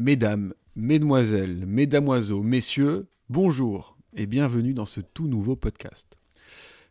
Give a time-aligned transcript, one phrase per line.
[0.00, 6.18] Mesdames, Mesdemoiselles, Mesdamoiseaux, Messieurs, bonjour et bienvenue dans ce tout nouveau podcast.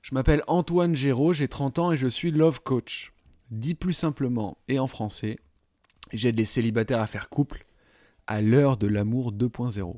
[0.04, 3.12] Je m'appelle Antoine Géraud, j'ai 30 ans et je suis Love Coach.
[3.50, 5.40] Dit plus simplement et en français,
[6.14, 7.66] j'aide les célibataires à faire couple
[8.28, 9.98] à l'heure de l'amour 2.0.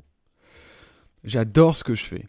[1.22, 2.26] J'adore ce que je fais.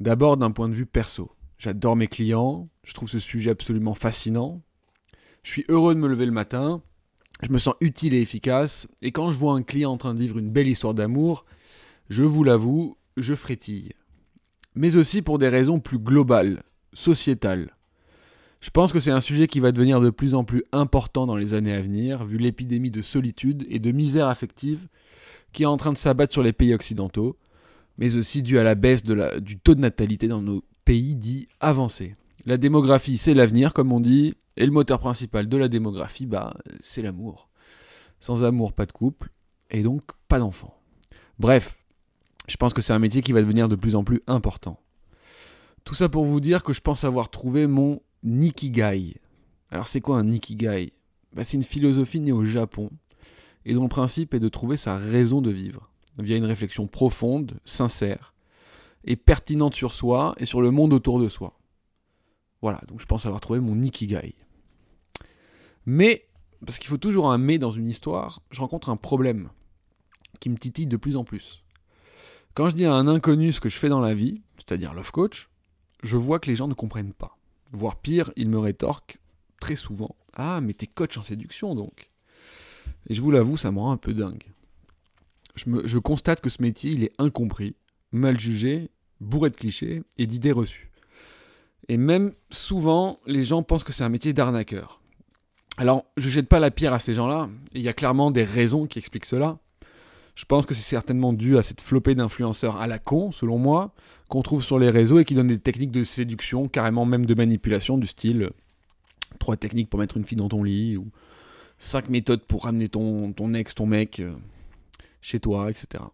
[0.00, 1.32] D'abord d'un point de vue perso.
[1.56, 4.60] J'adore mes clients, je trouve ce sujet absolument fascinant.
[5.44, 6.82] Je suis heureux de me lever le matin,
[7.42, 10.20] je me sens utile et efficace, et quand je vois un client en train de
[10.20, 11.44] vivre une belle histoire d'amour,
[12.08, 13.92] je vous l'avoue, je frétille.
[14.74, 16.62] Mais aussi pour des raisons plus globales,
[16.92, 17.72] sociétales.
[18.60, 21.36] Je pense que c'est un sujet qui va devenir de plus en plus important dans
[21.36, 24.88] les années à venir, vu l'épidémie de solitude et de misère affective
[25.52, 27.36] qui est en train de s'abattre sur les pays occidentaux,
[27.96, 32.14] mais aussi dû à la baisse du taux de natalité dans nos pays dits avancés.
[32.46, 36.54] La démographie, c'est l'avenir, comme on dit, et le moteur principal de la démographie, bah,
[36.78, 37.48] c'est l'amour.
[38.20, 39.30] Sans amour, pas de couple,
[39.68, 40.78] et donc pas d'enfant.
[41.40, 41.82] Bref,
[42.46, 44.78] je pense que c'est un métier qui va devenir de plus en plus important.
[45.84, 49.16] Tout ça pour vous dire que je pense avoir trouvé mon Nikigai.
[49.70, 50.92] Alors c'est quoi un Nikigai?
[51.32, 52.90] Bah, C'est une philosophie née au Japon,
[53.64, 57.58] et dont le principe est de trouver sa raison de vivre, via une réflexion profonde,
[57.64, 58.34] sincère,
[59.04, 61.55] et pertinente sur soi et sur le monde autour de soi.
[62.62, 64.34] Voilà, donc je pense avoir trouvé mon Ikigai.
[65.84, 66.26] Mais,
[66.64, 69.50] parce qu'il faut toujours un mais dans une histoire, je rencontre un problème
[70.40, 71.62] qui me titille de plus en plus.
[72.54, 75.12] Quand je dis à un inconnu ce que je fais dans la vie, c'est-à-dire love
[75.12, 75.48] coach,
[76.02, 77.38] je vois que les gens ne comprennent pas.
[77.72, 79.18] Voire pire, ils me rétorquent
[79.60, 82.08] très souvent Ah, mais t'es coach en séduction donc.
[83.08, 84.44] Et je vous l'avoue, ça me rend un peu dingue.
[85.54, 87.76] Je, je constate que ce métier, il est incompris,
[88.12, 90.85] mal jugé bourré de clichés et d'idées reçues.
[91.88, 95.00] Et même souvent, les gens pensent que c'est un métier d'arnaqueur.
[95.78, 98.86] Alors, je jette pas la pierre à ces gens-là, il y a clairement des raisons
[98.86, 99.58] qui expliquent cela.
[100.34, 103.94] Je pense que c'est certainement dû à cette flopée d'influenceurs à la con, selon moi,
[104.28, 107.34] qu'on trouve sur les réseaux et qui donnent des techniques de séduction, carrément même de
[107.34, 108.50] manipulation, du style euh,
[109.38, 111.08] trois techniques pour mettre une fille dans ton lit, ou
[111.78, 114.32] cinq méthodes pour ramener ton, ton ex, ton mec euh,
[115.20, 116.04] chez toi, etc.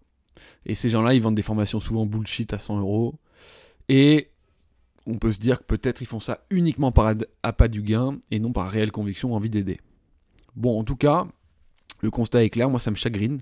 [0.67, 3.15] Et ces gens-là, ils vendent des formations souvent bullshit à 100 euros.
[3.89, 4.32] Et
[5.07, 8.39] on peut se dire que peut-être ils font ça uniquement par appât du gain et
[8.39, 9.81] non par réelle conviction ou envie d'aider.
[10.55, 11.27] Bon, en tout cas,
[12.01, 13.41] le constat est clair, moi ça me chagrine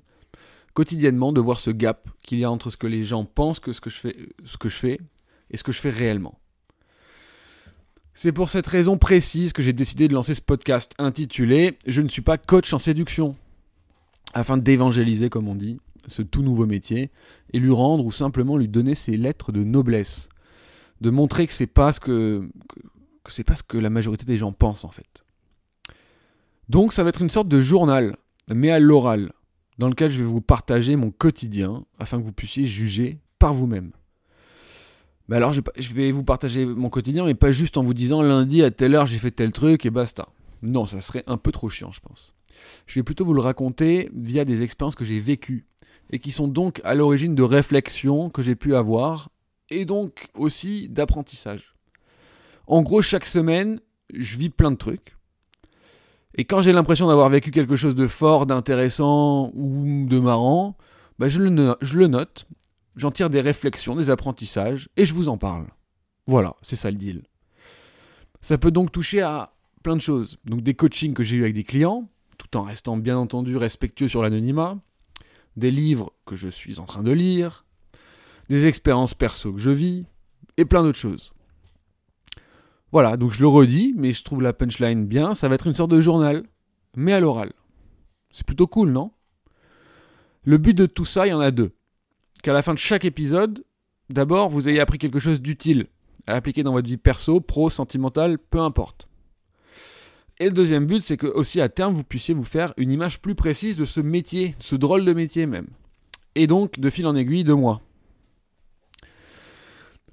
[0.74, 3.72] quotidiennement de voir ce gap qu'il y a entre ce que les gens pensent que
[3.72, 5.00] ce que je fais, ce que je fais
[5.50, 6.38] et ce que je fais réellement.
[8.14, 12.08] C'est pour cette raison précise que j'ai décidé de lancer ce podcast intitulé Je ne
[12.08, 13.36] suis pas coach en séduction,
[14.34, 17.10] afin d'évangéliser comme on dit, ce tout nouveau métier,
[17.52, 20.28] et lui rendre ou simplement lui donner ses lettres de noblesse.
[21.00, 22.48] De montrer que c'est pas ce que,
[23.24, 25.24] que c'est pas ce que la majorité des gens pensent en fait.
[26.68, 28.16] Donc ça va être une sorte de journal,
[28.48, 29.32] mais à l'oral,
[29.78, 33.92] dans lequel je vais vous partager mon quotidien afin que vous puissiez juger par vous-même.
[35.28, 38.62] Mais alors je vais vous partager mon quotidien, mais pas juste en vous disant lundi
[38.62, 40.28] à telle heure j'ai fait tel truc et basta.
[40.62, 42.34] Non, ça serait un peu trop chiant, je pense.
[42.86, 45.66] Je vais plutôt vous le raconter via des expériences que j'ai vécues
[46.10, 49.30] et qui sont donc à l'origine de réflexions que j'ai pu avoir
[49.70, 51.74] et donc aussi d'apprentissage.
[52.66, 53.80] En gros, chaque semaine,
[54.12, 55.16] je vis plein de trucs.
[56.36, 60.76] Et quand j'ai l'impression d'avoir vécu quelque chose de fort, d'intéressant ou de marrant,
[61.18, 62.46] bah je, le je le note,
[62.96, 65.66] j'en tire des réflexions, des apprentissages, et je vous en parle.
[66.26, 67.22] Voilà, c'est ça le deal.
[68.40, 70.38] Ça peut donc toucher à plein de choses.
[70.44, 74.08] Donc des coachings que j'ai eu avec des clients, tout en restant bien entendu respectueux
[74.08, 74.78] sur l'anonymat,
[75.56, 77.66] des livres que je suis en train de lire,
[78.50, 80.04] des expériences perso que je vis,
[80.56, 81.32] et plein d'autres choses.
[82.90, 85.74] Voilà, donc je le redis, mais je trouve la punchline bien, ça va être une
[85.74, 86.42] sorte de journal,
[86.96, 87.52] mais à l'oral.
[88.32, 89.12] C'est plutôt cool, non?
[90.42, 91.70] Le but de tout ça, il y en a deux.
[92.42, 93.64] Qu'à la fin de chaque épisode,
[94.08, 95.86] d'abord, vous ayez appris quelque chose d'utile
[96.26, 99.08] à appliquer dans votre vie perso, pro, sentimentale, peu importe.
[100.40, 103.20] Et le deuxième but, c'est que aussi à terme, vous puissiez vous faire une image
[103.20, 105.68] plus précise de ce métier, ce drôle de métier même.
[106.34, 107.80] Et donc, de fil en aiguille, de moi.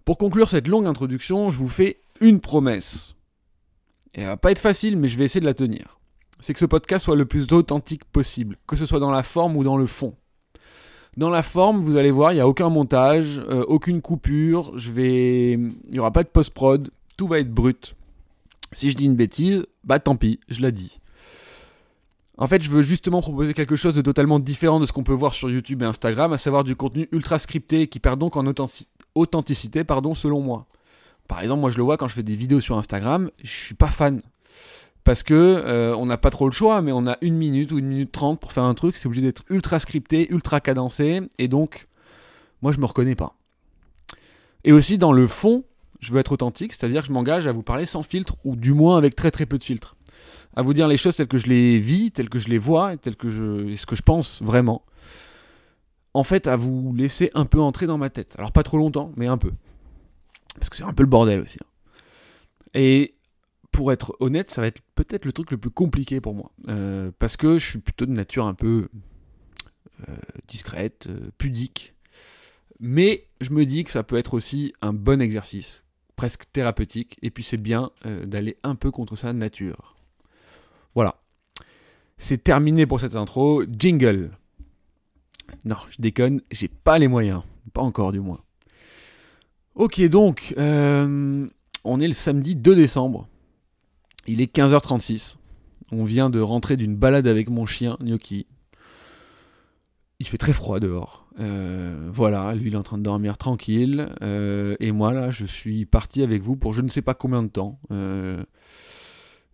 [0.07, 3.17] Pour conclure cette longue introduction, je vous fais une promesse.
[4.15, 5.99] Et elle va pas être facile, mais je vais essayer de la tenir.
[6.39, 9.57] C'est que ce podcast soit le plus authentique possible, que ce soit dans la forme
[9.57, 10.15] ou dans le fond.
[11.17, 14.93] Dans la forme, vous allez voir, il n'y a aucun montage, euh, aucune coupure, je
[14.93, 15.51] vais...
[15.51, 17.97] il n'y aura pas de post-prod, tout va être brut.
[18.71, 21.01] Si je dis une bêtise, bah tant pis, je l'ai dit.
[22.37, 25.11] En fait, je veux justement proposer quelque chose de totalement différent de ce qu'on peut
[25.11, 28.47] voir sur YouTube et Instagram, à savoir du contenu ultra scripté qui perd donc en
[29.17, 30.65] authenticité, pardon, selon moi.
[31.27, 33.75] Par exemple, moi je le vois quand je fais des vidéos sur Instagram, je suis
[33.75, 34.21] pas fan.
[35.03, 37.79] Parce que euh, on n'a pas trop le choix, mais on a une minute ou
[37.79, 41.47] une minute trente pour faire un truc, c'est obligé d'être ultra scripté, ultra cadencé, et
[41.47, 41.87] donc,
[42.61, 43.35] moi je me reconnais pas.
[44.63, 45.63] Et aussi dans le fond,
[45.99, 48.73] je veux être authentique, c'est-à-dire que je m'engage à vous parler sans filtre, ou du
[48.73, 49.95] moins avec très très peu de filtre.
[50.55, 52.93] À vous dire les choses telles que je les vis, telles que je les vois,
[52.93, 54.83] et telles que je, et ce que je pense vraiment.
[56.13, 58.35] En fait, à vous laisser un peu entrer dans ma tête.
[58.37, 59.51] Alors pas trop longtemps, mais un peu.
[60.55, 61.57] Parce que c'est un peu le bordel aussi.
[61.61, 61.67] hein.
[62.73, 63.13] Et
[63.71, 66.51] pour être honnête, ça va être peut-être le truc le plus compliqué pour moi.
[66.67, 68.89] Euh, parce que je suis plutôt de nature un peu
[70.09, 70.15] euh,
[70.47, 71.93] discrète, euh, pudique.
[72.79, 75.83] Mais je me dis que ça peut être aussi un bon exercice,
[76.15, 77.17] presque thérapeutique.
[77.21, 77.91] Et puis c'est bien
[78.25, 79.95] d'aller un peu contre sa nature.
[80.95, 81.21] Voilà.
[82.17, 83.63] C'est terminé pour cette intro.
[83.69, 84.31] Jingle.
[85.65, 87.41] Non, je déconne, j'ai pas les moyens.
[87.73, 88.39] Pas encore du moins.
[89.75, 91.47] Ok, donc, euh,
[91.83, 93.27] on est le samedi 2 décembre.
[94.25, 95.37] Il est 15h36.
[95.91, 98.47] On vient de rentrer d'une balade avec mon chien, Gnocchi.
[100.19, 101.27] Il fait très froid dehors.
[101.39, 104.09] Euh, voilà, lui il est en train de dormir tranquille.
[104.23, 107.43] Euh, et moi là, je suis parti avec vous pour je ne sais pas combien
[107.43, 107.79] de temps.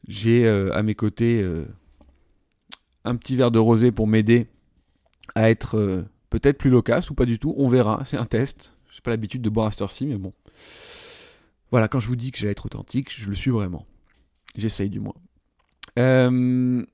[0.07, 1.45] J'ai à mes côtés
[3.03, 4.47] un petit verre de rosé pour m'aider
[5.35, 7.53] à être euh, peut-être plus loquace ou pas du tout.
[7.57, 8.73] On verra, c'est un test.
[8.91, 10.33] J'ai pas l'habitude de boire à cette heure-ci, mais bon.
[11.71, 13.85] Voilà, quand je vous dis que j'allais être authentique, je le suis vraiment.
[14.55, 15.15] J'essaye du moins.
[15.97, 16.85] Euh,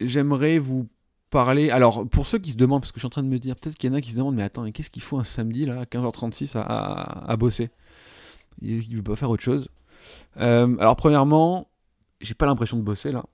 [0.00, 0.88] J'aimerais vous
[1.30, 1.70] parler.
[1.70, 3.56] Alors, pour ceux qui se demandent, parce que je suis en train de me dire,
[3.56, 5.66] peut-être qu'il y en a qui se demandent, mais attends, qu'est-ce qu'il faut un samedi
[5.66, 7.70] là, à 15h36 à, à- à bosser?
[8.60, 9.68] Il ne veut pas faire autre chose.
[10.38, 11.68] Euh, alors, premièrement,
[12.20, 13.24] j'ai pas l'impression de bosser là.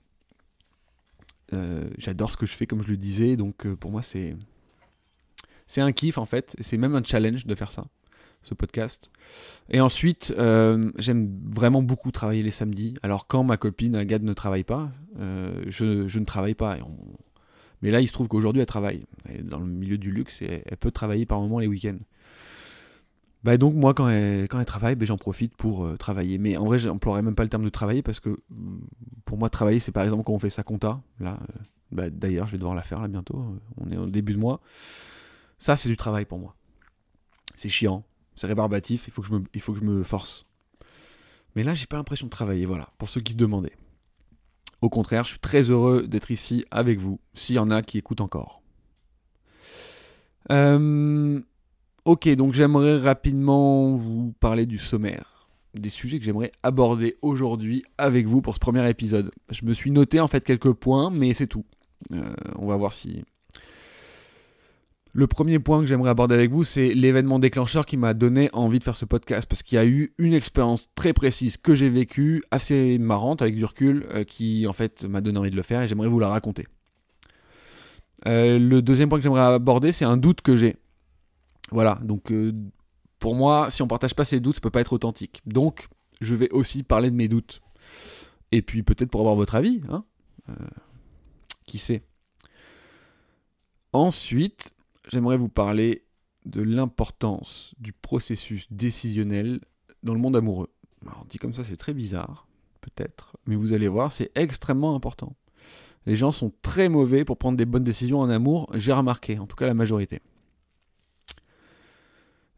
[1.53, 4.35] Euh, J'adore ce que je fais, comme je le disais, donc euh, pour moi, c'est.
[5.67, 7.85] C'est un kiff en fait, c'est même un challenge de faire ça,
[8.41, 9.11] ce podcast.
[9.69, 12.95] Et ensuite, euh, j'aime vraiment beaucoup travailler les samedis.
[13.03, 16.79] Alors quand ma copine Agathe ne travaille pas, je, je ne travaille pas.
[17.83, 19.05] Mais là, il se trouve qu'aujourd'hui, elle travaille.
[19.25, 21.99] Elle est dans le milieu du luxe elle peut travailler par moments les week-ends.
[23.43, 26.37] Bah donc moi, quand elle, travaille, bah, j'en profite pour euh, travailler.
[26.37, 28.79] Mais en vrai, j'emploierais même pas le terme de travailler parce que mm,
[29.25, 31.01] pour moi, travailler, c'est par exemple quand on fait sa compta.
[31.19, 33.39] Là, euh, bah, d'ailleurs, je vais devoir la faire là bientôt.
[33.39, 34.59] Euh, On est au début de mois.
[35.57, 36.55] Ça, c'est du travail pour moi.
[37.55, 38.05] C'est chiant,
[38.35, 40.45] c'est rébarbatif, il faut que je me, il faut que je me force.
[41.55, 43.75] Mais là, j'ai pas l'impression de travailler, voilà, pour ceux qui se demandaient.
[44.81, 47.97] Au contraire, je suis très heureux d'être ici avec vous, s'il y en a qui
[47.97, 48.61] écoutent encore.
[50.51, 51.41] Euh,
[52.05, 58.27] ok, donc j'aimerais rapidement vous parler du sommaire, des sujets que j'aimerais aborder aujourd'hui avec
[58.27, 59.31] vous pour ce premier épisode.
[59.49, 61.65] Je me suis noté en fait quelques points, mais c'est tout.
[62.13, 63.23] Euh, on va voir si,
[65.11, 68.79] le premier point que j'aimerais aborder avec vous, c'est l'événement déclencheur qui m'a donné envie
[68.79, 71.89] de faire ce podcast, parce qu'il y a eu une expérience très précise que j'ai
[71.89, 75.63] vécue, assez marrante avec du recul, euh, qui en fait m'a donné envie de le
[75.63, 76.65] faire et j'aimerais vous la raconter.
[78.27, 80.75] Euh, le deuxième point que j'aimerais aborder, c'est un doute que j'ai.
[81.71, 82.53] Voilà, donc euh,
[83.19, 85.41] pour moi, si on partage pas ces doutes, ça peut pas être authentique.
[85.45, 85.87] Donc,
[86.21, 87.61] je vais aussi parler de mes doutes.
[88.51, 90.03] Et puis peut-être pour avoir votre avis, hein
[90.49, 90.53] Euh,
[91.65, 92.01] qui sait.
[93.93, 94.75] Ensuite,
[95.11, 96.05] j'aimerais vous parler
[96.45, 99.61] de l'importance du processus décisionnel
[100.01, 100.69] dans le monde amoureux.
[101.05, 102.47] Alors, dit comme ça, c'est très bizarre,
[102.81, 105.35] peut-être, mais vous allez voir, c'est extrêmement important.
[106.07, 109.45] Les gens sont très mauvais pour prendre des bonnes décisions en amour, j'ai remarqué, en
[109.45, 110.21] tout cas la majorité.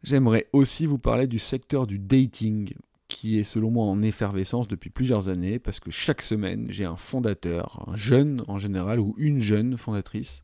[0.02, 2.74] J'aimerais aussi vous parler du secteur du dating,
[3.08, 6.96] qui est selon moi en effervescence depuis plusieurs années, parce que chaque semaine, j'ai un
[6.96, 10.42] fondateur, un jeune en général, ou une jeune fondatrice,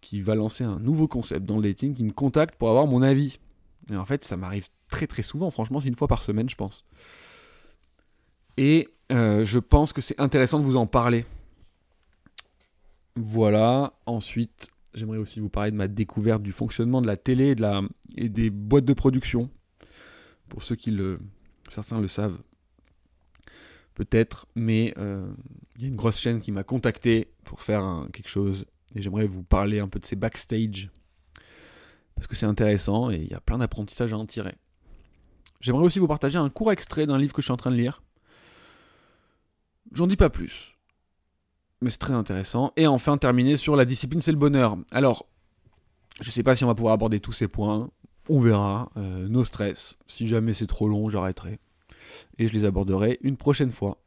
[0.00, 3.02] qui va lancer un nouveau concept dans le dating, qui me contacte pour avoir mon
[3.02, 3.38] avis.
[3.90, 6.56] Et en fait, ça m'arrive très très souvent, franchement, c'est une fois par semaine, je
[6.56, 6.84] pense.
[8.56, 11.24] Et euh, je pense que c'est intéressant de vous en parler.
[13.14, 17.54] Voilà, ensuite, j'aimerais aussi vous parler de ma découverte du fonctionnement de la télé
[18.16, 19.50] et, des boîtes de production.
[20.48, 21.20] Pour ceux qui le...
[21.68, 22.38] Certains le savent.
[23.94, 25.28] Peut-être, mais euh,
[25.76, 29.26] il y a une grosse chaîne qui m'a contacté pour faire quelque chose et j'aimerais
[29.26, 30.90] vous parler un peu de ces backstage.
[32.14, 34.56] Parce que c'est intéressant et il y a plein d'apprentissages à en tirer.
[35.60, 37.76] J'aimerais aussi vous partager un court extrait d'un livre que je suis en train de
[37.76, 38.02] lire.
[39.92, 40.77] J'en dis pas plus.
[41.80, 42.72] Mais c'est très intéressant.
[42.76, 44.76] Et enfin, terminer sur la discipline, c'est le bonheur.
[44.90, 45.26] Alors,
[46.20, 47.90] je sais pas si on va pouvoir aborder tous ces points.
[48.28, 48.90] On verra.
[48.96, 49.96] Euh, no stress.
[50.06, 51.60] Si jamais c'est trop long, j'arrêterai.
[52.38, 53.98] Et je les aborderai une prochaine fois.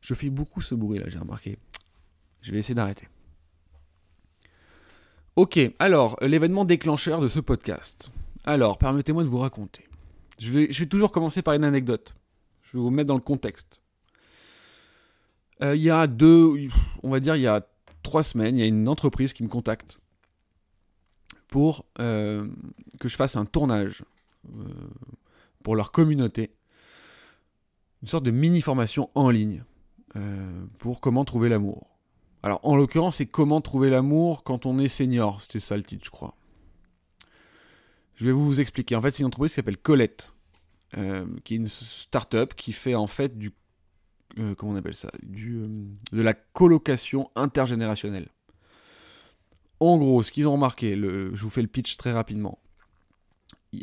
[0.00, 1.58] Je fais beaucoup ce bruit là, j'ai remarqué.
[2.40, 3.06] Je vais essayer d'arrêter.
[5.36, 8.10] Ok, alors, l'événement déclencheur de ce podcast.
[8.44, 9.84] Alors, permettez-moi de vous raconter.
[10.38, 12.14] Je vais toujours commencer par une anecdote.
[12.62, 13.80] Je vais vous mettre dans le contexte.
[15.62, 16.68] Euh, il y a deux,
[17.02, 17.66] on va dire, il y a
[18.02, 20.00] trois semaines, il y a une entreprise qui me contacte
[21.48, 22.46] pour euh,
[23.00, 24.04] que je fasse un tournage
[24.54, 24.64] euh,
[25.62, 26.52] pour leur communauté,
[28.02, 29.64] une sorte de mini formation en ligne
[30.78, 31.86] pour comment trouver l'amour.
[32.42, 36.04] Alors en l'occurrence, c'est comment trouver l'amour quand on est senior, c'était ça le titre,
[36.04, 36.34] je crois.
[38.16, 38.96] Je vais vous expliquer.
[38.96, 40.32] En fait, c'est une entreprise qui s'appelle Colette,
[41.44, 43.52] qui est une start-up qui fait en fait du
[44.38, 45.68] euh, comment on appelle ça du, euh,
[46.12, 48.28] De la colocation intergénérationnelle.
[49.80, 52.58] En gros, ce qu'ils ont remarqué, je vous fais le pitch très rapidement.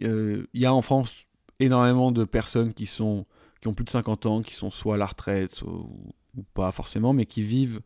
[0.03, 1.25] Euh, il y a en France
[1.59, 3.23] énormément de personnes qui, sont,
[3.61, 6.13] qui ont plus de 50 ans, qui sont soit à la retraite ou,
[6.53, 7.79] pas forcément, mais qui vivent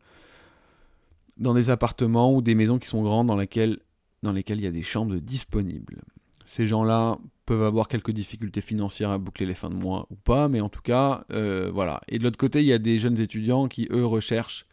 [1.36, 3.78] dans des appartements ou des maisons qui sont grandes dans, lesquelles,
[4.22, 6.02] dans lesquelles il y a des chambres disponibles.
[6.44, 7.18] Ces gens-là
[7.50, 10.68] peuvent avoir quelques difficultés financières à boucler les fins de mois ou pas, mais en
[10.68, 12.00] tout cas, euh, voilà.
[12.06, 14.66] Et de l'autre côté, il y a des jeunes étudiants qui, eux, recherchent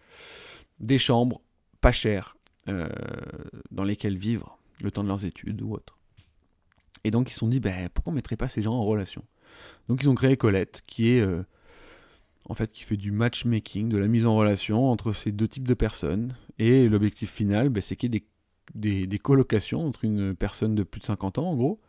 [0.79, 1.41] des chambres
[1.81, 2.37] pas chères
[2.69, 2.87] euh,
[3.71, 5.97] dans lesquelles vivre le temps de leurs études ou autre.
[7.03, 8.83] Et donc, ils se sont dit, ben, pourquoi on ne mettrait pas ces gens en
[8.83, 9.23] relation?
[9.89, 11.21] Donc, ils ont créé Colette, qui est.
[11.21, 11.41] Euh,
[12.45, 15.67] en fait, qui fait du matchmaking, de la mise en relation entre ces deux types
[15.67, 16.35] de personnes.
[16.59, 18.27] Et l'objectif final, ben, c'est qu'il y ait des
[18.75, 21.79] des, colocations entre une personne de plus de 50 ans, en gros,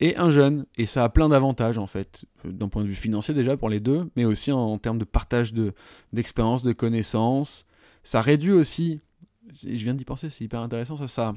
[0.00, 0.66] et un jeune.
[0.76, 3.80] Et ça a plein d'avantages, en fait, d'un point de vue financier déjà pour les
[3.80, 5.52] deux, mais aussi en, termes de partage
[6.12, 7.66] d'expérience, de, connaissances.
[8.02, 9.00] Ça réduit aussi,
[9.52, 11.34] je viens d'y penser, c'est hyper intéressant, ça, ça.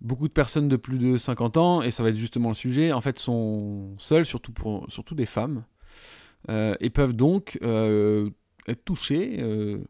[0.00, 2.92] Beaucoup de personnes de plus de 50 ans, et ça va être justement le sujet,
[2.92, 5.64] en fait, sont seules, surtout, pour, surtout des femmes,
[6.50, 8.28] euh, et peuvent donc euh,
[8.68, 9.36] être touchées.
[9.40, 9.84] Euh,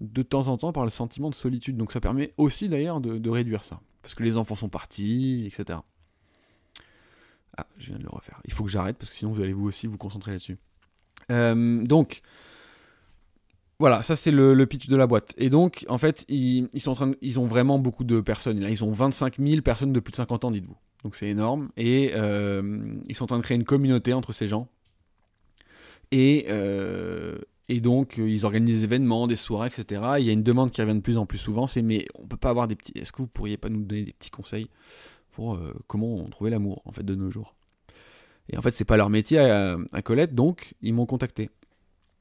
[0.00, 1.76] de temps en temps par le sentiment de solitude.
[1.76, 3.80] Donc ça permet aussi d'ailleurs de, réduire ça.
[4.02, 5.80] Parce que les enfants sont partis, etc.
[7.56, 8.40] Ah, je viens de le refaire.
[8.44, 10.58] Il faut que j'arrête parce que sinon vous allez vous aussi vous concentrer là-dessus.
[11.32, 12.20] Euh, donc,
[13.78, 15.34] voilà, ça c'est le, pitch de la boîte.
[15.38, 18.60] Et donc, en fait, ils, sont en train ils ont vraiment beaucoup de personnes.
[18.60, 20.76] Là, ils ont 25 000 personnes de plus de 50 ans, dites-vous.
[21.02, 21.70] Donc c'est énorme.
[21.76, 24.68] Et euh, ils sont en train de créer une communauté entre ces gens.
[26.12, 27.38] Et, euh,
[27.68, 30.02] et donc, euh, ils organisent des événements, des soirées, etc.
[30.18, 32.26] il y a une demande qui revient de plus en plus souvent, c'est mais on
[32.26, 32.92] peut pas avoir des petits.
[32.96, 34.70] Est-ce que vous pourriez pas nous donner des petits conseils
[35.32, 37.56] pour euh, comment trouver l'amour en fait de nos jours?
[38.48, 41.50] Et en fait, c'est pas leur métier à, Colette, donc ils m'ont contacté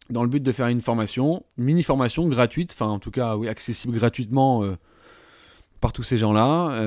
[0.09, 3.35] dans le but de faire une formation, une mini formation gratuite, enfin en tout cas
[3.37, 4.75] oui accessible gratuitement euh,
[5.81, 6.79] par tous ces gens-là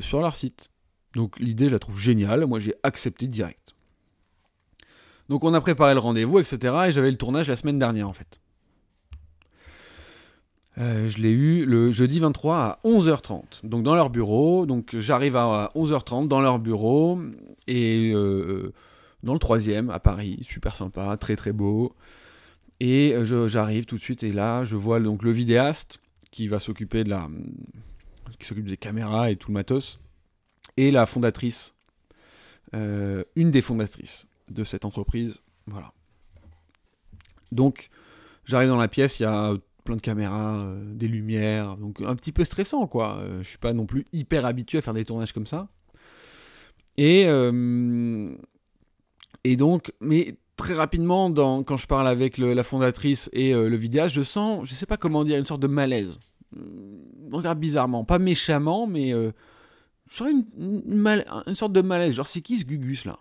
[0.00, 0.70] sur leur site.
[1.14, 2.46] Donc l'idée, je la trouve géniale.
[2.46, 3.74] Moi, j'ai accepté direct.
[5.30, 6.76] Donc on a préparé le rendez-vous, etc.
[6.88, 8.40] Et j'avais le tournage la semaine dernière en fait.
[10.78, 13.64] Euh, je l'ai eu le jeudi 23 à 11h30.
[13.64, 14.66] Donc dans leur bureau.
[14.66, 17.20] Donc j'arrive à 11h30 dans leur bureau.
[17.68, 18.72] Et euh,
[19.22, 20.40] dans le troisième à Paris.
[20.42, 21.94] Super sympa, très très beau.
[22.80, 26.00] Et euh, j'arrive tout de suite et là je vois donc le vidéaste
[26.32, 27.28] qui va s'occuper de la.
[28.40, 30.00] qui s'occupe des caméras et tout le matos.
[30.76, 31.76] Et la fondatrice.
[32.72, 35.42] une des fondatrices de cette entreprise.
[35.66, 35.92] Voilà.
[37.52, 37.88] Donc,
[38.44, 39.54] j'arrive dans la pièce, il y a
[39.84, 43.18] plein de caméras, euh, des lumières, donc un petit peu stressant, quoi.
[43.18, 45.68] Euh, je suis pas non plus hyper habitué à faire des tournages comme ça.
[46.96, 48.34] Et, euh,
[49.44, 54.22] et donc, mais très rapidement, quand je parle avec la fondatrice et le vidéaste, je
[54.22, 56.20] sens, je sais pas comment dire, une sorte de malaise.
[57.32, 62.14] On regarde bizarrement, pas méchamment, mais je sens une, une, une, sorte de malaise.
[62.14, 63.18] Genre, c'est qui ce Gugus là?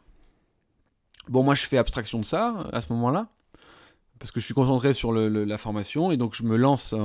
[1.27, 3.27] Bon, moi, je fais abstraction de ça à ce moment-là,
[4.19, 6.95] parce que je suis concentré sur la formation, et donc je me lance,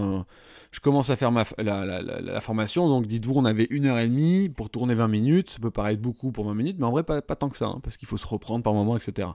[0.71, 4.49] je commence à faire ma, la, formation, donc dites-vous, on avait une heure et demie
[4.49, 7.21] pour tourner 20 minutes, ça peut paraître beaucoup pour 20 minutes, mais en vrai, pas,
[7.21, 9.28] tant que ça, hein, parce qu'il faut se reprendre par moment, etc.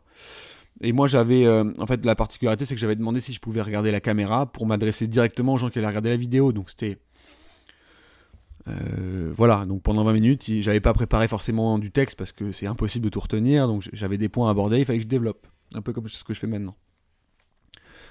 [0.81, 3.61] Et moi, j'avais, euh, en fait, la particularité, c'est que j'avais demandé si je pouvais
[3.61, 6.99] regarder la caméra pour m'adresser directement aux gens qui allaient regarder la vidéo, donc c'était
[8.69, 12.67] euh, voilà, donc pendant 20 minutes, j'avais pas préparé forcément du texte parce que c'est
[12.67, 15.47] impossible de tout retenir, donc j'avais des points à aborder, il fallait que je développe,
[15.73, 16.75] un peu comme ce que je fais maintenant.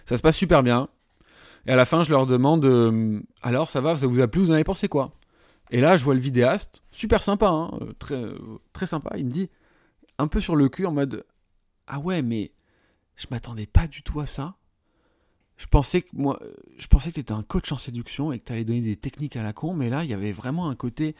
[0.04, 0.88] Ça se passe super bien,
[1.66, 4.40] et à la fin, je leur demande euh, Alors, ça va, ça vous a plu,
[4.40, 5.12] vous en avez pensé quoi?
[5.70, 8.22] Et là, je vois le vidéaste, super sympa, hein, euh, très,
[8.72, 9.50] très sympa, il me dit,
[10.18, 11.24] un peu sur le cul, en mode
[11.86, 12.52] Ah ouais, mais
[13.16, 14.57] je m'attendais pas du tout à ça
[15.58, 16.40] je pensais que moi,
[16.78, 18.96] je pensais que tu étais un coach en séduction et que tu allais donner des
[18.96, 21.16] techniques à la con, mais là, il y avait vraiment un côté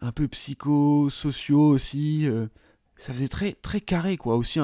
[0.00, 2.26] un peu psycho-sociaux aussi.
[2.26, 2.46] Euh,
[2.96, 4.36] ça faisait très, très carré, quoi.
[4.36, 4.58] Aussi,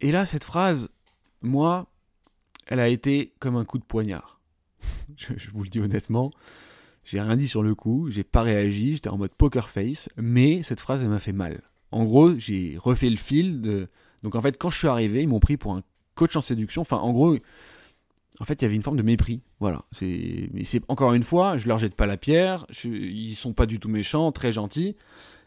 [0.00, 0.90] Et là, cette phrase,
[1.42, 1.86] moi,
[2.66, 4.40] elle a été comme un coup de poignard.
[5.16, 6.32] je, vous le dis honnêtement.
[7.04, 10.64] J'ai rien dit sur le coup, j'ai pas réagi, j'étais en mode poker face, mais
[10.64, 11.62] cette phrase, elle m'a fait mal.
[11.92, 13.88] En gros, j'ai refait le fil.
[14.24, 15.82] Donc en fait, quand je suis arrivé, ils m'ont pris pour un
[16.20, 16.82] coach en séduction.
[16.82, 17.34] Enfin, en gros,
[18.40, 19.40] en fait, il y avait une forme de mépris.
[19.58, 19.84] Voilà.
[19.90, 22.66] C'est, mais c'est encore une fois, je leur jette pas la pierre.
[22.68, 24.96] Je, ils sont pas du tout méchants, très gentils.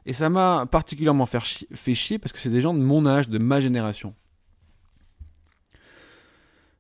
[0.08, 3.06] Et ça m'a particulièrement fait chier, fait chier parce que c'est des gens de mon
[3.06, 4.16] âge, de ma génération.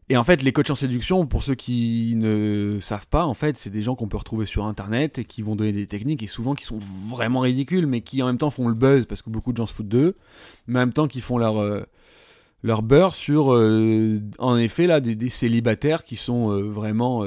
[0.09, 3.57] Et en fait, les coachs en séduction, pour ceux qui ne savent pas, en fait,
[3.57, 6.27] c'est des gens qu'on peut retrouver sur Internet et qui vont donner des techniques et
[6.27, 9.29] souvent qui sont vraiment ridicules, mais qui en même temps font le buzz parce que
[9.29, 10.17] beaucoup de gens se foutent d'eux,
[10.67, 11.83] mais en même temps qui font leur, euh,
[12.63, 17.25] leur beurre sur, euh, en effet, là, des, célibataires qui sont euh, vraiment...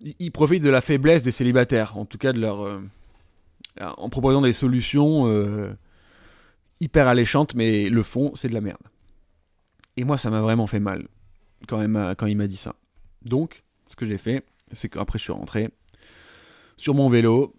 [0.00, 2.80] ils profitent de la faiblesse des célibataires, en tout cas de leur...
[3.80, 5.26] en proposant des solutions
[6.80, 8.82] hyper alléchantes, mais le fond, c'est de la merde.
[9.96, 11.06] Et moi, ça m'a vraiment fait mal
[11.68, 12.74] quand, même, quand il m'a dit ça.
[13.24, 15.68] Donc, ce que j'ai fait, c'est qu'après je suis rentré
[16.76, 17.54] sur mon vélo.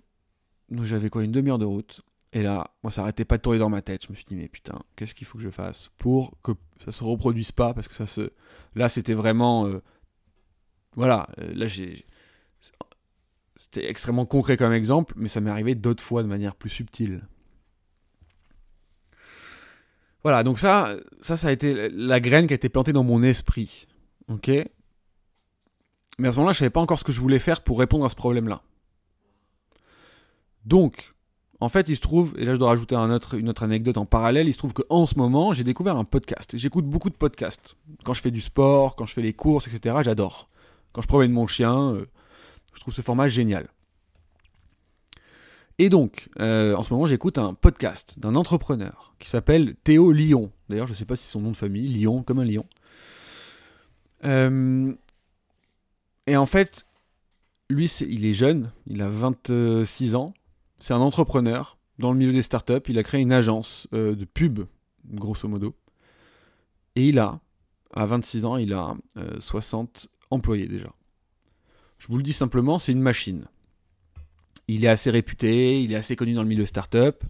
[0.84, 2.02] J'avais quoi, une demi-heure de route.
[2.34, 4.04] Et là, moi, ça arrêtait pas de tourner dans ma tête.
[4.06, 6.52] Je me suis dit, mais putain, qu'est-ce qu'il faut que je fasse pour que
[6.84, 7.76] ça se reproduise pas?
[7.76, 8.32] Parce que ça se.
[8.74, 9.68] Là, c'était vraiment.
[9.68, 9.82] Euh,
[10.96, 12.06] voilà, euh, là, j'ai.
[13.56, 17.22] C'était extrêmement concret comme exemple, mais ça m'est arrivé d'autres fois de manière plus subtile.
[20.24, 23.22] Voilà, donc ça, ça, ça a été la graine qui a été plantée dans mon
[23.22, 23.86] esprit.
[24.28, 24.50] Ok?
[26.18, 28.06] Mais à ce moment-là, je savais pas encore ce que je voulais faire pour répondre
[28.06, 28.64] à ce problème-là.
[30.66, 31.14] Donc,
[31.64, 34.50] en fait, il se trouve, et là je dois rajouter une autre anecdote en parallèle,
[34.50, 36.58] il se trouve qu'en ce moment, j'ai découvert un podcast.
[36.58, 37.78] J'écoute beaucoup de podcasts.
[38.04, 40.50] Quand je fais du sport, quand je fais les courses, etc., j'adore.
[40.92, 42.06] Quand je promène mon chien, euh,
[42.74, 43.70] je trouve ce format génial.
[45.80, 50.52] Et donc, euh, en ce moment, j'écoute un podcast d'un entrepreneur qui s'appelle Théo Lyon.
[50.68, 52.66] D'ailleurs, je ne sais pas si c'est son nom de famille, Lyon, comme un lion.
[54.26, 54.94] Euh,
[56.28, 56.86] et en fait,
[57.70, 60.34] lui, il est jeune, il a 26 ans.
[60.84, 62.82] C'est un entrepreneur dans le milieu des startups.
[62.90, 64.66] Il a créé une agence euh, de pub,
[65.06, 65.78] grosso modo.
[66.98, 67.40] Et il a,
[67.96, 68.94] à 26 ans, il a
[69.40, 70.94] 60 employés déjà.
[72.00, 73.46] Je vous le dis simplement, c'est une machine.
[74.68, 77.24] Il est assez réputé, il est assez connu dans le milieu startup.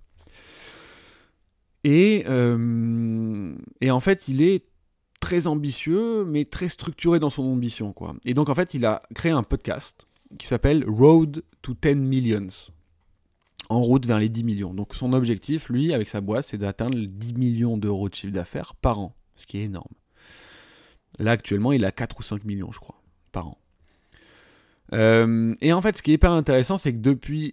[1.84, 4.66] Et, euh, et en fait, il est
[5.22, 7.94] très ambitieux, mais très structuré dans son ambition.
[8.26, 10.08] Et donc, en fait, il a créé un podcast
[10.40, 12.74] qui s'appelle Road to 10 Millions.
[13.74, 14.72] En route vers les 10 millions.
[14.72, 18.76] Donc, son objectif, lui, avec sa boîte, c'est d'atteindre 10 millions d'euros de chiffre d'affaires
[18.76, 19.96] par an, ce qui est énorme.
[21.18, 23.58] Là, actuellement, il a 4 ou 5 millions, je crois, par an.
[24.94, 27.52] Euh, et en fait, ce qui est hyper intéressant, c'est que depuis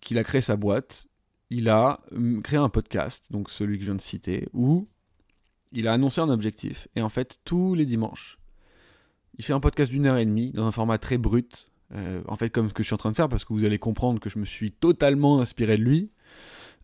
[0.00, 1.08] qu'il a créé sa boîte,
[1.50, 4.86] il a hum, créé un podcast, donc celui que je viens de citer, où
[5.72, 6.86] il a annoncé un objectif.
[6.94, 8.38] Et en fait, tous les dimanches,
[9.36, 11.71] il fait un podcast d'une heure et demie, dans un format très brut.
[11.94, 13.64] Euh, en fait, comme ce que je suis en train de faire, parce que vous
[13.64, 16.10] allez comprendre que je me suis totalement inspiré de lui.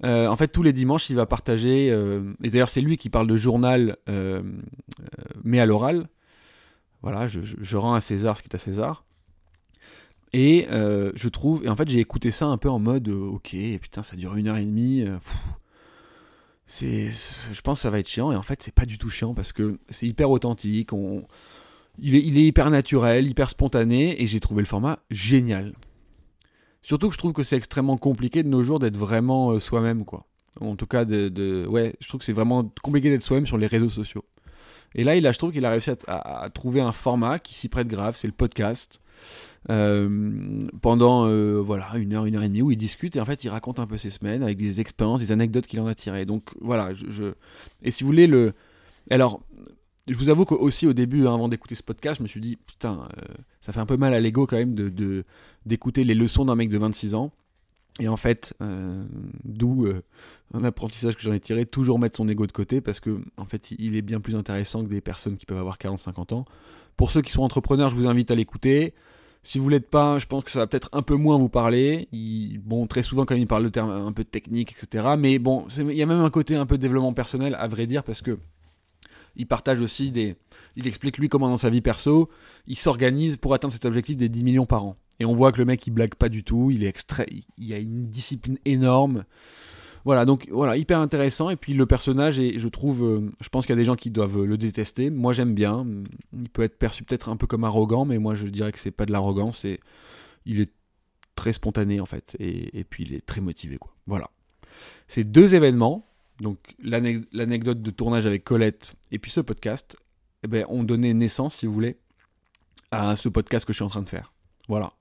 [0.05, 3.27] Euh, en fait, tous les dimanches, il va partager, et d'ailleurs, c'est lui qui parle
[3.27, 3.97] de journal,
[5.44, 6.09] mais à l'oral.
[7.03, 9.05] Voilà, je, rends à César ce qui est à César.
[10.33, 13.31] Et euh, je trouve, et en fait j'ai écouté ça un peu en mode, euh,
[13.31, 15.16] ok, putain ça dure une heure et demie, euh,
[16.66, 19.09] c'est, je pense que ça va être chiant, et en fait c'est pas du tout
[19.09, 21.25] chiant parce que c'est hyper authentique, on,
[22.00, 25.74] il, est, hyper naturel, hyper spontané, et j'ai trouvé le format génial.
[26.82, 30.26] Surtout que je trouve que c'est extrêmement compliqué de nos jours d'être vraiment soi-même, quoi.
[30.61, 33.66] En tout cas, de, ouais, je trouve que c'est vraiment compliqué d'être soi-même sur les
[33.66, 34.24] réseaux sociaux.
[34.94, 37.54] Et là, il a, je trouve qu'il a réussi à, à trouver un format qui
[37.54, 39.00] s'y prête grave, c'est le podcast.
[39.70, 43.24] Euh, pendant euh, voilà une heure, une heure et demie où il discute et en
[43.24, 45.94] fait il raconte un peu ses semaines avec des expériences, des anecdotes qu'il en a
[45.94, 46.24] tirées.
[46.24, 47.34] Donc voilà, je,
[47.82, 48.54] et si vous voulez le,
[49.11, 49.40] alors
[50.09, 52.57] je vous avoue qu'aussi au début, hein, avant d'écouter ce podcast, je me suis dit
[52.57, 55.25] putain, euh, ça fait un peu mal à l'ego quand même de
[55.66, 57.33] d'écouter les leçons d'un mec de 26 ans.
[58.01, 58.55] Et en fait,
[59.44, 59.88] d'où
[60.55, 63.44] un apprentissage que j'en ai tiré, toujours mettre son ego de côté parce que en
[63.44, 66.44] fait, il est bien plus intéressant que des personnes qui peuvent avoir 40-50 ans.
[66.97, 68.94] Pour ceux qui sont entrepreneurs, je vous invite à l'écouter.
[69.42, 72.09] Si vous l'êtes pas, je pense que ça va peut-être un peu moins vous parler.
[72.64, 75.14] bon, très souvent quand il parle de termes un peu techniques, etc.
[75.18, 78.05] Mais bon, il y a même un côté un peu développement personnel, à vrai dire,
[78.05, 78.38] parce que
[79.38, 80.37] il partage aussi des...
[80.77, 82.29] Il explique lui comment dans sa vie perso,
[82.66, 84.96] il s'organise pour atteindre cet objectif des 10 millions par an.
[85.20, 87.72] Et on voit que le mec, il blague pas du tout, il est extrait, il
[87.72, 89.24] a une discipline énorme.
[90.05, 91.51] Voilà, donc voilà, hyper intéressant.
[91.51, 93.96] Et puis le personnage, et je trouve, euh, je pense qu'il y a des gens
[93.96, 95.11] qui doivent le détester.
[95.11, 95.87] Moi, j'aime bien.
[96.33, 98.92] Il peut être perçu peut-être un peu comme arrogant, mais moi, je dirais que c'est
[98.92, 99.64] pas de l'arrogance.
[99.64, 99.81] Et
[100.46, 100.72] il est
[101.38, 103.94] très spontané en fait, et, puis il est très motivé quoi.
[104.09, 104.29] Voilà.
[105.07, 106.08] Ces deux événements,
[106.40, 109.96] donc l'anecdote de tournage avec Colette et puis ce podcast,
[110.42, 111.98] eh ben, ont donné naissance, si vous voulez,
[112.90, 114.33] à ce podcast que je suis en train de faire.
[114.68, 114.92] Voilà.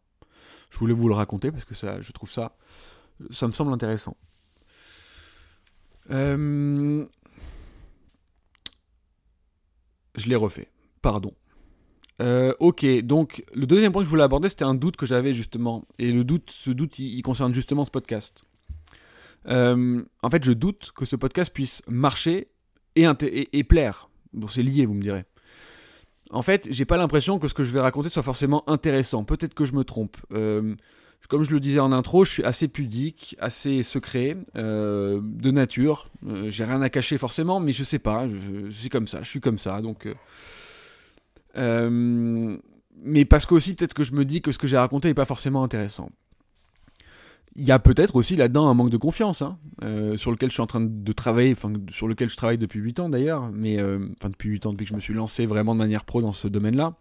[0.71, 2.57] Je voulais vous le raconter parce que je trouve ça,
[3.31, 4.17] ça me semble intéressant.
[6.09, 7.05] Euh,
[10.15, 10.69] je l'ai refait.
[11.01, 11.33] Pardon.
[12.19, 15.33] Euh, ok, donc le deuxième point que je voulais aborder, c'était un doute que j'avais
[15.33, 15.85] justement.
[15.99, 18.43] Et le doute, ce doute, il, concerne justement ce podcast.
[19.47, 22.47] Euh, en fait, je doute que ce podcast puisse marcher
[22.95, 24.09] et, plaire.
[24.33, 25.25] Bon, c'est lié, vous me direz.
[26.31, 29.23] En fait, j'ai pas l'impression que ce que je vais raconter soit forcément intéressant.
[29.23, 30.17] Peut-être que je me trompe.
[30.33, 30.75] Euh,
[31.29, 36.09] comme je le disais en intro, je suis assez pudique, assez secret, de nature.
[36.47, 38.27] j'ai rien à cacher forcément, mais je sais pas.
[38.71, 39.23] C'est comme ça.
[39.23, 40.07] Je suis comme ça, donc.
[41.57, 42.57] Euh,
[43.03, 45.13] mais parce que aussi peut-être que je me dis que ce que j'ai raconté n'est
[45.13, 46.09] pas forcément intéressant.
[47.57, 50.53] Il y a peut-être aussi là-dedans un manque de confiance, hein, euh, sur lequel je
[50.53, 53.79] suis en train de travailler, enfin sur lequel je travaille depuis 8 ans d'ailleurs, mais
[53.79, 56.21] euh, enfin depuis 8 ans, depuis que je me suis lancé vraiment de manière pro
[56.21, 56.95] dans ce domaine-là.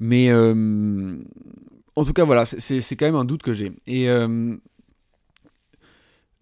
[0.00, 3.72] Mais en tout cas, voilà, c'est quand même un doute que j'ai.
[3.86, 4.06] Et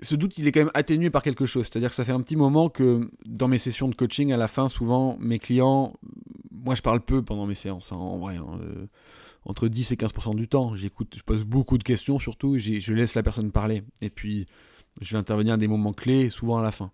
[0.01, 1.67] ce doute, il est quand même atténué par quelque chose.
[1.67, 4.47] C'est-à-dire que ça fait un petit moment que dans mes sessions de coaching, à la
[4.47, 5.93] fin, souvent, mes clients
[6.65, 8.37] moi je parle peu pendant mes séances, hein, en vrai.
[8.37, 8.87] Hein, euh,
[9.45, 10.75] entre 10 et 15% du temps.
[10.75, 13.83] J'écoute, je pose beaucoup de questions surtout, je laisse la personne parler.
[14.01, 14.47] Et puis
[15.01, 16.91] je vais intervenir à des moments clés, souvent à la fin.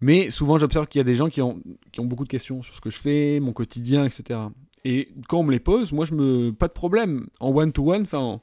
[0.00, 1.62] Mais souvent j'observe qu'il y a des gens qui ont,
[1.92, 4.40] qui ont beaucoup de questions sur ce que je fais, mon quotidien, etc.
[4.84, 6.52] Et quand on me les pose, moi je me.
[6.52, 7.26] Pas de problème.
[7.40, 8.40] En one-to-one, enfin.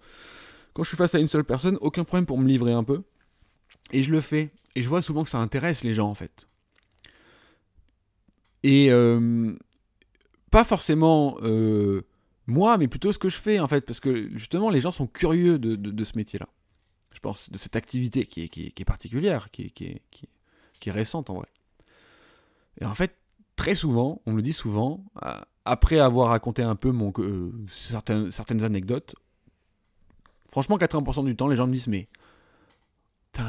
[0.74, 3.04] Quand je suis face à une seule personne, aucun problème pour me livrer un peu.
[3.94, 4.52] Et je le fais.
[4.76, 6.50] Et je vois souvent que ça intéresse les gens en fait.
[8.64, 9.56] Et, euh,
[10.52, 12.02] pas forcément euh,
[12.48, 15.08] moi, mais plutôt ce que je fais en fait, parce que justement les gens sont
[15.08, 16.48] curieux de, ce métier-là.
[17.14, 21.48] Je pense de cette activité qui est, particulière, qui est, récente en vrai.
[22.80, 23.16] Et en fait,
[23.56, 27.52] très souvent, on me le dit souvent, euh, après avoir raconté un peu mon, euh,
[27.68, 29.16] certaines, anecdotes,
[30.48, 32.08] franchement 80% du temps, les gens me disent mais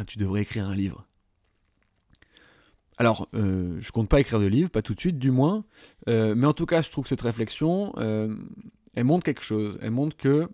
[0.07, 1.07] tu devrais écrire un livre.
[2.99, 5.65] Alors, euh, je compte pas écrire de livre, pas tout de suite, du moins.
[6.09, 7.93] Euh, mais en tout cas, je trouve que cette réflexion,
[8.97, 9.79] elle montre quelque chose.
[9.81, 10.49] Elle montre que,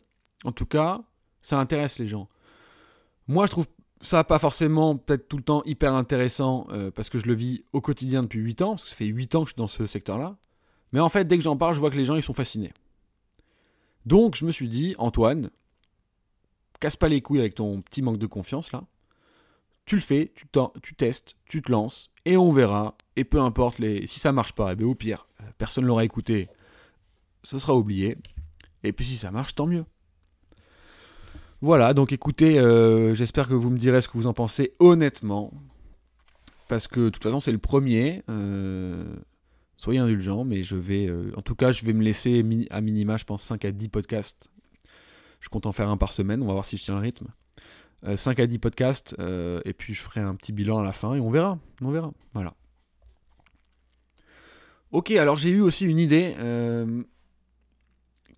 [0.45, 1.01] en tout cas,
[1.41, 2.29] ça intéresse les gens.
[3.27, 3.67] Moi, je trouve
[4.03, 7.81] ça pas forcément peut-être tout le temps hyper intéressant parce que je le vis au
[7.81, 9.87] quotidien depuis 8 ans, parce que ça fait 8 ans que je suis dans ce
[9.87, 10.37] secteur-là.
[10.93, 12.73] Mais en fait, dès que j'en parle, je vois que les gens, ils sont fascinés.
[14.05, 15.51] Donc, je me suis dit, Antoine,
[16.81, 18.83] casse pas les couilles avec ton petit manque de confiance là
[19.85, 22.97] tu le fais, tu, testes, tu te lances, et on verra.
[23.17, 26.05] Et peu importe si ça marche pas, et eh bien au pire, euh, personne l'aura
[26.05, 26.49] écouté,
[27.43, 28.17] ce sera oublié.
[28.85, 29.85] Et puis si ça marche, tant mieux.
[31.61, 35.53] Voilà, donc écoutez, euh, j'espère que vous me direz ce que vous en pensez honnêtement.
[36.69, 38.23] Parce que de toute façon, c'est le premier.
[38.29, 39.15] Euh,
[39.77, 41.11] soyez indulgents, mais je vais.
[41.37, 44.51] en tout cas, je vais me laisser à minima, je pense, 5 à 10 podcasts.
[45.43, 47.27] Je compte en faire un par semaine, on va voir si je tiens le rythme.
[48.17, 50.93] 5 euh, à 10 podcasts, euh, et puis je ferai un petit bilan à la
[50.93, 51.59] fin, et on verra.
[51.83, 52.13] On verra.
[52.33, 52.55] Voilà.
[54.93, 57.03] Ok, alors j'ai eu aussi une idée euh,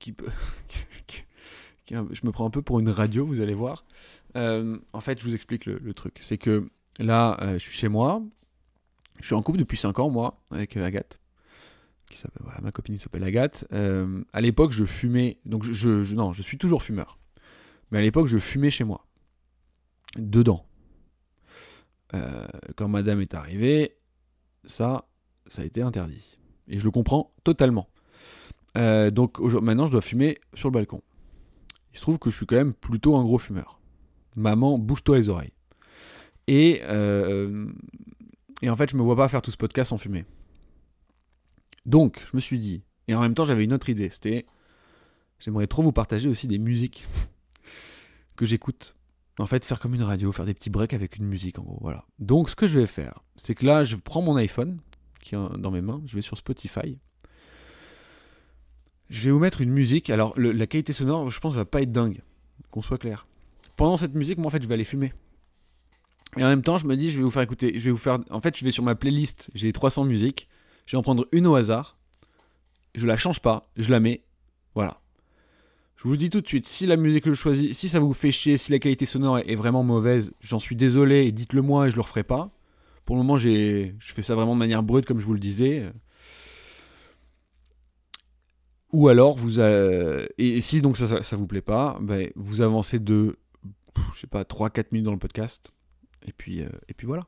[1.91, 3.85] je me prends un peu pour une radio, vous allez voir.
[4.35, 6.19] en fait, je vous explique le, truc.
[6.21, 8.23] C'est que là, je suis chez moi.
[9.21, 11.21] Je suis en couple depuis 5 ans, moi, avec Agathe.
[12.11, 13.67] Qui voilà, ma copine s'appelle Agathe.
[13.71, 15.39] à l'époque, je fumais.
[15.45, 17.19] Donc, non, je suis toujours fumeur.
[17.91, 19.07] Mais à l'époque, je fumais chez moi
[20.17, 20.67] dedans.
[22.15, 23.97] Euh, quand madame est arrivée,
[24.65, 25.09] ça,
[25.47, 26.39] ça a été interdit.
[26.69, 27.89] Et je le comprends totalement.
[28.77, 31.03] Euh, donc maintenant, je dois fumer sur le balcon.
[31.93, 33.81] Il se trouve que je suis quand même plutôt un gros fumeur.
[34.37, 35.53] Maman, bouge-toi les oreilles.
[36.49, 37.67] Et, euh,
[38.63, 40.25] et en fait, je me vois pas faire tout ce podcast sans fumer.
[41.87, 44.09] Donc, je me suis dit, et en même temps, j'avais une autre idée.
[44.09, 44.47] C'était,
[45.39, 47.07] j'aimerais trop vous partager aussi des musiques
[48.37, 48.97] que j'écoute
[49.39, 51.79] en fait, faire comme une radio, faire des petits breaks avec une musique, en gros.
[51.81, 52.07] Voilà.
[52.19, 54.79] Donc, ce que je vais faire, c'est que là, je prends mon iPhone,
[55.21, 56.99] qui est dans mes mains, je vais sur Spotify.
[59.11, 60.11] Je vais vous mettre une musique.
[60.11, 62.23] Alors, la qualité sonore, je pense, va pas être dingue,
[62.71, 63.27] qu'on soit clair.
[63.77, 65.13] Pendant cette musique, moi, en fait, je vais aller fumer.
[66.37, 67.79] Et en même temps, je me dis, je vais vous faire écouter.
[67.79, 68.19] Je vais vous faire.
[68.31, 69.51] En fait, je vais sur ma playlist.
[69.55, 70.49] J'ai 300 musiques.
[70.87, 71.97] Je vais en prendre une au hasard.
[72.95, 73.71] Je la change pas.
[73.77, 74.25] Je la mets.
[74.75, 75.01] Voilà.
[75.97, 77.99] Je vous le dis tout de suite, si la musique que je choisis, si ça
[77.99, 81.87] vous fait chier, si la qualité sonore est vraiment mauvaise, j'en suis désolé, dites-le moi
[81.87, 82.51] et je le referai pas.
[83.05, 85.39] Pour le moment, j'ai, je fais ça vraiment de manière brute, comme je vous le
[85.39, 85.91] disais.
[88.95, 93.37] Ou alors, vous et si donc ça, ça, vous plaît pas, ben, vous avancez de,
[94.15, 95.73] je sais pas, 3-4 minutes dans le podcast.
[96.25, 97.27] Et puis, euh, et puis voilà.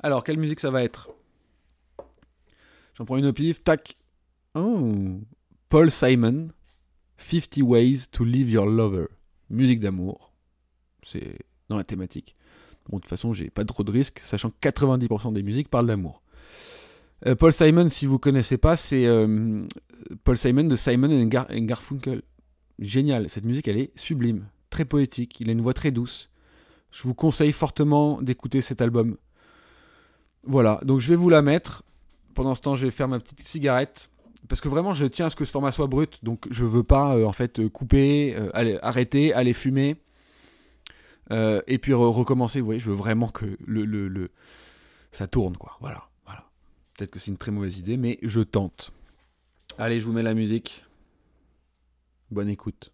[0.00, 1.10] Alors, quelle musique ça va être?
[2.94, 3.96] J'en prends une au pif, tac.
[4.56, 4.96] Oh,
[5.68, 6.48] Paul Simon.
[7.18, 9.06] 50 Ways to Leave Your Lover.
[9.50, 10.32] Musique d'amour.
[11.04, 12.34] C'est dans la thématique.
[12.88, 15.86] Bon, de toute façon, j'ai pas trop de risques, sachant que 90% des musiques parlent
[15.86, 16.24] d'amour.
[17.26, 19.64] Euh, Paul Simon, si vous connaissez pas, c'est euh,
[20.24, 22.22] Paul Simon de Simon and, Gar- and Garfunkel.
[22.78, 26.28] Génial, cette musique elle est sublime, très poétique, il a une voix très douce.
[26.90, 29.16] Je vous conseille fortement d'écouter cet album.
[30.44, 31.82] Voilà, donc je vais vous la mettre.
[32.34, 34.10] Pendant ce temps, je vais faire ma petite cigarette.
[34.48, 36.18] Parce que vraiment, je tiens à ce que ce format soit brut.
[36.22, 38.36] Donc je veux pas euh, en fait couper,
[38.82, 39.96] arrêter, aller fumer.
[41.30, 42.60] et puis re- recommencer.
[42.60, 43.56] Vous voyez, je veux vraiment que
[45.12, 45.76] ça tourne, quoi.
[45.80, 46.04] Voilà.
[46.96, 48.92] Peut-être que c'est une très mauvaise idée, mais je tente.
[49.78, 50.84] Allez, je vous mets la musique.
[52.30, 52.92] Bonne écoute.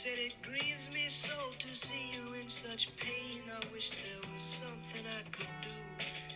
[0.00, 3.42] Said it grieves me so to see you in such pain.
[3.52, 5.74] I wish there was something I could do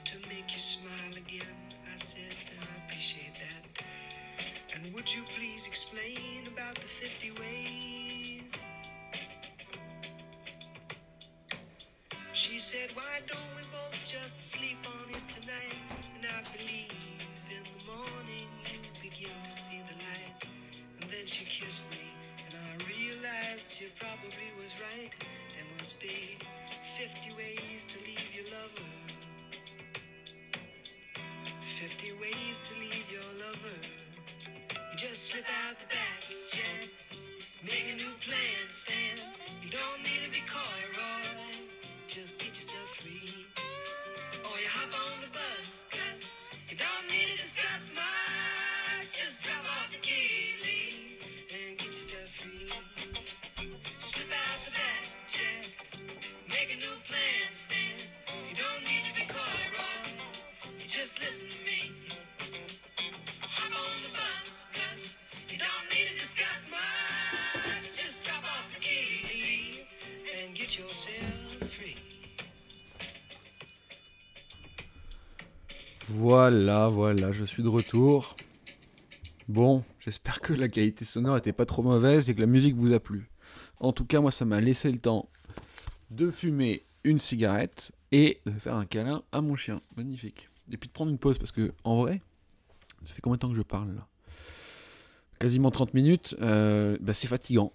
[0.05, 1.57] to make you smile again.
[1.91, 3.87] I said I appreciate that.
[4.75, 8.43] And would you please explain about the 50 ways?
[12.35, 15.81] She said, why don't we both just sleep on it tonight?
[16.15, 16.84] And I believe
[24.65, 25.11] was right.
[25.51, 26.39] There must be
[26.83, 28.89] 50 ways to leave your lover.
[31.61, 33.77] 50 ways to leave your lover.
[34.91, 36.89] You just slip out the back, Jack.
[37.63, 39.29] Make a new plan, Stan.
[39.63, 40.14] You don't need
[76.55, 78.37] Voilà, voilà, je suis de retour.
[79.49, 82.93] Bon, j'espère que la qualité sonore était pas trop mauvaise et que la musique vous
[82.93, 83.29] a plu.
[83.81, 85.29] En tout cas, moi, ça m'a laissé le temps
[86.13, 89.81] de fumer une cigarette et de faire un câlin à mon chien.
[89.97, 90.49] Magnifique.
[90.71, 92.23] Et puis de prendre une pause parce que, en vrai,
[93.03, 94.07] ça fait combien de temps que je parle là?
[95.41, 96.37] Quasiment 30 minutes.
[96.41, 97.73] euh, bah, c'est fatigant.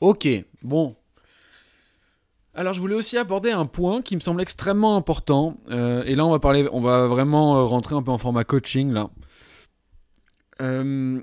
[0.00, 0.26] Ok,
[0.62, 0.96] bon,
[2.54, 5.58] alors je voulais aussi aborder un point qui me semble extrêmement important.
[5.70, 8.44] euh, et là on va parler, on va vraiment euh, rentrer un peu en format
[8.44, 9.10] coaching là.
[10.60, 11.20] Euh,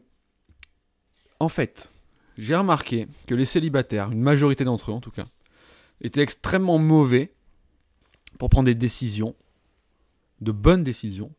[1.39, 1.89] en fait,
[2.37, 5.25] j'ai remarqué que les célibataires, une majorité d'entre eux en tout cas,
[6.01, 7.31] étaient extrêmement mauvais
[8.37, 9.35] pour prendre des décisions,
[10.41, 11.31] de bonnes décisions,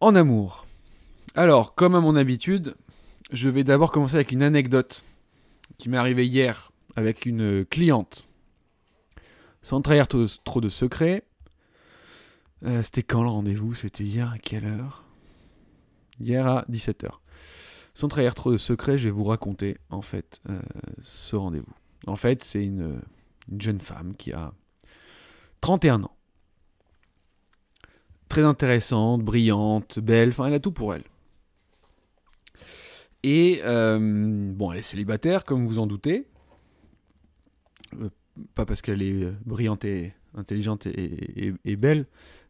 [0.00, 0.66] en amour.
[1.36, 2.74] Alors, comme à mon habitude,
[3.30, 5.04] je vais d'abord commencer avec une anecdote
[5.78, 8.28] qui m'est arrivée hier avec une cliente
[9.64, 11.24] sans trahir trop, de secrets.
[12.64, 13.74] Euh, C'était quand le rendez-vous?
[13.74, 15.04] C'était hier à quelle heure?
[16.20, 17.08] Hier à 17h.
[17.94, 20.60] Sans trahir trop de secrets, je vais vous raconter en fait euh,
[21.02, 21.72] ce rendez-vous.
[22.06, 23.00] En fait, c'est une,
[23.50, 24.52] une jeune femme qui a
[25.62, 26.16] 31 ans.
[28.28, 31.04] Très intéressante, brillante, belle, enfin elle a tout pour elle.
[33.22, 36.26] Et euh, bon, elle est célibataire, comme vous en doutez.
[38.38, 42.06] Euh, pas parce qu'elle est brillante et intelligente et, belle,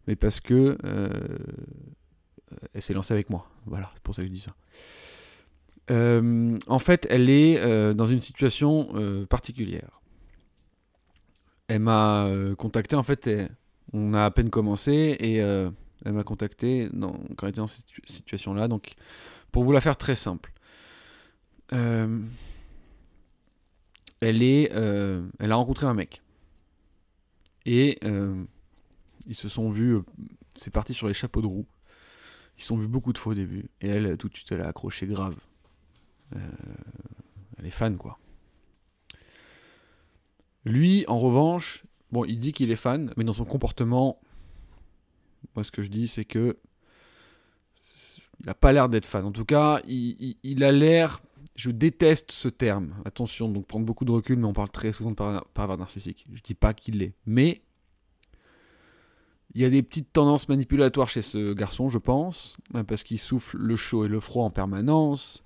[0.06, 1.10] mais parce que euh,
[2.72, 3.48] elle s'est lancée avec moi.
[3.66, 4.54] Voilà, c'est pour ça que je dis ça.
[5.90, 10.00] Euh, en fait, elle est euh, dans une situation euh, particulière.
[11.68, 13.28] Elle m'a euh, contacté, en fait,
[13.92, 15.70] on a à peine commencé, et euh,
[16.04, 16.88] elle m'a contacté
[17.36, 18.68] quand elle était dans cette situ- situation-là.
[18.68, 18.94] Donc,
[19.52, 20.52] pour vous la faire très simple,
[21.72, 22.20] euh,
[24.26, 26.22] euh, elle a rencontré un mec.
[27.66, 28.44] Et euh,
[29.26, 30.02] ils se sont vus, euh,
[30.56, 31.66] c'est parti sur les chapeaux de roue.
[32.58, 33.70] Ils se sont vus beaucoup de fois au début.
[33.80, 35.36] Et elle, tout de suite, elle a accroché grave.
[37.58, 38.18] Elle est fan, quoi.
[40.64, 44.20] Lui, en revanche, bon, il dit qu'il est fan, mais dans son comportement,
[45.54, 46.58] moi, ce que je dis, c'est que
[48.40, 49.24] il n'a pas l'air d'être fan.
[49.24, 51.20] En tout cas, il a l'air.
[51.56, 52.94] Je déteste ce terme.
[53.04, 55.16] Attention, donc prendre beaucoup de recul, mais on parle très souvent de
[55.54, 56.26] pervers narcissique.
[56.32, 57.62] Je dis pas qu'il l'est, mais
[59.54, 63.18] il y a des petites tendances manipulatoires chez ce garçon, je pense, euh, parce qu'il
[63.18, 65.44] souffle le chaud et le froid en permanence.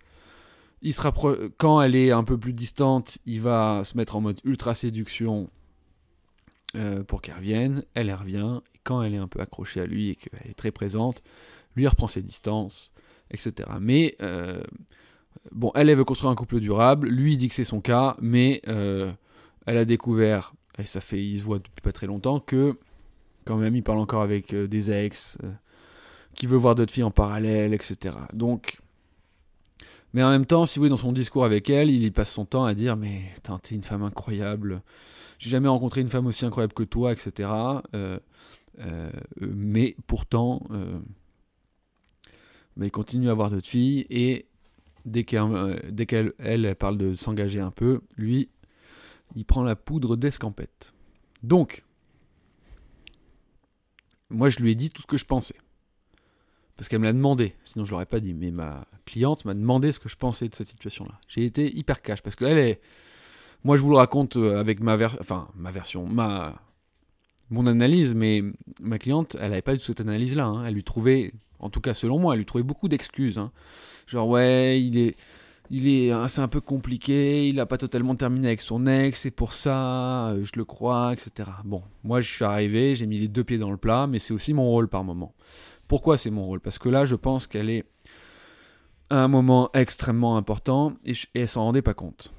[0.80, 4.40] Il se Quand elle est un peu plus distante, il va se mettre en mode
[4.44, 5.50] ultra séduction
[6.76, 7.84] euh, pour qu'elle revienne.
[7.94, 8.60] Elle, revient.
[8.74, 11.22] Et quand elle est un peu accrochée à lui et qu'elle est très présente,
[11.74, 12.92] lui reprend ses distances,
[13.30, 13.70] etc.
[13.80, 14.62] Mais euh,
[15.52, 17.08] bon, elle, elle veut construire un couple durable.
[17.08, 19.12] Lui, il dit que c'est son cas, mais euh,
[19.66, 22.78] elle a découvert, et ça fait, ils se voient depuis pas très longtemps, que
[23.44, 25.52] quand même, il parle encore avec euh, des ex, euh,
[26.34, 28.16] qui veut voir d'autres filles en parallèle, etc.
[28.32, 28.78] Donc,
[30.14, 32.32] mais en même temps, si vous voulez, dans son discours avec elle, il y passe
[32.32, 33.22] son temps à dire Mais
[33.62, 34.82] t'es une femme incroyable,
[35.38, 37.50] j'ai jamais rencontré une femme aussi incroyable que toi, etc.
[37.94, 38.18] Euh,
[39.40, 40.62] mais pourtant,
[42.80, 44.46] il continue à voir d'autres filles et
[45.08, 48.48] dès qu'elle, euh, dès qu'elle elle, parle de s'engager un peu, lui,
[49.34, 50.92] il prend la poudre d'escampette.
[51.42, 51.84] Donc,
[54.30, 55.56] moi, je lui ai dit tout ce que je pensais.
[56.76, 58.34] Parce qu'elle me l'a demandé, sinon je l'aurais pas dit.
[58.34, 61.18] Mais ma cliente m'a demandé ce que je pensais de cette situation-là.
[61.26, 62.80] J'ai été hyper cash parce qu'elle est.
[63.64, 66.62] Moi, je vous le raconte euh, avec ma, ver- enfin, ma version, ma
[67.50, 68.42] mon analyse, mais
[68.80, 70.44] ma cliente, elle n'avait pas tout cette analyse-là.
[70.44, 70.64] hein.
[70.64, 73.38] Elle lui trouvait, en tout cas selon moi, elle lui trouvait beaucoup d'excuses.
[73.38, 73.50] hein.
[74.08, 75.16] Genre, ouais, il est,
[75.70, 79.20] il est, hein, c'est un peu compliqué, il n'a pas totalement terminé avec son ex,
[79.20, 81.50] c'est pour ça, euh, je le crois, etc.
[81.64, 84.32] Bon, moi, je suis arrivé, j'ai mis les deux pieds dans le plat, mais c'est
[84.32, 85.34] aussi mon rôle par moment.
[85.86, 86.60] Pourquoi c'est mon rôle?
[86.60, 87.84] Parce que là, je pense qu'elle est
[89.10, 92.32] à un moment extrêmement important et, je- et elle s'en rendait pas compte.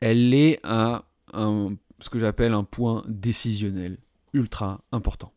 [0.00, 3.98] Elle est à un, ce que j'appelle un point décisionnel
[4.32, 5.32] ultra important.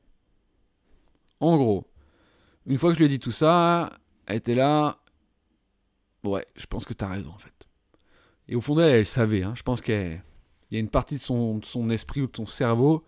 [1.39, 1.85] En gros,
[2.65, 3.91] une fois que je lui ai dit tout ça,
[4.25, 4.97] elle était là.
[6.31, 7.53] Ouais, je pense que t'as raison en fait.
[8.47, 9.43] Et au fond d'elle, elle savait.
[9.43, 9.53] hein.
[9.55, 10.21] Je pense qu'il
[10.71, 13.05] y a une partie de son, esprit ou de son cerveau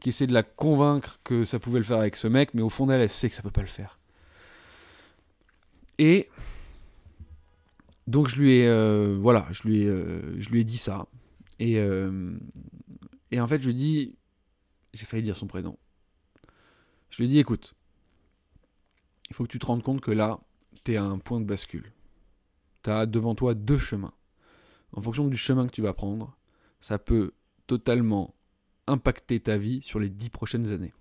[0.00, 2.70] qui essaie de la convaincre que ça pouvait le faire avec ce mec, mais au
[2.70, 3.98] fond d'elle, elle sait que ça peut pas le faire.
[5.98, 6.28] Et
[8.06, 11.06] donc je lui ai, euh, voilà, je euh, je lui ai dit ça.
[11.58, 12.32] Et, euh,
[13.30, 14.16] et en fait, je lui dit,
[14.94, 15.78] j'ai failli dire son prénom.
[17.10, 17.74] Je lui ai dit, écoute,
[19.28, 20.40] il faut que tu te rendes compte que là,
[20.84, 21.92] tu es à un point de bascule.
[22.82, 24.14] Tu as devant toi deux chemins.
[24.92, 26.36] En fonction du chemin que tu vas prendre,
[26.80, 27.32] ça peut
[27.66, 28.34] totalement
[28.86, 30.92] impacter ta vie sur les dix prochaines années.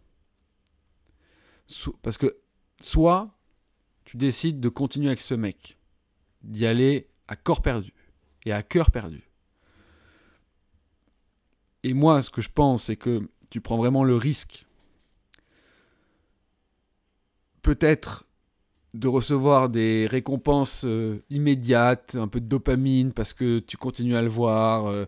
[2.01, 2.37] Parce que
[2.81, 3.35] soit
[4.05, 5.77] tu décides de continuer avec ce mec,
[6.41, 7.93] d'y aller à corps perdu
[8.45, 9.29] et à cœur perdu.
[11.83, 14.65] Et moi, ce que je pense, c'est que tu prends vraiment le risque,
[17.61, 18.25] peut-être,
[18.93, 24.21] de recevoir des récompenses euh, immédiates, un peu de dopamine parce que tu continues à
[24.21, 25.05] le voir, euh,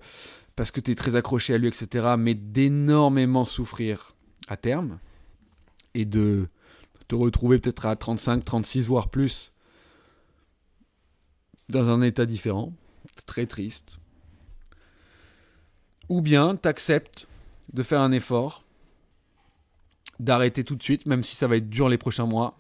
[0.55, 2.15] parce que tu es très accroché à lui, etc.
[2.17, 4.15] Mais d'énormément souffrir
[4.47, 4.99] à terme
[5.93, 6.47] et de
[7.07, 9.51] te retrouver peut-être à 35, 36, voire plus
[11.69, 12.73] dans un état différent,
[13.25, 13.99] très triste.
[16.09, 17.27] Ou bien t'acceptes
[17.73, 18.63] de faire un effort,
[20.19, 22.59] d'arrêter tout de suite, même si ça va être dur les prochains mois,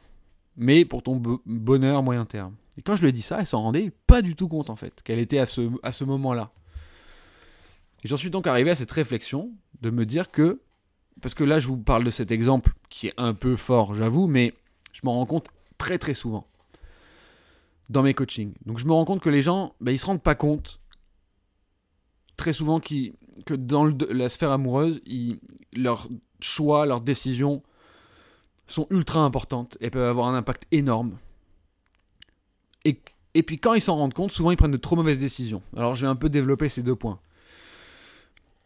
[0.61, 2.55] mais pour ton bo- bonheur moyen terme.
[2.77, 4.75] Et quand je lui ai dit ça, elle s'en rendait pas du tout compte en
[4.75, 6.51] fait, qu'elle était à ce, à ce moment-là.
[8.03, 9.51] Et j'en suis donc arrivé à cette réflexion
[9.81, 10.61] de me dire que,
[11.21, 14.27] parce que là je vous parle de cet exemple qui est un peu fort, j'avoue,
[14.27, 14.53] mais
[14.93, 15.47] je m'en rends compte
[15.77, 16.47] très très souvent.
[17.89, 18.53] dans mes coachings.
[18.65, 20.79] Donc je me rends compte que les gens, bah, ils se rendent pas compte
[22.37, 25.39] très souvent que dans la sphère amoureuse, ils-
[25.73, 26.07] leurs
[26.39, 27.61] choix, leurs décisions
[28.67, 31.17] sont ultra importantes et peuvent avoir un impact énorme.
[32.85, 32.99] Et,
[33.33, 35.61] et puis quand ils s'en rendent compte, souvent ils prennent de trop mauvaises décisions.
[35.75, 37.19] Alors je vais un peu développer ces deux points.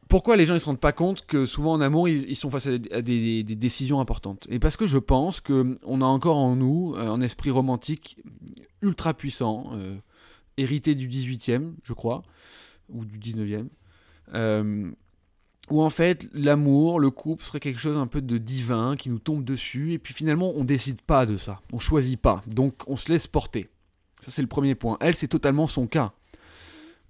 [0.08, 2.68] Pourquoi les gens ne se rendent pas compte que souvent en amour ils, sont face
[2.68, 4.46] à des, décisions importantes?
[4.50, 8.18] Et parce que je pense qu'on a encore en nous euh, un esprit romantique
[8.82, 9.98] ultra puissant, euh,
[10.58, 12.22] hérité du 18e, je crois,
[12.89, 13.68] ou du 19e,
[14.36, 14.91] euh,
[15.72, 19.20] où en fait l'amour, le couple serait quelque chose un peu de divin qui nous
[19.20, 22.95] tombe dessus, et puis finalement on décide pas de ça, on choisit pas, donc on
[22.95, 23.70] se laisse porter.
[24.22, 24.97] Ça c'est le premier point.
[25.01, 26.11] Elle, c'est totalement son cas.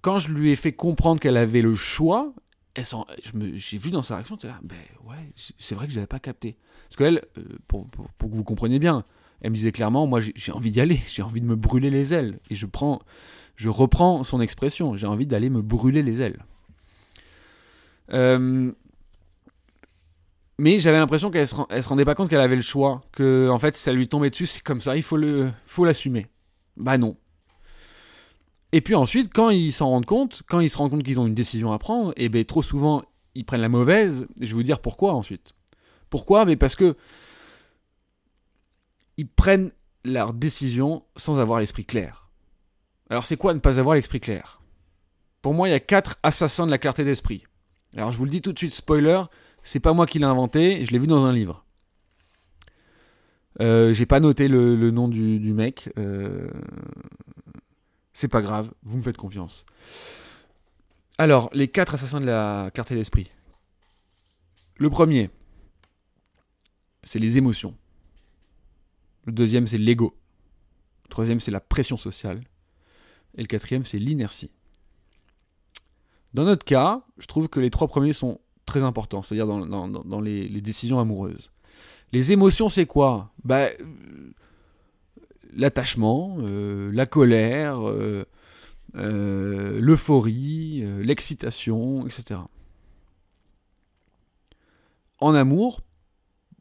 [0.00, 2.32] Quand je lui ai fait comprendre qu'elle avait le choix,
[3.54, 4.76] j'ai vu dans sa réaction, là, ben
[5.06, 6.56] ouais, c'est vrai que je l'avais pas capté.
[6.88, 9.02] Parce qu'elle, euh, pour, pour- pour que vous compreniez bien,
[9.40, 12.14] elle me disait clairement, moi j'ai envie d'y aller, j'ai envie de me brûler les
[12.14, 12.38] ailes.
[12.50, 13.00] Et je prends,
[13.56, 16.44] je reprends son expression, j'ai envie d'aller me brûler les ailes.
[18.12, 18.72] Euh,
[20.58, 23.58] mais j'avais l'impression qu'elle se, se rendait pas compte qu'elle avait le choix, que en
[23.58, 26.26] fait ça lui tombait dessus, c'est comme ça, il faut le, faut l'assumer.
[26.76, 27.16] Bah non.
[28.72, 31.26] Et puis ensuite, quand ils s'en rendent compte, quand ils se rendent compte qu'ils ont
[31.26, 33.02] une décision à prendre, et ben trop souvent
[33.34, 34.26] ils prennent la mauvaise.
[34.40, 35.54] Je vais vous dire pourquoi ensuite.
[36.10, 36.44] Pourquoi?
[36.44, 36.96] Mais parce que
[39.16, 39.72] ils prennent
[40.04, 42.28] leur décision sans avoir l'esprit clair.
[43.10, 44.60] Alors c'est quoi ne pas avoir l'esprit clair?
[45.42, 47.44] Pour moi, il y a quatre assassins de la clarté d'esprit.
[47.94, 49.22] Alors je vous le dis tout de suite, spoiler,
[49.62, 51.64] c'est pas moi qui l'ai inventé, je l'ai vu dans un livre.
[53.60, 55.90] Euh, J'ai pas noté le, nom du, mec.
[55.98, 56.48] euh,
[58.12, 59.64] C'est pas grave, vous me faites confiance.
[61.18, 63.30] Alors, les quatre assassins de la clarté d'esprit.
[64.76, 65.30] Le premier,
[67.02, 67.74] c'est les émotions.
[69.24, 70.14] Le deuxième, c'est l'ego.
[71.04, 72.42] Le troisième, c'est la pression sociale.
[73.36, 74.52] Et le quatrième, c'est l'inertie.
[76.36, 80.60] Dans notre cas, je trouve que les trois premiers sont très importants, c'est-à-dire dans, les,
[80.60, 81.50] décisions amoureuses.
[82.12, 83.32] Les émotions, c'est quoi?
[83.42, 83.70] Bah,
[85.54, 88.26] L'attachement, euh, la colère, euh,
[88.96, 92.40] euh, l'euphorie, l'excitation, etc.
[95.20, 95.80] En amour,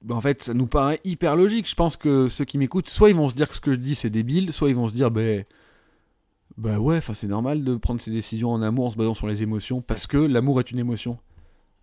[0.02, 1.70] bah, en fait, ça nous paraît hyper logique.
[1.70, 3.80] Je pense que ceux qui m'écoutent, soit ils vont se dire que ce que je
[3.80, 5.44] dis c'est débile, soit ils vont se dire, ben,
[6.58, 9.44] ouais, enfin c'est normal de prendre ses décisions en amour en se basant sur les
[9.44, 11.18] émotions, parce que l'amour est une émotion.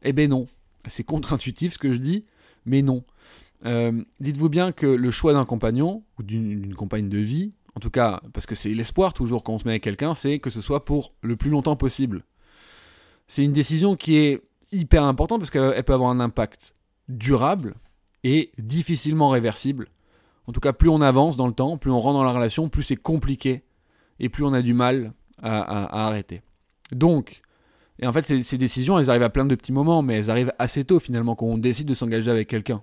[0.03, 0.47] Eh ben non,
[0.87, 2.25] c'est contre-intuitif ce que je dis,
[2.65, 3.05] mais non.
[3.65, 7.91] Euh, Dites-vous bien que le choix d'un compagnon ou d'une compagne de vie, en tout
[7.91, 10.61] cas, parce que c'est l'espoir toujours quand on se met avec quelqu'un, c'est que ce
[10.61, 12.25] soit pour le plus longtemps possible.
[13.29, 14.43] C'est une décision qui est
[14.73, 16.75] hyper importante parce qu'elle peut avoir un impact
[17.09, 17.75] durable
[18.25, 19.89] et difficilement réversible.
[20.47, 22.69] En tout cas, plus on avance dans le temps, plus on rentre dans la relation,
[22.69, 23.63] plus c'est compliqué
[24.21, 26.43] et plus on a du mal à, arrêter.
[26.93, 27.41] Donc,
[27.99, 30.53] et en fait, ces, décisions, elles arrivent à plein de petits moments, mais elles arrivent
[30.59, 32.83] assez tôt finalement quand on décide de s'engager avec quelqu'un.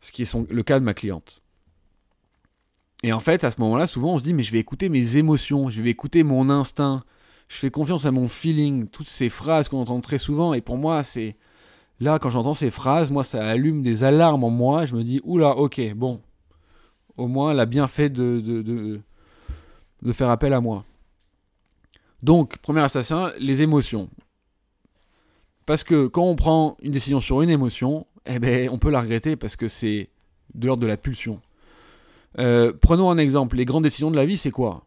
[0.00, 1.42] Ce qui est le cas de ma cliente.
[3.02, 5.16] Et en fait, à ce moment-là, souvent, on se dit, mais je vais écouter mes
[5.16, 7.02] émotions, je vais écouter mon instinct,
[7.48, 10.52] je fais confiance à mon feeling, toutes ces phrases qu'on entend très souvent.
[10.54, 11.36] Et pour moi, c'est
[11.98, 14.84] là, quand j'entends ces phrases, moi, ça allume des alarmes en moi.
[14.86, 16.20] Je me dis, oula, ok, bon,
[17.16, 19.00] au moins, elle a bien fait de,
[20.02, 20.84] de faire appel à moi.
[22.22, 24.10] Donc, premier assassin, les émotions.
[25.66, 29.00] Parce que quand on prend une décision sur une émotion, eh ben, on peut la
[29.00, 30.10] regretter parce que c'est
[30.54, 31.40] de l'ordre de la pulsion.
[32.38, 33.56] Euh, prenons un exemple.
[33.56, 34.84] Les grandes décisions de la vie, c'est quoi?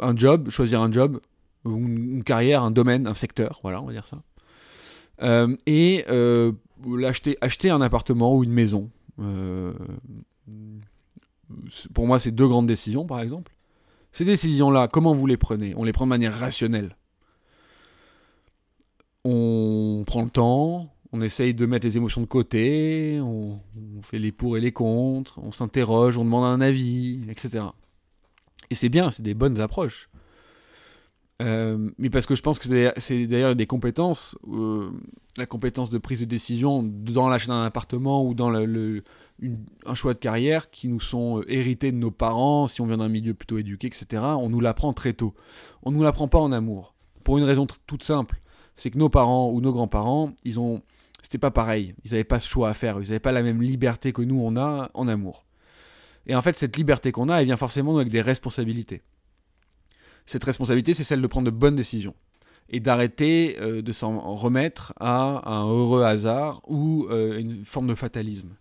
[0.00, 1.20] Un job, choisir un job,
[1.64, 4.22] une carrière, un domaine, un secteur, voilà, on va dire ça.
[5.22, 6.52] Euh, et euh,
[7.40, 8.90] acheter un appartement ou une maison.
[11.94, 13.55] Pour moi, c'est deux grandes décisions, par exemple.
[14.16, 15.74] Ces décisions-là, comment vous les prenez?
[15.76, 16.96] On les prend de manière rationnelle.
[19.26, 23.60] On prend le temps, on essaye de mettre les émotions de côté, on,
[24.00, 27.66] fait les pour et les contre, on s'interroge, on demande un avis, etc.
[28.70, 30.08] Et c'est bien, c'est des bonnes approches.
[31.42, 34.92] Euh, mais parce que je pense que c'est- d'ailleurs des compétences, euh,
[35.36, 39.04] la compétence de prise de décision dans l'achat d'un appartement ou dans le-
[39.84, 42.96] un choix de carrière qui nous sont euh, hérités de nos parents, si on vient
[42.98, 44.22] d'un milieu plutôt éduqué, etc.
[44.38, 45.34] On nous l'apprend très tôt.
[45.82, 46.94] On nous l'apprend pas en amour.
[47.24, 48.40] Pour une raison toute simple,
[48.76, 50.82] c'est que nos parents ou nos grands-parents, ils ont,
[51.22, 51.94] c'était pas pareil.
[52.04, 52.98] Ils n'avaient pas ce choix à faire.
[53.00, 55.46] Ils n'avaient pas la même liberté que nous on a en amour.
[56.26, 59.02] Et en fait, cette liberté qu'on a, elle vient forcément avec des responsabilités.
[60.24, 62.14] Cette responsabilité, c'est celle de prendre de bonnes décisions
[62.68, 67.94] et d'arrêter euh, de s'en remettre à un heureux hasard ou euh, une forme de
[67.94, 68.56] fatalisme.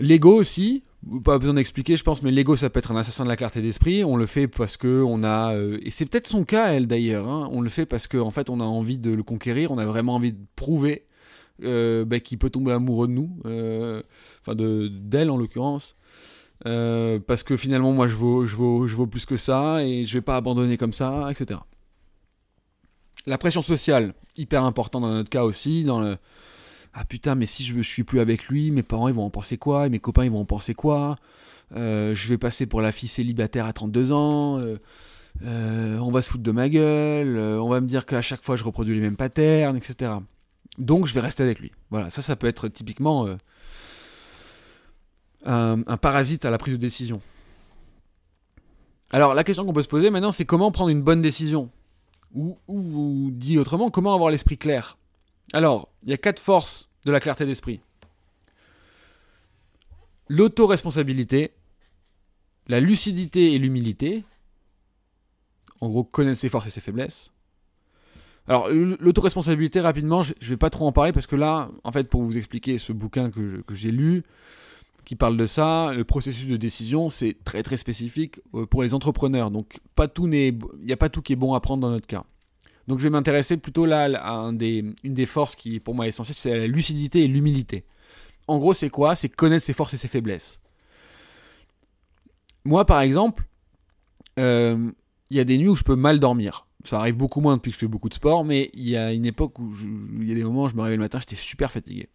[0.00, 0.82] L'ego aussi,
[1.24, 3.62] pas besoin d'expliquer, je pense, mais l'ego, ça peut être un assassin de la clarté
[3.62, 4.04] d'esprit.
[4.04, 7.28] On le fait parce que on a, euh, et c'est peut-être son cas, elle d'ailleurs.
[7.28, 9.70] hein, on le fait parce qu'en en fait, on a envie de le conquérir.
[9.72, 11.04] On a vraiment envie de prouver
[11.64, 14.02] euh, bah, qu'il peut tomber amoureux de nous, euh,
[14.40, 15.96] enfin de d'elle en l'occurrence.
[16.64, 20.36] Parce que finalement, moi, je vaux, je je plus que ça et je vais pas
[20.36, 21.60] abandonner comme ça, etc.
[23.26, 26.18] La pression sociale, hyper important dans notre cas aussi, dans le
[27.00, 29.30] ah putain, mais si je ne suis plus avec lui, mes parents ils vont en
[29.30, 29.86] penser quoi?
[29.86, 31.16] Et mes copains ils vont en penser quoi?
[31.76, 34.58] Euh, Je vais passer pour la fille célibataire à 32 ans.
[34.58, 34.76] euh,
[35.44, 37.38] euh, on va se foutre de ma gueule.
[37.38, 40.12] on va me dire qu'à chaque fois je reproduis les mêmes patterns, etc.
[40.78, 41.70] Donc je vais rester avec lui.
[41.90, 43.28] Voilà, ça, ça peut être typiquement
[45.44, 47.20] un, un parasite à la prise de décision.
[49.10, 51.70] Alors la question qu'on peut se poser maintenant, c'est comment prendre une bonne décision?
[52.34, 54.98] Ou, ou, ou dit autrement, comment avoir l'esprit clair?
[55.54, 57.80] Alors, il y a quatre forces de la clarté d'esprit.
[60.28, 61.52] L'autoresponsabilité,
[62.66, 64.24] la lucidité et l'humilité.
[65.80, 67.32] En gros, connaître ses forces et ses faiblesses.
[68.48, 72.08] Alors, l'autoresponsabilité, rapidement, je ne vais pas trop en parler parce que là, en fait,
[72.08, 74.22] pour vous expliquer ce bouquin que, j'ai lu,
[75.04, 78.94] qui parle de ça, le processus de décision, c'est très très spécifique euh, pour les
[78.94, 79.50] entrepreneurs.
[79.50, 82.06] Donc, pas tout il n'y a pas tout qui est bon à prendre dans notre
[82.06, 82.24] cas.
[82.88, 84.56] Donc je vais m'intéresser plutôt là à une
[85.04, 87.84] des forces qui pour moi est essentielle, c'est la lucidité et l'humilité.
[88.48, 89.14] En gros, c'est quoi?
[89.14, 90.58] C'est connaître ses forces et ses faiblesses.
[92.64, 93.46] Moi, par exemple,
[94.38, 94.90] euh,
[95.28, 96.66] il y a des nuits où je peux mal dormir.
[96.82, 99.12] Ça arrive beaucoup moins depuis que je fais beaucoup de sport, mais il y a
[99.12, 99.70] une époque où
[100.20, 102.08] il y a des moments où je me réveille le matin, j'étais super fatigué.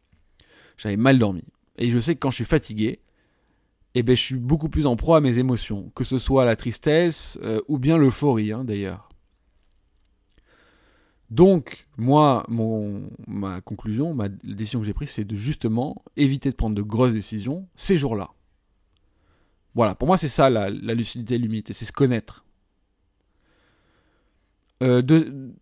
[0.77, 1.43] J'avais mal dormi.
[1.77, 2.99] Et je sais que quand je suis fatigué,
[3.93, 6.55] eh ben, je suis beaucoup plus en proie à mes émotions, que ce soit la
[6.55, 9.12] tristesse euh, ou bien l'euphorie, hein, d'ailleurs.
[11.33, 12.45] Donc, moi,
[13.27, 16.83] ma conclusion, ma la décision que j'ai prise, c'est de justement éviter de prendre de
[16.83, 18.29] grosses décisions ces jours-là.
[19.73, 22.45] Voilà, pour moi, c'est ça la, lucidité et l'humilité, c'est se connaître.
[24.83, 25.01] Euh,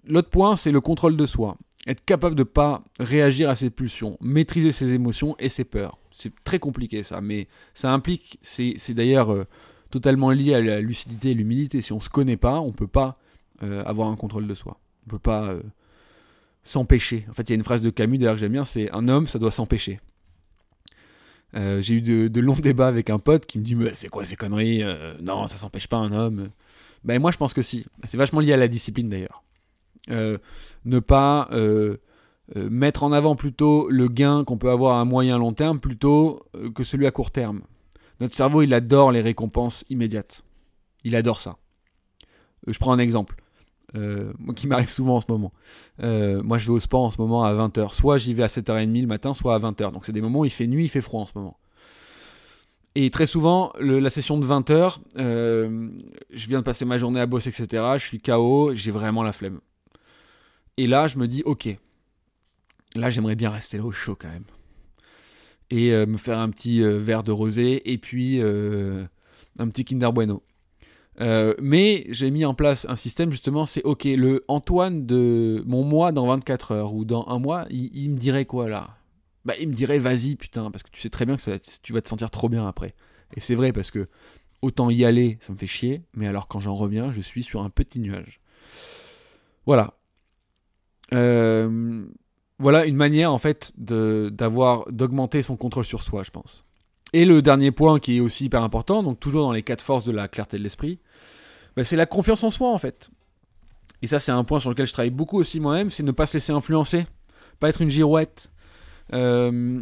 [0.04, 1.56] L'autre point, c'est le contrôle de soi.
[1.88, 6.00] Être capable de ne pas réagir à ses pulsions, maîtriser ses émotions et ses peurs.
[6.12, 9.46] C'est très compliqué ça, mais ça implique, c'est c'est d'ailleurs euh,
[9.90, 11.82] totalement lié à la lucidité et l'humilité.
[11.82, 13.16] Si on ne se connaît pas, on ne peut pas
[13.64, 14.78] euh, avoir un contrôle de soi.
[15.06, 15.62] On peut pas euh,
[16.64, 17.26] s'empêcher.
[17.30, 19.08] En fait, il y a une phrase de Camus d'ailleurs que j'aime bien, c'est un
[19.08, 20.00] homme, ça doit s'empêcher.
[21.56, 24.24] Euh, J'ai eu de, longs débats avec un pote qui me dit mais c'est quoi
[24.24, 26.50] ces conneries Euh, Non, ça s'empêche pas un homme.
[27.04, 27.86] Ben moi je pense que si.
[28.06, 29.44] C'est vachement lié à la discipline d'ailleurs.
[30.08, 31.50] Ne pas
[32.56, 36.46] mettre en avant plutôt le gain qu'on peut avoir à moyen long terme plutôt
[36.76, 37.62] que celui à court terme.
[38.20, 40.44] Notre cerveau il adore les récompenses immédiates.
[41.04, 41.58] Il adore ça.
[42.68, 43.41] Je prends un exemple.
[43.96, 45.52] Euh, qui m'arrive souvent en ce moment.
[46.02, 47.94] Euh, moi je vais au sport en ce moment à 20h.
[47.94, 49.92] Soit j'y vais à 7h30 le matin, soit à 20h.
[49.92, 51.58] Donc c'est des moments où il fait nuit, il fait froid en ce moment.
[52.96, 57.50] Et très souvent, la session de 20h, je viens de passer ma journée à bosser,
[57.50, 57.84] etc.
[57.98, 59.60] Je suis KO, j'ai vraiment la flemme.
[60.78, 61.78] Et là, je me dis, ok,
[62.96, 64.46] là j'aimerais bien rester là au chaud quand même.
[65.70, 69.06] Et euh, me faire un petit euh, verre de rosé et puis euh,
[69.58, 70.44] un petit Kinder Bueno.
[71.22, 75.84] Euh, mais j'ai mis en place un système justement, c'est ok, le Antoine de mon
[75.84, 78.98] mois dans 24 heures ou dans un mois, il, me dirait quoi là?
[79.46, 82.02] Bah il me dirait vas-y putain, parce que tu sais très bien que tu vas
[82.02, 82.92] te sentir trop bien après.
[83.36, 84.08] Et c'est vrai parce que
[84.64, 87.62] autant y aller, ça me fait chier, mais alors quand j'en reviens, je suis sur
[87.62, 88.42] un petit nuage.
[89.68, 89.94] Voilà.
[91.14, 92.04] Euh,
[92.58, 96.66] voilà une manière en fait d'avoir d'augmenter son contrôle sur soi, je pense.
[97.14, 100.06] Et le dernier point qui est aussi hyper important, donc toujours dans les quatre forces
[100.06, 101.00] de la clarté de l'esprit,
[101.76, 103.10] bah, c'est la confiance en soi en fait.
[104.02, 106.26] Et ça c'est un point sur lequel je travaille beaucoup aussi moi-même, c'est ne pas
[106.26, 107.06] se laisser influencer,
[107.60, 108.52] pas être une girouette.
[109.14, 109.82] Euh,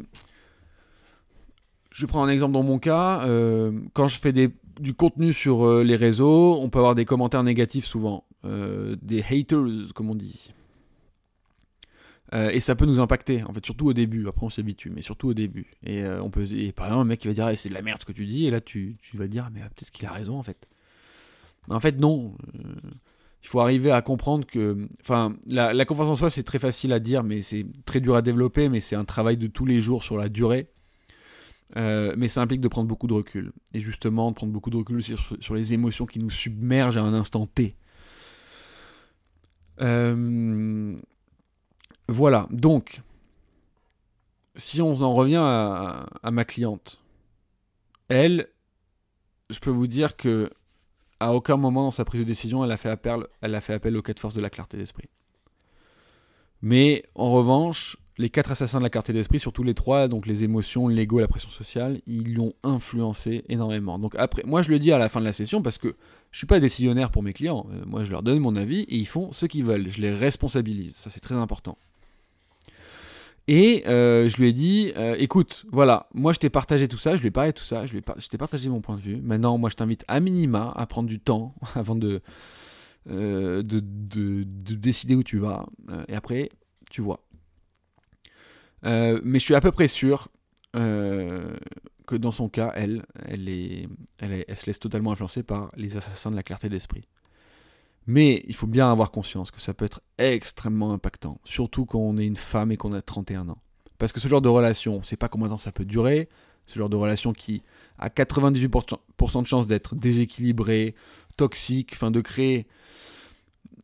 [1.91, 5.83] je prends un exemple dans mon cas, euh, quand je fais du contenu sur euh,
[5.83, 10.51] les réseaux, on peut avoir des commentaires négatifs souvent, des haters comme on dit.
[12.31, 14.27] Et ça peut nous impacter, en fait, surtout au début.
[14.27, 15.71] Après, on s'habitue, mais surtout au début.
[15.83, 16.43] Et on peut,
[16.75, 18.27] par exemple, un mec qui va dire, Ah, c'est de la merde ce que tu
[18.27, 20.69] dis, et là, tu, vas dire, mais peut-être qu'il a raison, en fait.
[21.67, 22.35] En fait, non.
[22.55, 22.73] Euh,
[23.41, 24.87] il faut arriver à comprendre que,
[25.47, 28.67] la, confiance en soi, c'est très facile à dire, mais c'est très dur à développer,
[28.67, 30.69] mais c'est un travail de tous les jours sur la durée.
[31.77, 33.53] Euh, mais ça implique de prendre beaucoup de recul.
[33.73, 37.13] Et justement, de prendre beaucoup de recul sur, les émotions qui nous submergent à un
[37.13, 37.75] instant T.
[39.81, 40.97] Euh,
[42.09, 43.01] voilà, donc,
[44.55, 46.99] si on en revient à ma cliente,
[48.09, 48.49] elle,
[49.49, 50.49] je peux vous dire que
[51.19, 54.33] à aucun moment dans sa prise de décision, elle a fait appel, aux quatre forces
[54.33, 55.09] de la clarté d'esprit.
[56.61, 60.43] Mais en revanche, les quatre assassins de la clarté d'esprit, surtout les trois, donc les
[60.43, 63.97] émotions, l'ego, la pression sociale, ils l'ont influencé énormément.
[63.97, 65.95] Donc après, moi je le dis à la fin de la session parce que
[66.31, 67.65] je suis pas décisionnaire pour mes clients.
[67.71, 69.87] Euh, moi je leur donne mon avis et ils font ce qu'ils veulent.
[69.87, 70.95] Je les responsabilise.
[70.95, 71.77] Ça c'est très important.
[73.51, 77.15] Et euh, je lui ai dit, euh, écoute, voilà, moi je t'ai partagé tout ça,
[77.15, 79.15] je lui ai parlé tout ça, je, t'ai partagé mon point de vue.
[79.23, 82.21] Maintenant, moi je t'invite à minima à prendre du temps avant de,
[83.09, 85.65] euh, de, de- de décider où tu vas.
[86.07, 86.49] Et après,
[86.91, 87.21] tu vois.
[88.83, 90.27] Mais je suis à peu près sûr
[90.73, 93.87] que dans son cas, elle, elle, est-
[94.19, 97.07] elle se laisse totalement influencer par les assassins de la clarté d'esprit.
[98.09, 102.17] Mais il faut bien avoir conscience que ça peut être extrêmement impactant, surtout quand on
[102.17, 103.59] est une femme et qu'on a 31 ans.
[103.99, 105.85] Parce que ce genre de relation, on ne sait pas combien de temps ça peut
[105.85, 106.27] durer,
[106.65, 107.61] ce genre de relation qui
[107.99, 110.95] a 98% de chances d'être déséquilibrée,
[111.37, 112.65] toxique, enfin de créer...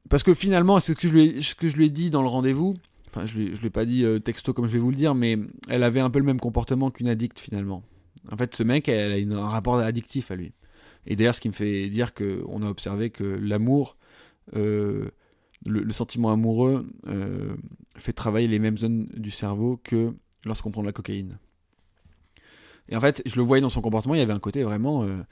[0.10, 2.74] Parce que finalement, ce que je lui ai, dit dans le rendez-vous,
[3.06, 5.14] enfin je ne lui ai pas dit euh, texto comme je vais vous le dire,
[5.14, 5.38] mais
[5.70, 7.84] elle avait un peu le même comportement qu'une addicte finalement.
[8.32, 10.52] En fait, ce mec, elle a un rapport addictif à lui.
[11.08, 13.98] Et d'ailleurs, ce qui me fait dire qu'on a observé que l'amour,
[14.56, 15.10] euh,
[15.66, 17.56] le, sentiment amoureux, euh,
[17.98, 20.14] fait travailler les mêmes zones du cerveau que
[20.46, 21.38] lorsqu'on prend de la cocaïne.
[22.88, 25.04] Et en fait, je le voyais dans son comportement, il y avait un côté vraiment,
[25.04, 25.24] euh,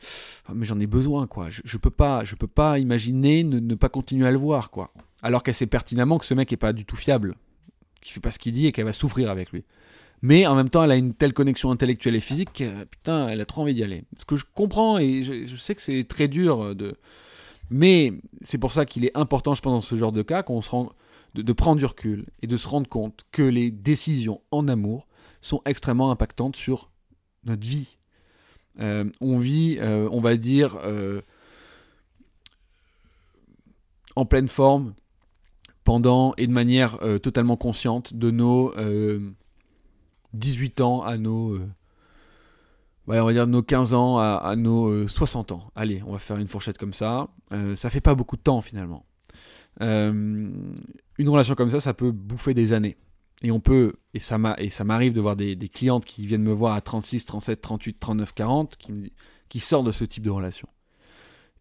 [0.47, 1.49] Ah, mais j'en ai besoin, quoi.
[1.49, 4.71] Je, je peux pas, je peux pas imaginer ne, ne pas continuer à le voir,
[4.71, 4.91] quoi.
[5.21, 7.35] Alors qu'elle sait pertinemment que ce mec est pas du tout fiable,
[8.01, 9.63] qu'il fait pas ce qu'il dit et qu'elle va souffrir avec lui.
[10.23, 13.41] Mais en même temps, elle a une telle connexion intellectuelle et physique, que, putain, elle
[13.41, 14.05] a trop envie d'y aller.
[14.17, 16.95] Ce que je comprends et je, sais que c'est très dur de,
[17.69, 20.61] mais c'est pour ça qu'il est important, je pense, dans ce genre de cas, qu'on
[20.61, 20.69] se
[21.33, 25.07] de, prendre du recul et de se rendre compte que les décisions en amour
[25.41, 26.91] sont extrêmement impactantes sur
[27.45, 27.97] notre vie.
[28.79, 31.21] Euh, on vit, euh, on va dire, euh,
[34.15, 34.93] en pleine forme
[35.83, 38.73] pendant et de manière totalement consciente de nos
[40.33, 41.69] 18 ans à nos euh,
[43.07, 45.63] on va dire nos 15 ans à, nos euh, 60 ans.
[45.75, 47.27] Allez, on va faire une fourchette comme ça.
[47.51, 49.05] Euh, ça fait pas beaucoup de temps finalement.
[49.81, 50.49] Euh,
[51.17, 52.97] une relation comme ça, ça peut bouffer des années.
[53.41, 56.43] Et on peut, et ça m'a, et ça m'arrive de voir des, clientes qui viennent
[56.43, 58.77] me voir à 36, 37, 38, 39, 40,
[59.49, 60.67] qui, sortent de ce type de relation.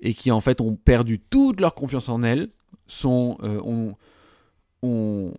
[0.00, 2.50] Et qui en fait ont perdu toute leur confiance en elles,
[2.86, 3.96] sont, euh, ont-
[4.82, 5.34] ont-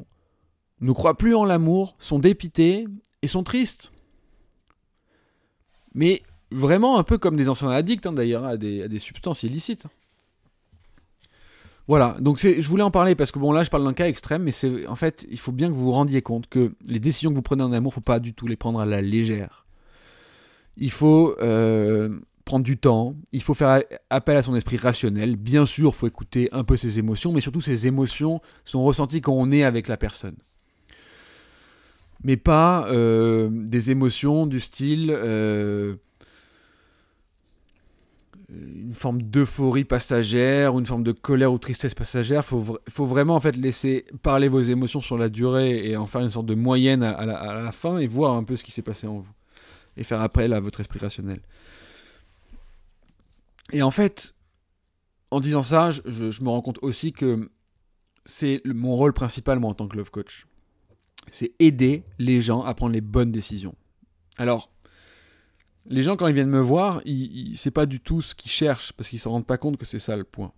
[0.84, 2.86] ne croient plus en l'amour, sont dépitées
[3.21, 3.91] et sont tristes.
[5.95, 6.21] Mais
[6.51, 9.88] vraiment un peu comme des anciens addicts hein, d'ailleurs à des, substances illicites.
[11.88, 14.43] Voilà, donc je voulais en parler parce que bon là je parle d'un cas extrême,
[14.43, 17.36] mais en fait il faut bien que vous vous rendiez compte que les décisions que
[17.36, 19.65] vous prenez en amour, faut pas du tout les prendre à la légère.
[20.77, 25.36] Il faut euh, prendre du temps, il faut faire appel à son esprit rationnel.
[25.36, 29.34] Bien sûr, faut écouter un peu ses émotions, mais surtout ces émotions sont ressenties quand
[29.34, 30.36] on est avec la personne
[32.24, 35.95] mais pas euh, des émotions du style euh,
[38.49, 42.45] une forme d'euphorie passagère ou une forme de colère ou tristesse passagère.
[42.45, 46.05] Faut vra- faut vraiment en fait laisser parler vos émotions sur la durée et en
[46.05, 48.82] faire une sorte de moyenne à, la, fin et voir un peu ce qui s'est
[48.82, 49.32] passé en vous
[49.97, 51.41] et faire appel à votre esprit rationnel.
[53.71, 54.36] Et en fait,
[55.32, 57.49] en disant ça, je, je- me rends compte aussi que
[58.26, 60.45] c'est mon rôle principal en tant que love coach
[61.32, 63.76] c'est aider les gens à prendre les bonnes décisions.
[64.38, 64.69] Alors,
[65.89, 68.93] les gens, quand ils viennent me voir, ils, c'est pas du tout ce qu'ils cherchent,
[68.93, 70.51] parce qu'ils se rendent pas compte que c'est ça le point.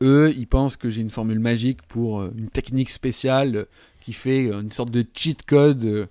[0.00, 3.64] Eux, ils pensent que j'ai une formule magique pour euh, une technique spéciale euh,
[4.00, 6.08] qui fait euh, une sorte de cheat code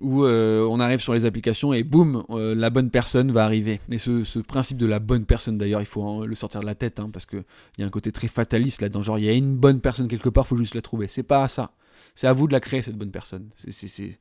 [0.00, 3.80] où on arrive sur les applications et boum, la bonne personne va arriver.
[3.90, 7.00] Et ce, principe de la bonne personne, d'ailleurs, il faut le sortir de la tête,
[7.00, 7.44] hein, parce qu'il
[7.78, 9.00] y a un côté très fataliste là-dedans.
[9.00, 11.08] Genre, il y a une bonne personne quelque part, faut juste la trouver.
[11.08, 11.72] C'est pas ça.
[12.14, 13.50] C'est à vous de la créer, cette bonne personne.
[13.68, 14.18] C'est,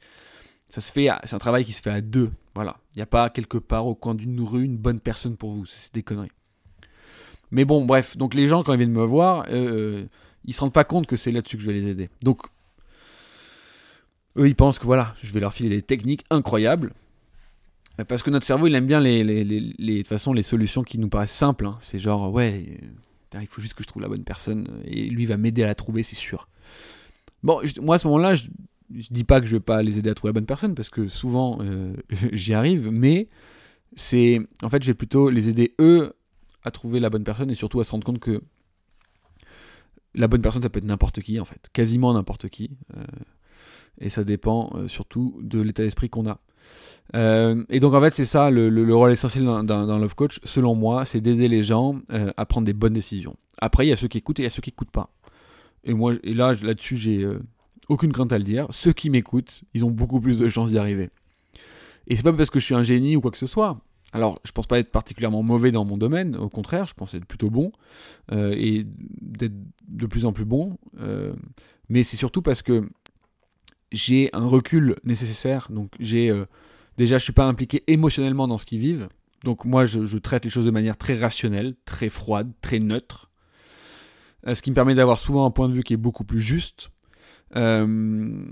[0.70, 2.32] ça se fait, c'est un travail qui se fait à deux.
[2.56, 2.78] Voilà.
[2.96, 5.66] Il n'y a pas quelque part au coin d'une rue une bonne personne pour vous.
[5.66, 6.32] C'est, des conneries.
[7.52, 8.18] Mais bon, bref.
[8.18, 10.06] Donc les gens, quand ils viennent me voir, euh,
[10.44, 12.10] ils se rendent pas compte que c'est là-dessus que je vais les aider.
[12.24, 12.42] Donc,
[14.38, 16.94] eux, ils pensent que voilà, je vais leur filer des techniques incroyables.
[18.00, 20.98] Euh, Parce que notre cerveau, il aime bien les, les, les, façon, les solutions qui
[20.98, 21.66] nous paraissent simples.
[21.68, 21.78] hein.
[21.82, 22.80] C'est genre, ouais,
[23.36, 25.68] euh, il faut juste que je trouve la bonne personne et lui va m'aider à
[25.68, 26.48] la trouver, c'est sûr.
[27.46, 28.50] Bon, moi à ce moment-là, je,
[28.94, 30.90] je dis pas que je vais pas les aider à trouver la bonne personne parce
[30.90, 31.94] que souvent euh,
[32.34, 33.30] j'y arrive, mais
[33.96, 36.14] c'est en fait, je vais plutôt les aider eux
[36.64, 38.42] à trouver la bonne personne et surtout à se rendre compte que
[40.16, 43.04] la bonne personne ça peut être n'importe qui en fait, quasiment n'importe qui, euh,
[44.00, 46.40] et ça dépend euh, surtout de l'état d'esprit qu'on a.
[47.14, 50.74] Et donc en fait c'est ça le, le- le rôle essentiel d'un, love coach selon
[50.74, 53.36] moi c'est d'aider les gens à prendre des bonnes décisions.
[53.60, 55.12] Après il y a ceux qui écoutent et il y a ceux qui écoutent pas
[55.86, 57.40] et moi là là-dessus j'ai euh,
[57.88, 60.78] aucune crainte à le dire, ceux qui m'écoutent, ils ont beaucoup plus de chances d'y
[60.78, 61.10] arriver.
[62.08, 63.80] Et c'est pas parce que je suis un génie ou quoi que ce soit.
[64.14, 67.26] Alors, je pense pas être particulièrement mauvais dans mon domaine, au contraire, je pense être
[67.26, 67.72] plutôt bon
[68.32, 68.86] euh, et
[69.22, 69.56] d'être
[69.88, 70.78] de plus en plus bon.
[71.00, 71.34] euh,
[71.90, 72.90] mais c'est surtout parce que
[73.92, 75.68] j'ai un recul nécessaire.
[75.70, 76.34] Donc, j'ai
[76.98, 79.08] déjà, je suis pas impliqué émotionnellement dans ce qu'ils vivent.
[79.44, 83.30] Donc, moi, je traite les choses de manière très rationnelle, très froide, très neutre.
[84.48, 86.40] Euh, ce qui me permet d'avoir souvent un point de vue qui est beaucoup plus
[86.40, 86.92] juste.
[87.56, 88.46] Euh,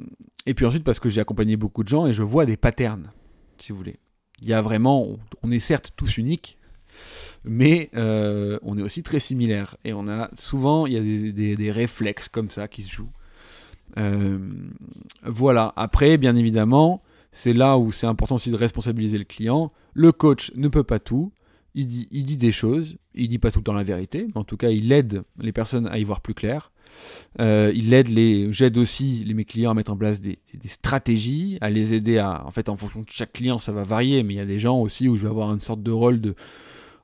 [0.45, 3.11] et puis ensuite, parce que j'ai accompagné beaucoup de gens et je vois des patterns,
[3.57, 3.99] si vous voulez.
[4.41, 5.07] Il y a vraiment,
[5.41, 6.57] on est certes tous uniques,
[7.43, 9.77] mais euh, on est aussi très similaires.
[9.85, 13.11] Et on a souvent, il y a des, réflexes comme ça qui se jouent.
[15.23, 15.73] Voilà.
[15.75, 19.71] Après, bien évidemment, c'est là où c'est important aussi de responsabiliser le client.
[19.93, 21.31] Le coach ne peut pas tout.
[21.75, 24.57] Il dit, des choses, il dit pas tout le temps la vérité, mais en tout
[24.57, 26.71] cas, il aide les personnes à y voir plus clair.
[27.39, 31.57] Euh, il aide les, j'aide aussi les, mes clients à mettre en place des, stratégies,
[31.61, 34.35] à les aider à, en fait, en fonction de chaque client, ça va varier, mais
[34.35, 36.35] il y a des gens aussi où je vais avoir une sorte de rôle de,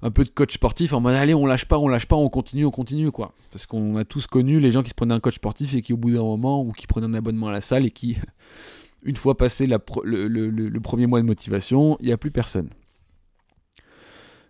[0.04, 2.30] un peu de coach sportif en mode allez, on lâche pas, on lâche pas, on
[2.30, 3.34] continue, on continue, quoi.
[3.52, 5.94] Parce qu'on a tous connu les gens qui se prenaient un coach sportif et qui,
[5.94, 8.18] au bout d'un moment, ou qui prenaient un abonnement à la salle et qui,
[9.04, 12.70] une fois passé la le- le premier mois de motivation, il n'y a plus personne.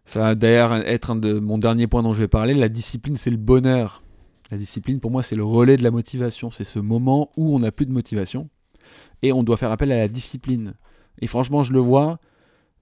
[0.10, 2.56] Ça va d'ailleurs être un de mon dernier point dont je vais parler.
[2.56, 4.02] La discipline, c'est le bonheur.
[4.50, 6.50] La discipline, pour moi, c'est le relais de la motivation.
[6.50, 8.50] C'est ce moment où on n'a plus de motivation
[9.22, 10.74] et on doit faire appel à la discipline.
[11.22, 12.18] Et franchement, je le vois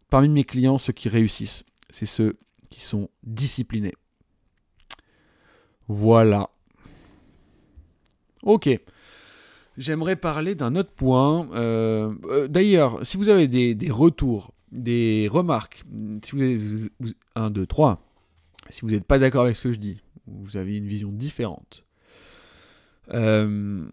[0.10, 3.96] parmi mes clients, ceux qui réussissent, c'est ceux qui sont disciplinés.
[5.90, 6.50] Voilà.
[8.42, 8.70] Ok.
[9.78, 11.50] J'aimerais parler d'un autre point.
[11.56, 15.84] Euh, euh, D'ailleurs, si vous avez des, des retours, des remarques,
[16.24, 16.58] si vous avez
[17.36, 18.02] 1, 2, 3,
[18.70, 21.12] si vous n'êtes pas d'accord avec ce que je dis, ou vous avez une vision
[21.12, 21.86] différente,
[23.14, 23.88] euh,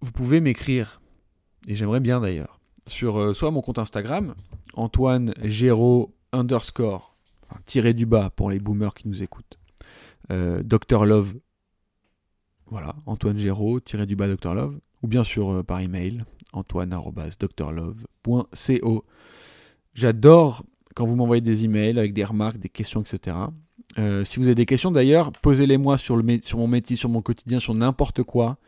[0.00, 1.00] vous pouvez m'écrire,
[1.66, 4.34] et j'aimerais bien d'ailleurs, sur euh, soit mon compte Instagram,
[4.74, 7.16] Antoine Géraud underscore,
[7.66, 9.58] tiré du bas pour les boomers qui nous écoutent,
[10.30, 11.34] euh, Dr Love,
[12.66, 19.04] voilà, Antoine Géraud, tiré du bas Dr Love, ou bien euh, par email, antoine.drlove.co.
[19.94, 20.64] J'adore
[20.94, 23.36] quand vous m'envoyez des emails avec des remarques, des questions, etc.
[23.98, 27.58] Euh, si vous avez des questions d'ailleurs, posez-les moi sur, mon métier, sur mon quotidien,
[27.60, 28.58] sur n'importe quoi.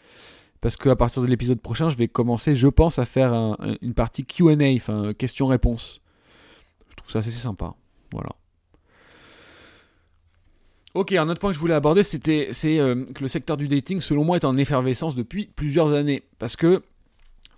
[0.61, 3.77] Parce qu'à partir de l'épisode prochain, je vais commencer, je pense, à faire un- un-
[3.81, 6.01] une partie QA, enfin question-réponse.
[6.91, 7.75] Je trouve ça assez sympa.
[8.13, 8.31] Voilà.
[10.95, 14.01] Ok, un autre point que je voulais aborder, c'était euh, que le secteur du dating,
[14.01, 16.25] selon moi, est en effervescence depuis plusieurs années.
[16.39, 16.83] Parce que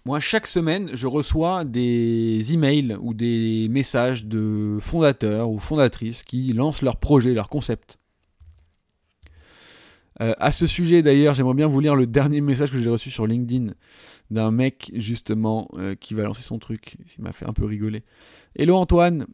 [0.04, 6.52] moi, chaque semaine, je reçois des emails ou des messages de fondateurs ou fondatrices qui
[6.52, 7.98] lancent leurs projets, leurs concepts.
[10.20, 13.10] Euh, à ce sujet, d'ailleurs, j'aimerais bien vous lire le dernier message que j'ai reçu
[13.10, 13.74] sur LinkedIn
[14.30, 16.96] d'un mec, justement, euh, qui va lancer son truc.
[17.16, 18.02] Il m'a fait un peu rigoler.
[18.56, 19.26] Hello Antoine,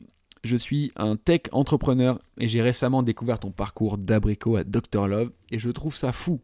[0.44, 5.32] je suis un tech entrepreneur et j'ai récemment découvert ton parcours d'abricot à Dr Love
[5.50, 6.40] et je trouve ça fou.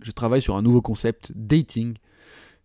[0.00, 1.94] Je travaille sur un nouveau concept dating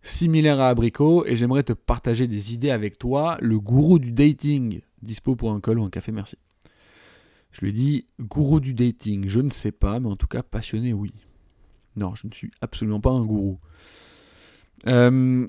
[0.06, 4.80] similaire à abricot et j'aimerais te partager des idées avec toi, le gourou du dating.
[5.02, 6.36] Dispo pour un call ou un café, merci.
[7.50, 10.42] Je lui ai dit gourou du dating, je ne sais pas, mais en tout cas
[10.42, 11.12] passionné, oui.
[11.96, 13.58] Non, je ne suis absolument pas un gourou.
[14.86, 15.46] Euh,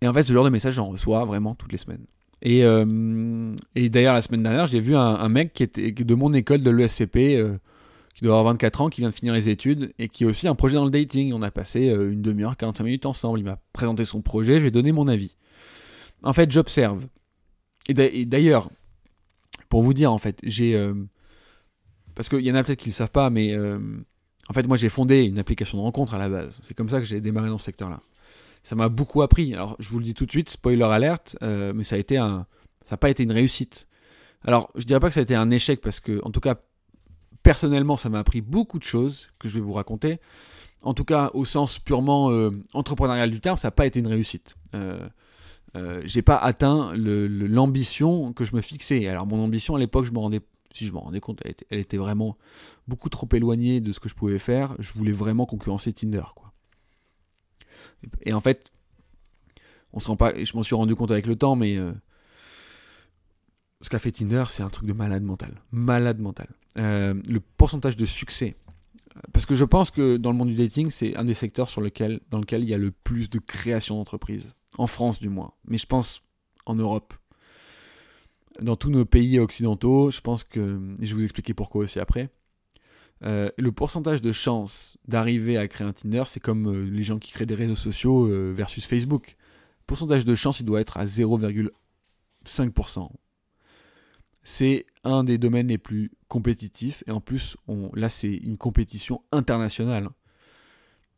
[0.00, 2.04] et en fait, ce genre de message, j'en reçois vraiment toutes les semaines.
[2.42, 6.32] Et, euh, d'ailleurs, la semaine dernière, j'ai vu un, un mec qui était de mon
[6.34, 7.58] école de l'ESCP, euh,
[8.14, 10.46] qui doit avoir 24 ans, qui vient de finir les études, et qui a aussi
[10.48, 11.32] un projet dans le dating.
[11.32, 13.38] On a passé euh, une demi-heure, 45 minutes ensemble.
[13.38, 15.36] Il m'a présenté son projet, je lui ai donné mon avis.
[16.22, 17.06] En fait, j'observe.
[17.88, 18.70] Et d'a- et d'ailleurs,
[19.68, 20.74] pour vous dire, en fait, j'ai...
[20.76, 20.94] euh,
[22.14, 23.78] parce qu'il y en a peut-être qui ne le savent pas, mais euh,
[24.48, 26.60] en fait, moi, j'ai fondé une application de rencontre à la base.
[26.62, 28.00] C'est comme ça que j'ai démarré dans ce secteur-là.
[28.62, 29.54] Ça m'a beaucoup appris.
[29.54, 32.46] Alors, je vous le dis tout de suite, spoiler alerte, mais ça a été un,
[32.84, 33.88] ça n'a pas été une réussite.
[34.44, 36.56] Alors, je dirais pas que ça a été un échec parce que, en tout cas,
[37.42, 40.20] personnellement, ça m'a appris beaucoup de choses que je vais vous raconter.
[40.82, 44.08] En tout cas, au sens purement euh, entrepreneurial du terme, ça n'a pas été une
[44.08, 44.56] réussite.
[44.74, 45.08] Euh,
[45.76, 49.06] euh, j'ai pas atteint l'ambition que je me fixais.
[49.06, 50.40] Alors, mon ambition à l'époque, je me rendais,
[50.72, 51.40] si je me rendais compte,
[51.70, 52.36] elle était, vraiment
[52.88, 54.74] beaucoup trop éloignée de ce que je pouvais faire.
[54.78, 56.24] Je voulais vraiment concurrencer Tinder.
[58.22, 58.72] Et en fait,
[59.92, 61.92] on se rend pas, je m'en suis rendu compte avec le temps, mais euh,
[63.82, 65.60] ce qu'a fait Tinder, c'est un truc de malade mental.
[65.72, 66.48] Malade mental.
[66.78, 68.56] Euh, le pourcentage de succès.
[69.32, 71.80] Parce que je pense que dans le monde du dating, c'est un des secteurs sur
[71.82, 74.54] lequel, dans lequel il y a le plus de création d'entreprises.
[74.78, 75.52] En France, du moins.
[75.66, 76.22] Mais je pense
[76.64, 77.12] en Europe.
[78.60, 80.80] Dans tous nos pays occidentaux, je pense que.
[81.00, 82.30] Et je vais vous expliquer pourquoi aussi après.
[83.24, 87.18] euh, le pourcentage de chance d'arriver à créer un Tinder, c'est comme euh, les gens
[87.18, 89.36] qui créent des réseaux sociaux versus Facebook.
[89.80, 93.10] Le pourcentage de chance, il doit être à 0,5%.
[94.44, 97.04] C'est un des domaines les plus compétitifs.
[97.06, 100.10] Et en plus, on, là, c'est une compétition internationale.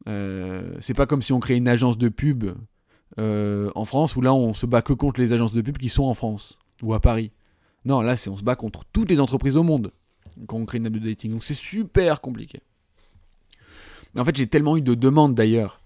[0.07, 2.45] Euh, c'est pas comme si on crée une agence de pub
[3.19, 5.89] euh, en France où là, on se bat que contre les agences de pub qui
[5.89, 7.33] sont en France ou à Paris.
[7.85, 9.93] Non, là, c'est on se bat contre toutes les entreprises au monde
[10.47, 11.33] quand on crée une app de dating.
[11.33, 12.61] Donc c'est super compliqué.
[14.17, 15.81] En fait, j'ai tellement eu de demandes d'ailleurs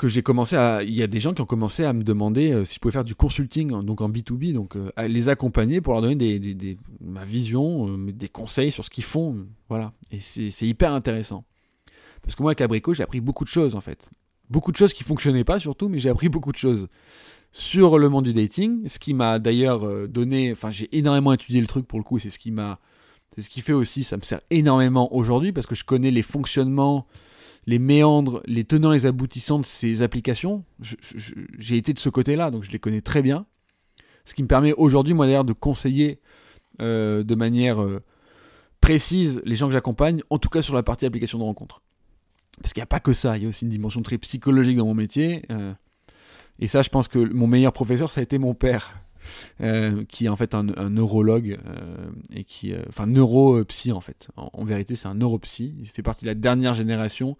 [0.00, 0.82] que j'ai commencé à.
[0.82, 2.92] Il y a des gens qui ont commencé à me demander euh, si je pouvais
[2.92, 6.16] faire du consulting, hein, donc en B2B, donc euh, à les accompagner pour leur donner
[6.16, 9.46] des, des- des- ma vision, euh, des conseils sur ce qu'ils font.
[9.68, 9.92] Voilà.
[10.10, 11.44] Et c'est hyper intéressant.
[12.22, 14.10] Parce que moi, avec Abrico, j'ai appris beaucoup de choses en fait.
[14.50, 16.88] Beaucoup de choses qui fonctionnaient pas surtout, mais j'ai appris beaucoup de choses
[17.52, 21.66] sur le monde du dating, ce qui m'a d'ailleurs donné, enfin j'ai énormément étudié le
[21.66, 22.78] truc pour le coup, c'est ce qui m'a,
[23.34, 26.22] c'est ce qui fait aussi, ça me sert énormément aujourd'hui parce que je connais les
[26.22, 27.06] fonctionnements,
[27.70, 30.64] les méandres, les tenants et les aboutissants de ces applications.
[30.80, 33.46] J'ai été de ce côté-là, donc je les connais très bien.
[34.24, 36.18] Ce qui me permet aujourd'hui, moi d'ailleurs, de conseiller
[36.82, 38.00] euh, de manière euh,
[38.80, 41.80] précise les gens que j'accompagne, en tout cas sur la partie application de rencontre.
[42.60, 44.76] Parce qu'il n'y a pas que ça, il y a aussi une dimension très psychologique
[44.76, 45.44] dans mon métier.
[45.52, 45.72] euh,
[46.58, 49.00] et ça, je pense que mon meilleur professeur, ça a été mon père,
[49.60, 54.28] euh, qui est en fait un, neurologue, euh, et qui, euh, enfin neuropsy en fait.
[54.36, 55.74] En, vérité, c'est un neuropsy.
[55.78, 57.36] Il fait partie de la dernière génération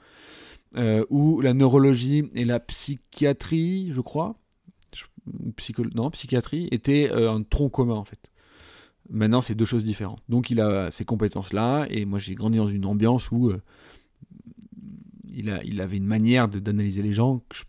[1.10, 4.36] où la neurologie et la psychiatrie, je crois,
[5.56, 8.30] psycho, non, psychiatrie, étaient un tronc commun en fait.
[9.08, 10.22] Maintenant, c'est deux choses différentes.
[10.28, 13.52] Donc, il a ces compétences-là, et moi, j'ai grandi dans une ambiance où
[15.32, 17.64] il, a, il avait une manière d'analyser les gens que je-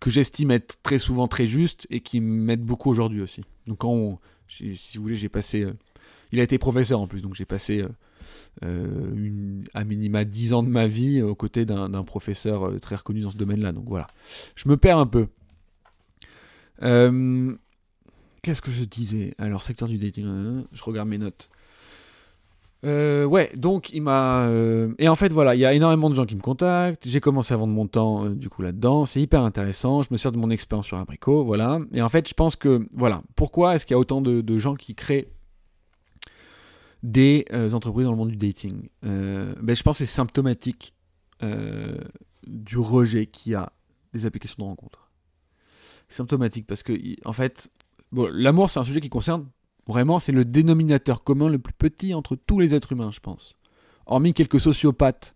[0.00, 3.42] que j'estime être très souvent très juste et qui m'aide beaucoup aujourd'hui aussi.
[3.66, 5.62] Donc quand on- si vous voulez, j'ai passé...
[5.62, 5.72] euh,
[6.32, 7.88] il a été professeur en plus, donc j'ai passé euh,
[8.64, 12.96] euh, une- à minima 10 ans de ma vie aux côtés d'un professeur euh, très
[12.96, 13.72] reconnu dans ce domaine-là.
[13.72, 14.06] Donc voilà.
[14.56, 15.28] Je me perds un peu.
[18.42, 19.34] Qu'est-ce que je disais?
[19.38, 21.50] Alors, secteur du dating, je regarde mes notes.
[22.84, 24.46] Euh, ouais, donc il m'a.
[24.46, 27.06] euh, Et en fait, voilà, il y a énormément de gens qui me contactent.
[27.06, 29.04] J'ai commencé à vendre mon temps euh, du coup là-dedans.
[29.04, 30.02] C'est hyper intéressant.
[30.02, 31.80] Je me sers de mon expérience sur Abricot, voilà.
[31.92, 34.74] Et en fait, je pense que voilà, pourquoi est-ce qu'il y a autant de, gens
[34.74, 35.30] qui créent
[37.02, 38.88] des entreprises dans le monde du dating?
[39.02, 40.94] Ben, je pense que c'est symptomatique
[42.46, 43.72] du rejet qu'il y a
[44.14, 45.10] des applications de rencontre.
[46.08, 46.92] Symptomatique parce que
[47.24, 47.70] en fait,
[48.10, 49.46] bon, l'amour c'est un sujet qui concerne
[49.86, 53.58] Vraiment, c'est le dénominateur commun le plus petit entre tous les êtres humains, je pense.
[54.06, 55.34] Hormis quelques sociopathes,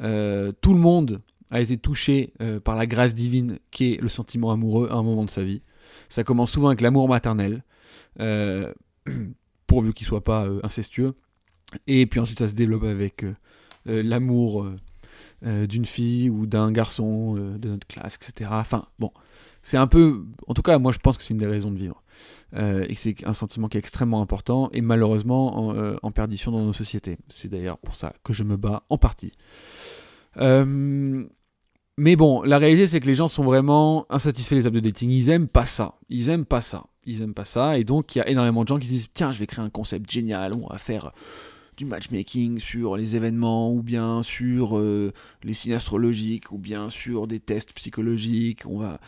[0.00, 4.08] euh, tout le monde a été touché euh, par la grâce divine qui est le
[4.08, 5.62] sentiment amoureux à un moment de sa vie.
[6.08, 7.62] Ça commence souvent avec l'amour maternel,
[8.20, 8.72] euh,
[9.66, 11.14] pourvu qu'il soit pas incestueux.
[11.86, 13.24] Et puis ensuite, ça se développe avec
[13.84, 14.66] l'amour
[15.42, 18.50] d'une fille ou d'un garçon de notre classe, etc.
[18.52, 19.10] Enfin, bon,
[19.62, 20.24] c'est un peu.
[20.46, 22.02] En tout cas, moi, je pense que c'est une des raisons de vivre.
[22.54, 26.52] Euh, et c'est un sentiment qui est extrêmement important et malheureusement en, euh, en perdition
[26.52, 27.18] dans nos sociétés.
[27.28, 29.32] C'est d'ailleurs pour ça que je me bats en partie.
[30.38, 31.24] Euh,
[31.98, 35.10] mais bon, la réalité c'est que les gens sont vraiment insatisfaits des apps de dating.
[35.10, 35.94] Ils aiment pas ça.
[36.08, 36.84] Ils aiment pas ça.
[37.04, 37.78] Ils aiment pas ça.
[37.78, 39.64] Et donc il y a énormément de gens qui se disent tiens, je vais créer
[39.64, 40.54] un concept génial.
[40.54, 41.12] On va faire
[41.76, 47.38] du matchmaking sur les événements ou bien sur les signes astrologiques ou bien sur des
[47.38, 48.62] tests psychologiques.
[48.66, 48.98] On va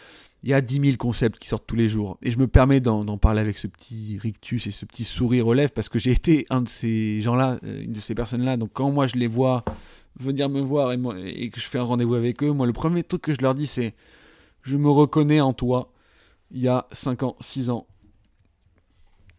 [0.42, 2.18] il y a 10 000 concepts qui sortent tous les jours.
[2.22, 5.54] Et je me permets d'en parler avec ce petit rictus et ce petit sourire aux
[5.54, 8.56] lèvres parce que j'ai été un de ces gens-là, euh, une de ces personnes-là.
[8.56, 9.64] Donc quand moi je les vois
[10.20, 13.22] venir me voir et que je fais un rendez-vous avec eux, moi le premier truc
[13.22, 13.94] que je leur dis c'est
[14.62, 15.92] je me reconnais en toi
[16.50, 17.86] il y a 5 ans, 6 ans.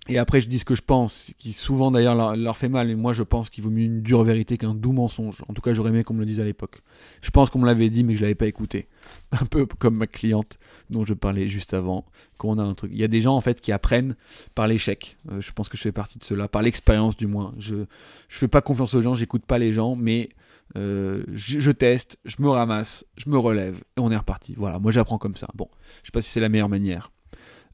[0.10, 2.90] Et après je dis ce que je pense, qui souvent d'ailleurs leur, fait mal.
[2.90, 5.44] Et moi je pense qu'il vaut mieux une dure vérité qu'un doux mensonge.
[5.48, 6.82] En tout cas j'aurais aimé qu'on me le dise à l'époque.
[7.22, 8.88] Je pense qu'on me l'avait dit mais que je l'avais pas écouté.
[9.32, 10.58] Un peu comme ma cliente
[10.90, 12.06] dont je parlais juste avant,
[12.38, 12.92] qu'on a un truc.
[12.94, 14.16] Il y a des gens en fait qui apprennent
[14.56, 15.18] par l'échec.
[15.32, 17.54] Euh, je pense que je fais partie de cela, par l'expérience du moins.
[17.60, 17.86] Je
[18.28, 20.30] je fais pas confiance aux gens, j'écoute pas les gens, mais
[20.76, 24.54] euh, je, je teste, je me ramasse, je me relève et on est reparti.
[24.58, 25.48] Voilà, moi j'apprends comme ça.
[25.56, 25.68] Bon,
[26.02, 27.12] je sais pas si c'est la meilleure manière,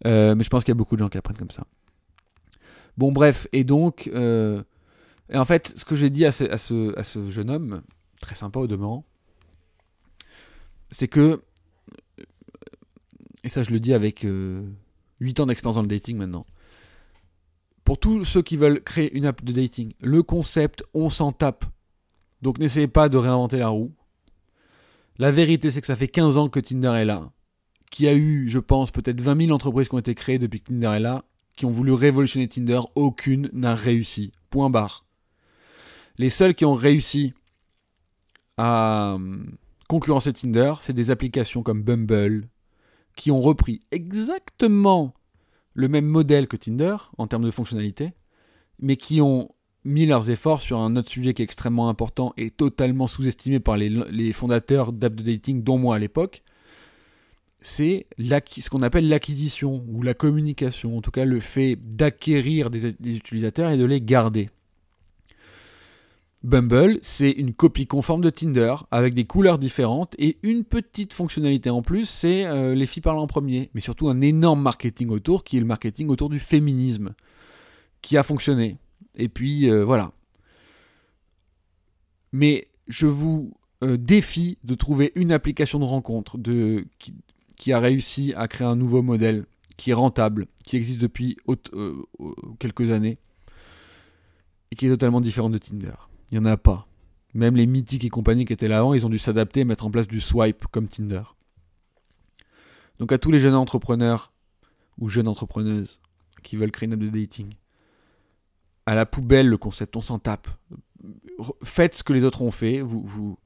[0.06, 1.66] Euh, mais je pense qu'il y a beaucoup de gens qui apprennent comme ça.
[2.98, 4.64] Bon bref, et donc, euh,
[5.30, 7.82] et en fait, ce que j'ai dit à ce, jeune homme,
[8.22, 9.06] très sympa au demeurant,
[10.92, 11.42] c'est que
[13.44, 14.68] et ça je le dis avec euh,
[15.20, 16.46] 8 ans d'expérience dans le dating maintenant.
[17.84, 21.66] Pour tous ceux qui veulent créer une app de dating, le concept on s'en tape.
[22.42, 23.94] Donc n'essayez pas de réinventer la roue.
[25.18, 27.32] La vérité c'est que ça fait 15 ans que Tinder est là.
[27.92, 30.70] Qui a eu, je pense, peut-être 20 000 entreprises qui ont été créées depuis que
[30.70, 31.24] Tinder est là,
[31.56, 34.32] qui ont voulu révolutionner Tinder, aucune n'a réussi.
[34.50, 35.06] Point barre.
[36.18, 37.34] Les seuls qui ont réussi
[38.58, 39.44] à euh,
[39.88, 42.48] concurrencer Tinder, c'est des applications comme Bumble,
[43.16, 45.14] qui ont repris exactement
[45.74, 48.14] le même modèle que Tinder en termes de fonctionnalité,
[48.80, 49.50] mais qui ont
[49.84, 53.78] mis leurs efforts sur un autre sujet qui est extrêmement important et totalement sous-estimé par
[53.78, 56.44] les, les fondateurs d'apps de dating, dont moi à l'époque,
[57.66, 62.86] c'est ce qu'on appelle l'acquisition ou la communication, en tout cas le fait d'acquérir des,
[63.16, 64.52] utilisateurs et de les garder.
[66.44, 71.72] Bumble, c'est une copie conforme de Tinder avec des couleurs différentes et une petite fonctionnalité
[71.72, 75.44] en plus, c'est euh, les filles parlent en premier, mais surtout un énorme marketing autour
[75.44, 77.16] qui est le marketing autour du féminisme
[78.04, 78.78] qui a fonctionné.
[79.16, 80.12] Et puis euh, voilà.
[82.32, 86.38] Mais je vous euh, défie de trouver une application de rencontre
[87.74, 89.46] a réussi à créer un nouveau modèle
[89.78, 91.38] qui est rentable, qui existe depuis
[92.60, 93.18] quelques années
[94.72, 95.94] et qui est totalement différent de Tinder.
[96.32, 96.88] Il n'y en a pas.
[97.34, 99.86] Même les mythiques et compagnie qui étaient là avant, ils ont dû s'adapter et mettre
[99.86, 101.24] en place du swipe comme Tinder.
[103.00, 104.32] Donc à tous les jeunes entrepreneurs
[104.98, 106.02] ou jeunes entrepreneuses
[106.44, 107.54] qui veulent créer une app de dating,
[108.86, 110.48] à la poubelle le concept, on s'en tape.
[111.64, 113.38] Faites ce que les autres ont fait, vous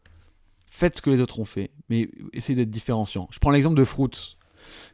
[0.79, 3.27] faites ce que les autres ont fait, mais essayez d'être différenciant.
[3.31, 4.37] Je prends l'exemple de Fruits,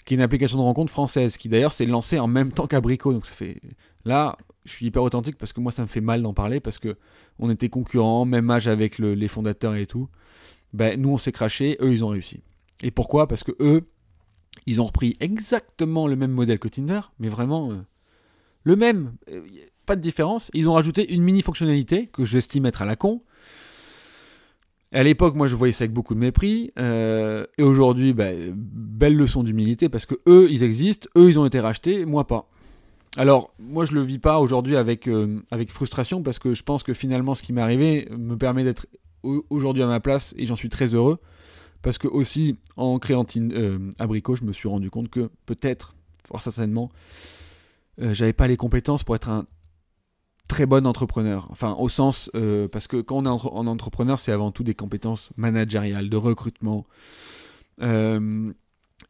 [0.05, 3.13] qui est une application de rencontre française, qui d'ailleurs s'est lancée en même temps qu'Abrico,
[3.13, 3.61] donc ça fait
[4.03, 6.79] là je suis hyper authentique parce que moi ça me fait mal d'en parler parce
[6.79, 6.97] que
[7.37, 10.09] on était concurrents, même âge avec les fondateurs et tout.
[10.73, 12.41] Ben, nous on s'est craché, eux ils ont réussi.
[12.81, 13.27] Et pourquoi?
[13.27, 13.87] Parce que eux,
[14.65, 17.81] ils ont repris exactement le même modèle que Tinder, mais vraiment euh,
[18.63, 19.45] le même, euh,
[19.85, 20.49] pas de différence.
[20.53, 23.19] Ils ont rajouté une mini fonctionnalité que j'estime être à la con.
[24.93, 26.71] À l'époque, moi, je voyais ça avec beaucoup de mépris.
[26.79, 31.45] Euh, et aujourd'hui, ben, belle leçon d'humilité parce que eux, ils existent, eux, ils ont
[31.45, 32.49] été rachetés, moi pas.
[33.17, 36.83] Alors, moi, je le vis pas aujourd'hui avec, euh, avec frustration parce que je pense
[36.83, 38.87] que finalement, ce qui m'est arrivé me permet d'être
[39.49, 41.19] aujourd'hui à ma place et j'en suis très heureux.
[41.81, 45.95] Parce que aussi, en créant euh, Abricot, je me suis rendu compte que peut-être,
[46.27, 46.89] fort certainement,
[48.01, 49.45] euh, j'avais pas les compétences pour être un
[50.47, 51.47] très bon entrepreneur.
[51.51, 54.75] Enfin, au sens, euh, parce que quand on est en entrepreneur, c'est avant tout des
[54.75, 56.85] compétences managériales, de recrutement.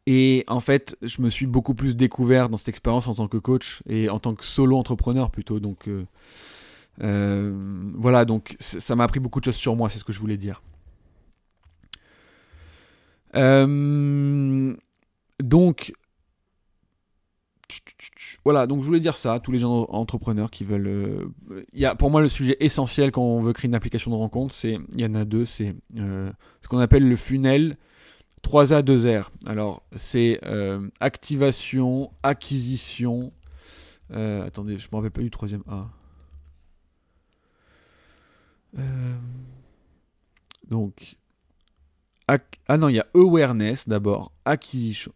[0.06, 3.38] Et en fait, je me suis beaucoup plus découvert dans cette expérience en tant que
[3.38, 5.58] coach et en tant que solo entrepreneur plutôt.
[5.58, 6.04] Donc euh,
[7.02, 7.52] euh,
[7.94, 10.36] voilà, donc ça m'a appris beaucoup de choses sur moi, c'est ce que je voulais
[10.36, 10.62] dire.
[13.34, 14.74] Euh,
[15.40, 15.92] donc
[18.44, 21.30] voilà, donc je voulais dire ça tous les gens entrepreneurs qui veulent.
[21.82, 24.78] A, pour moi, le sujet essentiel quand on veut créer une application de rencontre, c'est
[24.94, 27.76] il y en a deux, c'est ce qu'on appelle le funnel
[28.46, 29.28] 3A, 2R.
[29.44, 33.32] Alors, c'est euh, activation, acquisition.
[34.12, 35.88] Euh, attendez, je me rappelle pas du troisième A.
[38.78, 39.16] Euh,
[40.68, 41.16] donc,
[42.28, 45.12] ah non, il y a awareness d'abord, acquisition,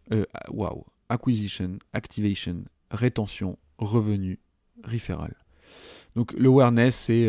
[0.49, 4.39] wow, acquisition, activation, rétention, revenu,
[4.83, 5.35] referral.
[6.15, 7.27] Donc, l'awareness, c'est,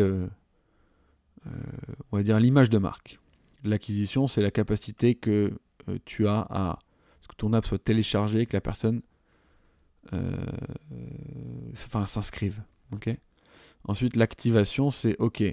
[2.11, 3.19] va dire, l'image de marque.
[3.63, 5.53] L'acquisition, c'est la capacité que
[5.89, 6.79] euh, tu as à
[7.21, 9.01] ce que ton app soit téléchargée, que la personne
[10.13, 10.35] euh,
[11.71, 12.61] enfin, s'inscrive.
[13.85, 15.43] Ensuite, l'activation, c'est OK.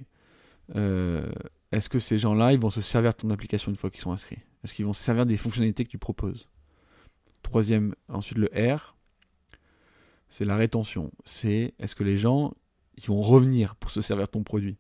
[0.77, 1.29] Euh,
[1.73, 4.39] est-ce que ces gens-là, vont se servir de ton application une fois qu'ils sont inscrits?
[4.63, 6.51] Est-ce qu'ils vont se servir des fonctionnalités que tu proposes?
[7.43, 8.97] Troisième, ensuite le R,
[10.29, 11.11] c'est la rétention.
[11.25, 12.55] C'est est-ce que les gens,
[13.07, 14.77] vont revenir pour se servir de ton produit?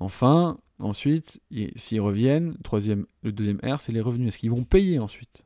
[0.00, 1.42] Enfin, Ensuite,
[1.76, 4.28] s'ils reviennent, troisième, le deuxième R, c'est les revenus.
[4.28, 5.44] Est-ce qu'ils vont payer ensuite?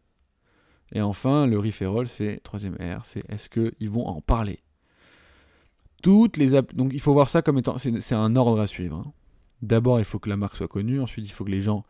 [0.92, 4.60] Et enfin, le referral, c'est troisième R, c'est est-ce qu'ils vont en parler?
[6.04, 9.02] Donc il faut voir ça comme étant, c'est un ordre à suivre.
[9.04, 9.12] Hein.
[9.62, 11.00] D'abord, il faut que la marque soit connue.
[11.00, 11.84] Ensuite, il faut que les gens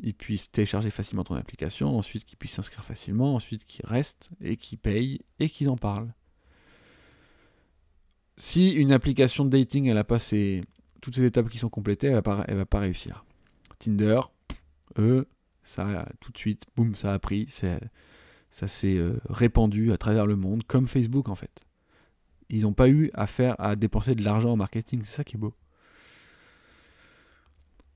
[0.00, 1.96] ils puissent télécharger facilement ton application.
[1.96, 3.34] Ensuite, qu'ils puissent s'inscrire facilement.
[3.34, 6.12] Ensuite, qu'ils restent et qu'ils payent et qu'ils en parlent.
[8.36, 10.18] Si une application de dating, elle a pas
[11.00, 13.24] toutes ces étapes qui sont complétées, elle pas, va pas réussir.
[13.80, 14.20] Tinder,
[14.98, 15.26] eux,
[15.64, 20.36] ça tout de suite, boum, ça a pris, ça s'est euh, répandu à travers le
[20.36, 21.66] monde, comme Facebook en fait.
[22.48, 25.36] Ils n'ont pas eu à faire à dépenser de l'argent en marketing, c'est ça qui
[25.36, 25.54] est beau.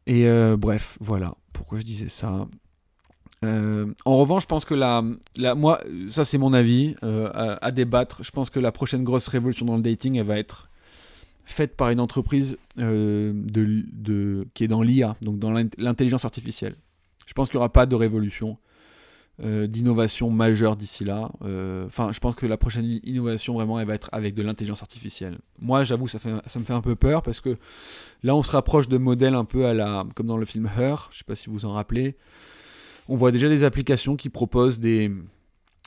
[0.06, 2.46] Et euh, bref, voilà pourquoi je disais ça.
[3.44, 5.02] Euh, en revanche, je pense que la,
[5.36, 8.22] la moi, ça c'est mon avis à, à, débattre.
[8.22, 10.70] Je pense que la prochaine grosse révolution dans le dating, elle va être
[11.44, 16.76] faite par une entreprise euh, de, qui est dans l'IA, donc dans l'intelligence artificielle.
[17.26, 18.58] Je pense qu'il n'y aura pas de révolution.
[19.40, 21.30] Euh, d'innovation majeure d'ici là.
[21.42, 24.82] Euh, Enfin, je pense que la prochaine innovation vraiment, elle va être avec de l'intelligence
[24.82, 25.38] artificielle.
[25.58, 27.56] Moi, j'avoue, ça, me fait un peu peur parce que
[28.22, 31.08] là, on se rapproche de modèles un peu à la, comme dans le film Her.
[31.10, 32.16] Je sais pas si vous en rappelez.
[33.08, 35.10] On voit déjà des applications qui proposent des,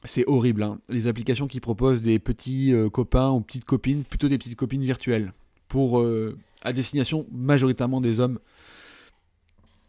[0.03, 4.27] c'est horrible, hein, les applications qui proposent des petits euh, copains ou petites copines, plutôt
[4.27, 5.33] des petites copines virtuelles,
[5.67, 6.03] pour
[6.61, 8.39] à destination majoritairement des hommes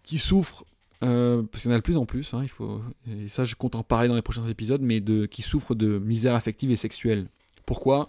[0.05, 0.65] qui souffrent
[1.05, 3.45] euh, parce qu'il y en a de plus en plus, hein, il faut, et ça
[3.45, 6.71] je compte en parler dans les prochains épisodes, mais de, qui souffrent de misère affective
[6.71, 7.29] et sexuelle.
[7.67, 8.07] Pourquoi?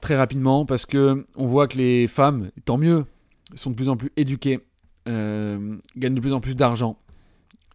[0.00, 3.04] Très rapidement, parce que on voit que les femmes, tant mieux,
[3.54, 4.60] sont de plus en plus éduquées,
[5.08, 6.98] euh, gagnent de plus en plus d'argent,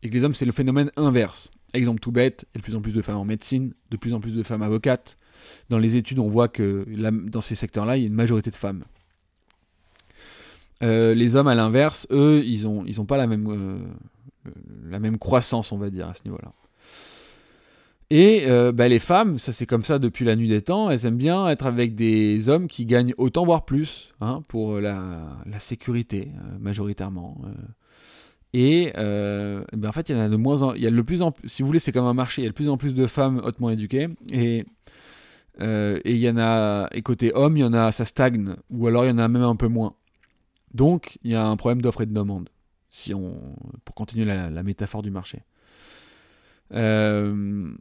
[0.03, 1.49] et que les hommes c'est le phénomène inverse.
[1.73, 3.97] Exemple tout bête, il y a de plus en plus de femmes en médecine, de
[3.97, 5.17] plus en plus de femmes avocates.
[5.69, 6.85] Dans les études, on voit que
[7.29, 8.83] dans ces secteurs-là, il y a une majorité de femmes.
[10.81, 14.51] Euh, les hommes, à l'inverse, eux, ils n'ont ont pas la même, euh,
[14.89, 16.53] la même croissance, on va dire, à ce niveau-là.
[18.11, 21.05] Et euh, bah, les femmes, ça c'est comme ça depuis la nuit des temps, elles
[21.05, 26.31] aiment bien être avec des hommes qui gagnent autant, voire plus, hein, pour la, sécurité,
[26.59, 27.37] majoritairement.
[28.53, 30.73] Et ben, en fait, il y en a de moins en
[31.05, 32.77] plus en si vous voulez, c'est comme un marché, il y a de plus en
[32.77, 34.07] plus de femmes hautement éduquées.
[34.31, 34.65] Et
[35.59, 39.09] y en a, et côté homme, il y en a, ça stagne, ou alors il
[39.09, 39.93] y en a même un peu moins.
[40.73, 42.49] Donc, il y a un problème d'offre et de demande,
[42.89, 43.55] si on,
[43.85, 45.43] pour continuer la, métaphore du marché.
[46.73, 47.71] Euh,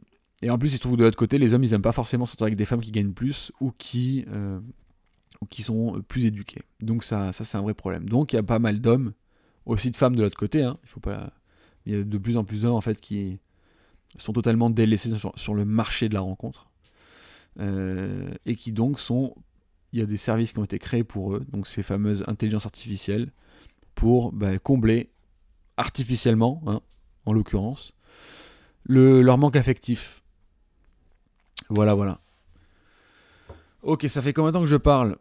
[0.41, 1.91] et en plus, il se trouve que de l'autre côté, les hommes, ils aiment pas
[1.91, 4.59] forcément sortir avec des femmes qui gagnent plus ou qui, euh,
[5.59, 6.61] sont plus éduquées.
[6.81, 8.07] Donc ça, c'est un vrai problème.
[8.09, 9.13] Donc il y a pas mal d'hommes,
[9.65, 10.63] aussi de femmes de l'autre côté.
[10.63, 11.33] Hein, il faut pas,
[11.85, 13.39] il y a de plus en plus d'hommes en fait qui
[14.17, 16.69] sont totalement délaissés sur, sur le marché de la rencontre
[17.59, 19.35] Euh, et qui donc sont,
[19.91, 22.65] il y a des services qui ont été créés pour eux, donc ces fameuses intelligences
[22.65, 23.31] artificielles,
[23.95, 25.09] pour bah, combler
[25.77, 26.81] artificiellement, hein,
[27.25, 27.93] en l'occurrence,
[28.83, 30.23] le, leur manque affectif.
[31.69, 32.19] Voilà, voilà.
[33.81, 35.17] Ok, ça fait combien de temps que je parle?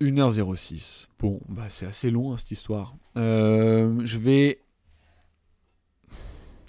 [0.00, 1.08] 1h06.
[1.18, 2.94] Bon, bah c'est assez long hein, cette histoire.
[3.16, 4.60] Euh, je vais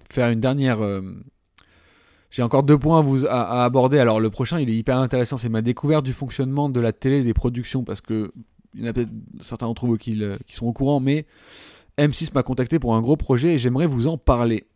[0.09, 0.81] faire une dernière.
[0.81, 1.01] euh,
[2.31, 3.99] J'ai encore deux points à, vous, à, aborder.
[3.99, 5.37] Alors le prochain, il est hyper intéressant.
[5.37, 8.31] C'est ma découverte du fonctionnement de la télé des productions parce que
[8.75, 9.11] il y en a peut-être
[9.41, 11.25] certains d'entre vous qui, sont au courant, mais
[11.97, 14.67] M6 m'a contacté pour un gros projet et j'aimerais vous en parler.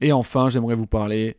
[0.00, 1.36] Et enfin, j'aimerais vous parler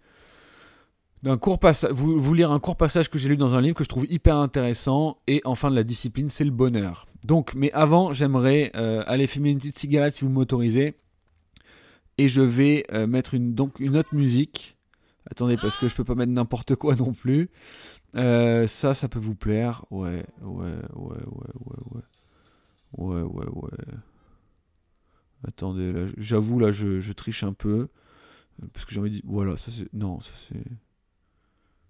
[1.24, 3.76] d'un court passage, vous, vous lire un court passage que j'ai lu dans un livre
[3.76, 7.08] que je trouve hyper intéressant et enfin de la discipline, c'est le bonheur.
[7.26, 10.96] Donc, mais avant, j'aimerais euh, aller fumer une petite cigarette si vous m'autorisez
[12.20, 14.77] et je vais euh, mettre une donc une autre musique.
[15.30, 17.50] Attendez parce que je peux pas mettre n'importe quoi non plus.
[18.16, 19.86] Euh, ça, ça peut vous plaire.
[19.92, 22.02] Ouais, ouais, ouais, ouais, ouais, ouais.
[22.98, 23.94] Ouais, ouais, ouais.
[25.46, 27.90] Attendez, là, j'avoue, là, je, triche un peu.
[28.62, 29.22] Euh, Parce que j'ai envie de.
[29.26, 29.92] Voilà, ça c'est.
[29.94, 30.64] Non, ça c'est.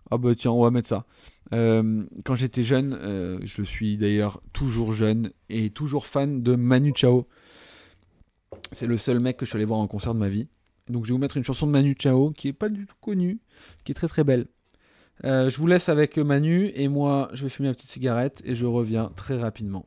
[0.09, 1.05] Ah bah tiens, on va mettre ça.
[1.53, 2.97] Euh, quand j'étais jeune,
[3.43, 7.27] je suis d'ailleurs toujours jeune et toujours fan de Manu Chao.
[8.71, 10.47] C'est le seul mec que je suis allé voir en concert de ma vie.
[10.89, 12.95] Donc je vais vous mettre une chanson de Manu Chao qui est pas du tout
[13.01, 13.39] connue,
[13.83, 14.47] qui est très très belle.
[15.25, 18.55] Euh, je vous laisse avec Manu et moi je vais fumer ma petite cigarette et
[18.55, 19.85] je reviens très rapidement.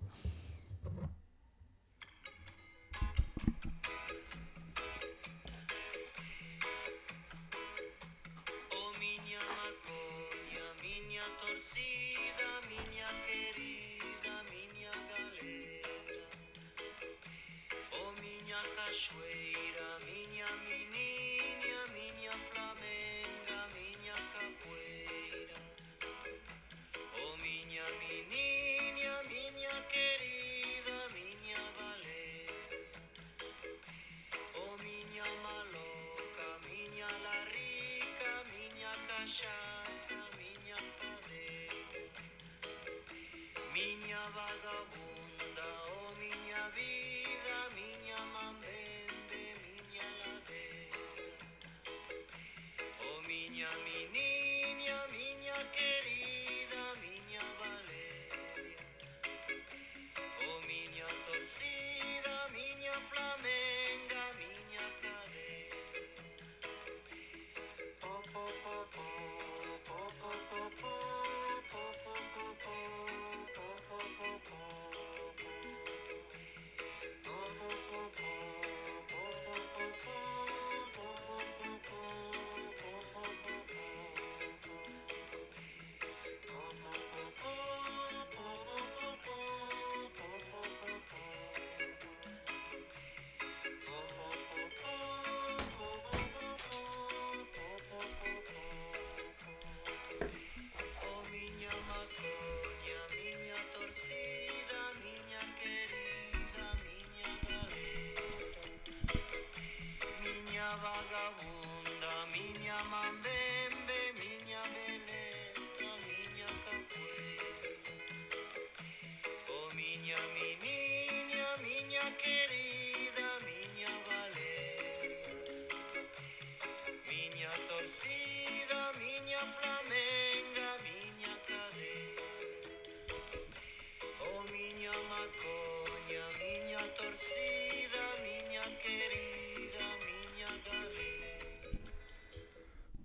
[112.70, 113.39] Minha mambembe,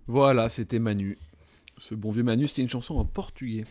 [0.06, 1.18] Voilà, c'était Manu.
[1.78, 3.64] Ce bon vieux Manu, c'était une chanson en portugais.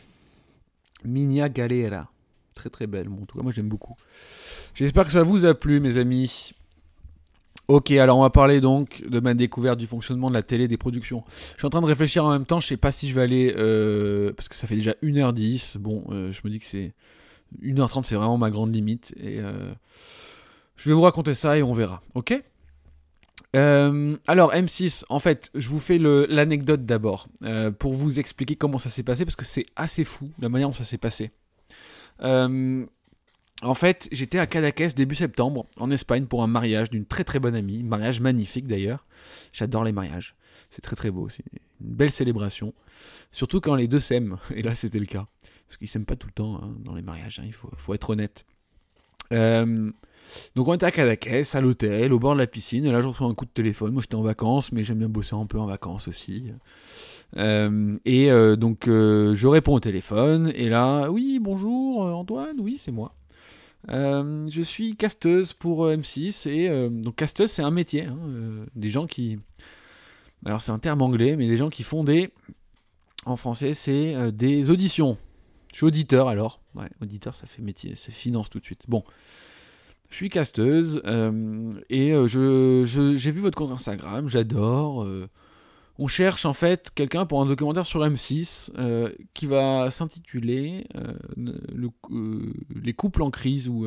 [1.04, 2.10] Minha Galera.
[2.54, 3.10] Très très belle.
[3.10, 3.96] Bon, en tout cas, moi j'aime beaucoup.
[4.74, 6.54] J'espère que ça vous a plu, mes amis.
[7.68, 10.78] Ok, alors on va parler donc de ma découverte du fonctionnement de la télé, des
[10.78, 11.24] productions.
[11.54, 13.24] Je suis en train de réfléchir en même temps, je sais pas si je vais
[13.24, 13.54] aller...
[13.58, 15.80] euh, parce que ça fait déjà 1h10.
[15.80, 16.94] Bon, euh, je me dis que c'est...
[17.64, 19.16] 1h30, c'est vraiment ma grande limite.
[19.20, 19.74] Et euh,
[20.78, 22.04] je vais vous raconter ça et on verra.
[22.14, 22.40] Ok?
[23.56, 28.78] Euh, alors M6, en fait, je vous fais l'anecdote d'abord euh, pour vous expliquer comment
[28.78, 31.32] ça s'est passé parce que c'est assez fou la manière dont ça s'est passé.
[32.22, 32.86] Euh,
[33.62, 37.40] en fait, j'étais à Cadaqués début septembre en Espagne pour un mariage d'une très très
[37.40, 39.06] bonne amie, mariage magnifique d'ailleurs.
[39.54, 40.36] J'adore les mariages,
[40.70, 42.74] c'est très très beau, c'est une belle célébration,
[43.32, 44.38] surtout quand les deux s'aiment.
[44.56, 45.28] Et là, c'était le cas
[45.68, 47.40] parce qu'ils s'aiment pas tout le temps hein, dans les mariages.
[47.40, 48.46] hein, il faut être honnête.
[49.34, 49.92] Euh,
[50.56, 53.08] donc on était à Cadaqués, à l'hôtel, au bord de la piscine, et là je
[53.08, 55.60] reçois un coup de téléphone, moi j'étais en vacances, mais j'aime bien bosser un peu
[55.60, 56.46] en vacances aussi.
[57.38, 62.92] Euh, et euh, donc je réponds au téléphone, et là, oui, bonjour Antoine, oui c'est
[62.92, 63.14] moi.
[63.88, 68.18] Je suis casteuse pour euh, M6, et donc casteuse c'est un métier, hein,
[68.76, 69.40] des gens qui...
[70.46, 72.32] Alors c'est un terme anglais, mais des gens qui font des...
[73.26, 75.18] En français c'est des auditions.
[75.76, 76.62] Je suis auditeur alors.
[76.76, 78.86] Ouais, auditeur ça fait métier, c'est finance tout de suite.
[78.88, 79.04] Bon.
[80.10, 85.04] Je suis casteuse euh, et euh, j'ai vu votre compte Instagram, j'adore.
[85.04, 85.28] euh,
[86.00, 90.88] on cherche en fait quelqu'un pour un documentaire sur M6 euh, qui va s'intituler
[91.36, 91.92] le-
[92.74, 93.86] Les couples en crise ou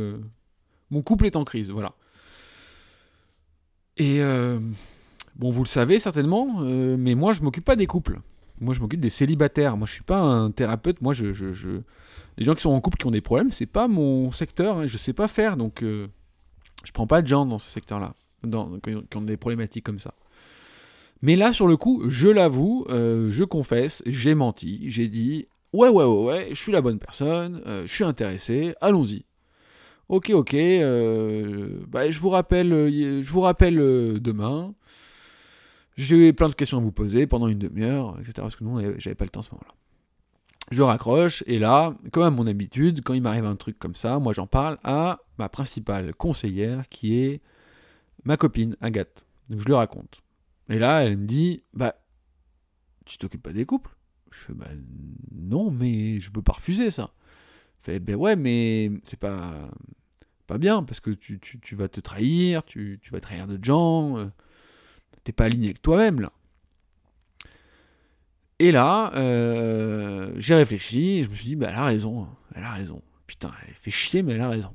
[0.91, 1.95] Mon couple est en crise, voilà.
[3.97, 4.21] Et
[5.37, 8.21] bon, vous le savez certainement, mais moi je m'occupe pas des couples.
[8.61, 9.77] Moi je m'occupe des célibataires.
[9.77, 11.01] Moi je suis pas un thérapeute.
[11.01, 11.69] Moi je, je,
[12.37, 14.79] les gens qui sont en couple qui ont des problèmes, c'est pas mon secteur.
[14.79, 15.83] hein, je sais pas faire donc.
[15.83, 16.07] euh,
[16.85, 18.55] je prends pas de gens dans ce secteur-là, qui
[19.17, 20.15] ont- des problématiques comme ça.
[21.23, 24.89] Mais là, sur le coup, je l'avoue, euh, je confesse, j'ai menti.
[24.89, 28.75] J'ai dit ouais, ouais, ouais, ouais, je suis la bonne personne, euh, je suis intéressé,
[28.81, 29.25] allons-y.
[30.09, 33.77] Ok, ok, euh, bah, je vous rappelle, je vous rappelle
[34.21, 34.73] demain.
[35.99, 38.35] J'ai plein de questions à vous poser pendant une demi-heure, etc.
[38.37, 39.75] Parce que nous, j'avais pas le temps à ce moment-là.
[40.71, 44.21] Je raccroche, et là, comme à mon habitude, quand il m'arrive un truc comme ça,
[44.21, 47.41] moi j'en parle à ma principale conseillère qui est
[48.25, 49.27] ma copine Agathe.
[49.51, 50.23] Donc je lui raconte.
[50.69, 51.97] Et là, elle me dit Bah,
[53.05, 53.91] tu t'occupes pas des couples?
[54.31, 54.67] Je fais Bah,
[55.35, 57.11] non, mais je peux pas refuser ça.
[57.79, 59.69] Elle fait Ben ouais, mais c'est pas,
[60.47, 63.65] pas bien parce que tu, tu, tu vas te trahir, tu, tu vas trahir d'autres
[63.65, 64.27] gens, euh,
[65.25, 66.33] t'es pas aligné avec toi-même là.
[68.59, 72.65] Et là, euh, j'ai réfléchi et je me suis dit Bah, elle a raison, elle
[72.65, 73.03] a raison.
[73.27, 74.75] Putain, elle fait chier, mais elle a raison.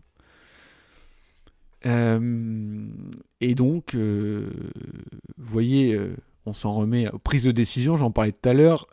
[1.86, 2.88] Euh,
[3.42, 4.50] et donc, euh,
[5.38, 6.00] vous voyez,
[6.46, 8.88] on s'en remet aux prises de décision, j'en parlais tout à l'heure,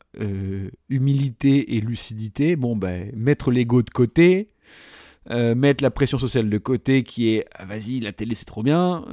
[0.88, 2.56] humilité et lucidité.
[2.56, 4.50] Bon, ben, mettre l'ego de côté,
[5.28, 9.04] mettre la pression sociale de côté qui est ah, vas-y, la télé c'est trop bien,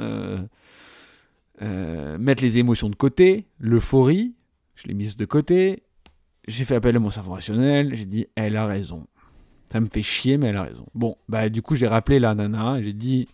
[1.61, 4.35] euh, mettre les émotions de côté, l'euphorie,
[4.75, 5.83] je l'ai mise de côté.
[6.47, 9.07] J'ai fait appel à mon cerveau rationnel, j'ai dit elle a raison.
[9.71, 10.85] Ça me fait chier, mais elle a raison.
[10.93, 13.27] Bon, bah du coup, j'ai rappelé la nana, j'ai dit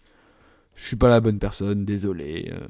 [0.75, 2.51] je suis pas la bonne personne, désolé.
[2.51, 2.67] euh.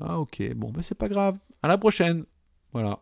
[0.00, 1.38] Ah ok, bon bah c'est pas grave.
[1.62, 2.24] À la prochaine.
[2.72, 2.98] Voilà.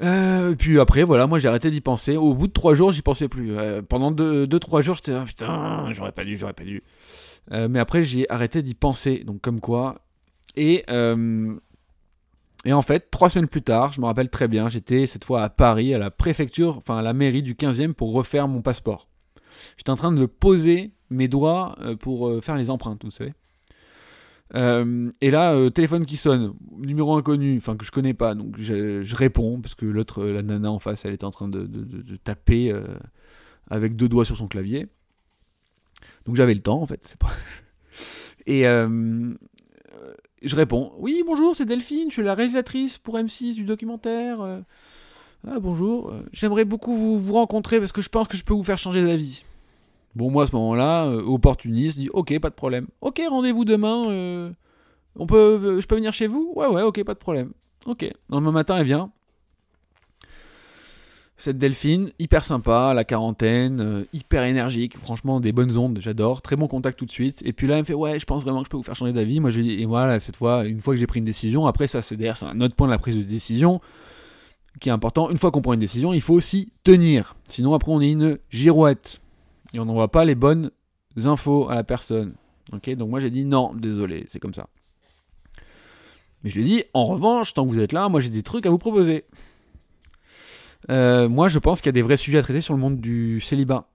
[0.00, 2.16] Euh, puis après, voilà, moi j'ai arrêté d'y penser.
[2.16, 3.52] Au bout de trois jours, j'y pensais plus.
[3.88, 6.82] Pendant deux, deux, trois jours, j'étais ah, putain, j'aurais pas dû, j'aurais pas dû.
[7.52, 9.24] Euh, mais après, j'ai arrêté d'y penser.
[9.24, 10.02] Donc comme quoi.
[10.56, 11.54] Et euh,
[12.64, 15.42] et en fait, trois semaines plus tard, je me rappelle très bien, j'étais cette fois
[15.42, 19.08] à Paris, à la préfecture, enfin à la mairie du 15e pour refaire mon passeport.
[19.76, 23.32] J'étais en train de poser mes doigts euh, pour faire les empreintes, vous savez.
[24.54, 29.14] Et là, téléphone qui sonne, numéro inconnu, enfin que je connais pas, donc je, je
[29.14, 32.74] réponds parce que l'autre, la nana en face, elle était en train de, de- taper
[33.70, 34.86] avec deux doigts sur son clavier.
[36.28, 37.16] Donc j'avais le temps en fait.
[38.46, 39.32] Et euh,
[40.42, 44.42] je réponds, oui bonjour, c'est Delphine, je suis la réalisatrice pour M6 du documentaire.
[44.42, 44.60] euh.
[45.46, 48.62] Ah bonjour, euh, j'aimerais beaucoup vous, rencontrer parce que je pense que je peux vous
[48.62, 49.42] faire changer d'avis.
[50.16, 52.88] Bon, moi, à ce moment-là, opportuniste, dit Ok, pas de problème.
[53.00, 54.52] Ok, rendez-vous demain.
[55.16, 56.52] on peut, je peux venir chez vous?
[56.56, 57.52] Ouais, ouais, ok, pas de problème.
[57.86, 58.02] Ok.
[58.02, 59.12] Le lendemain matin, elle vient.
[61.40, 66.56] Cette Delphine, hyper sympa, la quarantaine, euh, hyper énergique, franchement des bonnes ondes, j'adore, très
[66.56, 67.42] bon contact tout de suite.
[67.44, 68.96] Et puis là, elle me fait ouais, je pense vraiment que je peux vous faire
[68.96, 69.38] changer d'avis.
[69.38, 71.66] Moi, je lui dis et voilà, cette fois, une fois que j'ai pris une décision,
[71.66, 73.78] après ça, c'est d'ailleurs c'est un autre point de la prise de décision
[74.80, 75.30] qui est important.
[75.30, 77.36] Une fois qu'on prend une décision, il faut aussi tenir.
[77.48, 79.20] Sinon, après, on est une girouette
[79.72, 80.72] et on n'envoie pas les bonnes
[81.24, 82.34] infos à la personne.
[82.72, 84.68] Ok, donc moi j'ai dit non, désolé, c'est comme ça.
[86.42, 88.42] Mais je lui ai dit, en revanche, tant que vous êtes là, moi j'ai des
[88.42, 89.24] trucs à vous proposer.
[90.90, 93.00] Euh, moi je pense qu'il y a des vrais sujets à traiter sur le monde
[93.00, 93.88] du célibat.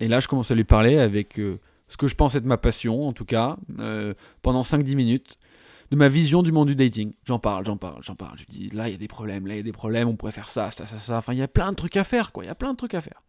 [0.00, 2.56] Et là je commence à lui parler avec euh, ce que je pense être ma
[2.58, 5.38] passion, en tout cas, euh, pendant 5-10 minutes,
[5.90, 7.12] de ma vision du monde du dating.
[7.24, 8.38] J'en parle, j'en parle, j'en parle.
[8.38, 10.08] Je lui dis, là il y a des problèmes, là il y a des problèmes,
[10.08, 11.16] on pourrait faire ça, ça, ça, ça.
[11.18, 12.44] Enfin, il y a plein de trucs à faire, quoi.
[12.44, 13.22] Il y a plein de trucs à faire.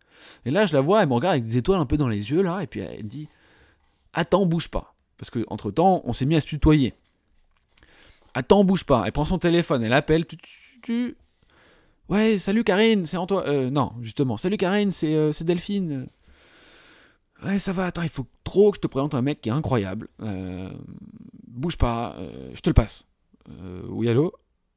[0.45, 2.31] Et là je la vois, elle me regarde avec des étoiles un peu dans les
[2.31, 3.27] yeux, là, et puis elle dit,
[4.13, 4.93] attends, bouge pas.
[5.17, 6.93] Parce que entre temps, on s'est mis à se tutoyer.
[8.33, 9.03] Attends, bouge pas.
[9.05, 10.25] Elle prend son téléphone, elle appelle.
[10.25, 11.15] Tu, tu, tu-
[12.11, 13.45] Ouais, salut Karine, c'est Antoine.
[13.47, 14.35] Euh, non, justement.
[14.35, 16.07] Salut Karine, c'est euh, Delphine.
[17.45, 17.85] Ouais, ça va.
[17.85, 20.09] Attends, il faut trop que je te présente un mec qui est incroyable.
[20.21, 20.69] Euh,
[21.47, 23.05] bouge pas, euh, je te le passe.
[23.49, 24.33] Euh, oui, allô?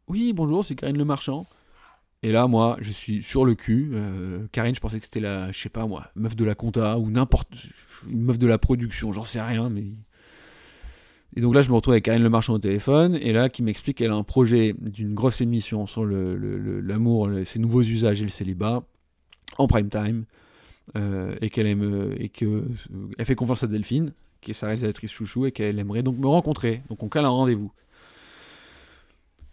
[0.07, 1.45] Oui, bonjour, c'est Karine Le Marchand.
[2.23, 3.91] Et là, moi, je suis sur le cul.
[3.95, 7.01] Euh, Karine, je pensais que c'était la, je sais pas moi, meuf de la compta
[7.01, 7.49] ou n'importe,
[8.09, 9.87] une meuf de la production, j'en sais rien, mais.
[11.37, 13.63] Et donc là, je me retrouve avec Karine Le Marchand au téléphone, et là, qui
[13.63, 18.31] m'explique qu'elle a un projet d'une grosse émission sur l'amour, ses nouveaux usages et le
[18.31, 18.85] célibat,
[19.59, 20.25] en prime time,
[20.97, 25.53] euh, et qu'elle euh, euh, fait confiance à Delphine, qui est sa réalisatrice chouchou, et
[25.53, 26.83] qu'elle aimerait donc me rencontrer.
[26.89, 27.73] Donc on cale un rendez-vous.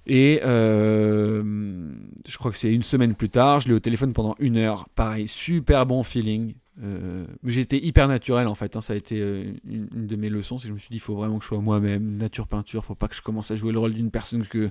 [0.06, 4.58] Et je crois que c'est une semaine plus tard, je l'ai au téléphone pendant une
[4.58, 4.88] heure.
[4.90, 6.54] Pareil, super bon feeling.
[6.82, 8.76] Euh, été hyper naturel en fait.
[8.76, 10.58] hein, ça a été euh, une, de mes leçons.
[10.58, 12.86] C'est que je me suis dit, il faut vraiment que je sois moi-même, nature peinture.
[12.86, 14.70] Faut pas que je commence à jouer le rôle d'une personne que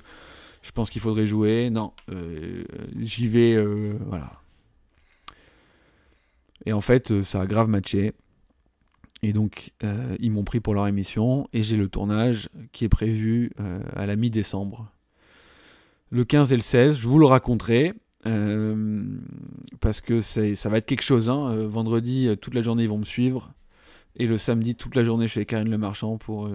[0.62, 1.70] je pense qu'il faudrait jouer.
[1.70, 2.64] Non, euh,
[2.98, 4.32] j'y vais, euh, voilà.
[6.66, 8.12] Et en fait, ça a grave matché.
[9.22, 9.72] Et donc,
[10.18, 11.47] ils m'ont pris pour leur émission.
[11.52, 13.51] Et j'ai le tournage qui est prévu
[13.94, 14.90] à la mi-décembre.
[16.10, 17.94] Le 15 et le 16, je vous le raconterai.
[18.26, 19.05] Euh,
[19.80, 21.30] parce que ça va être quelque chose.
[21.30, 21.48] hein.
[21.52, 23.52] Euh, vendredi, euh, toute la journée, ils vont me suivre.
[24.16, 26.48] Et le samedi, toute la journée, avec Karine Le Marchand pour.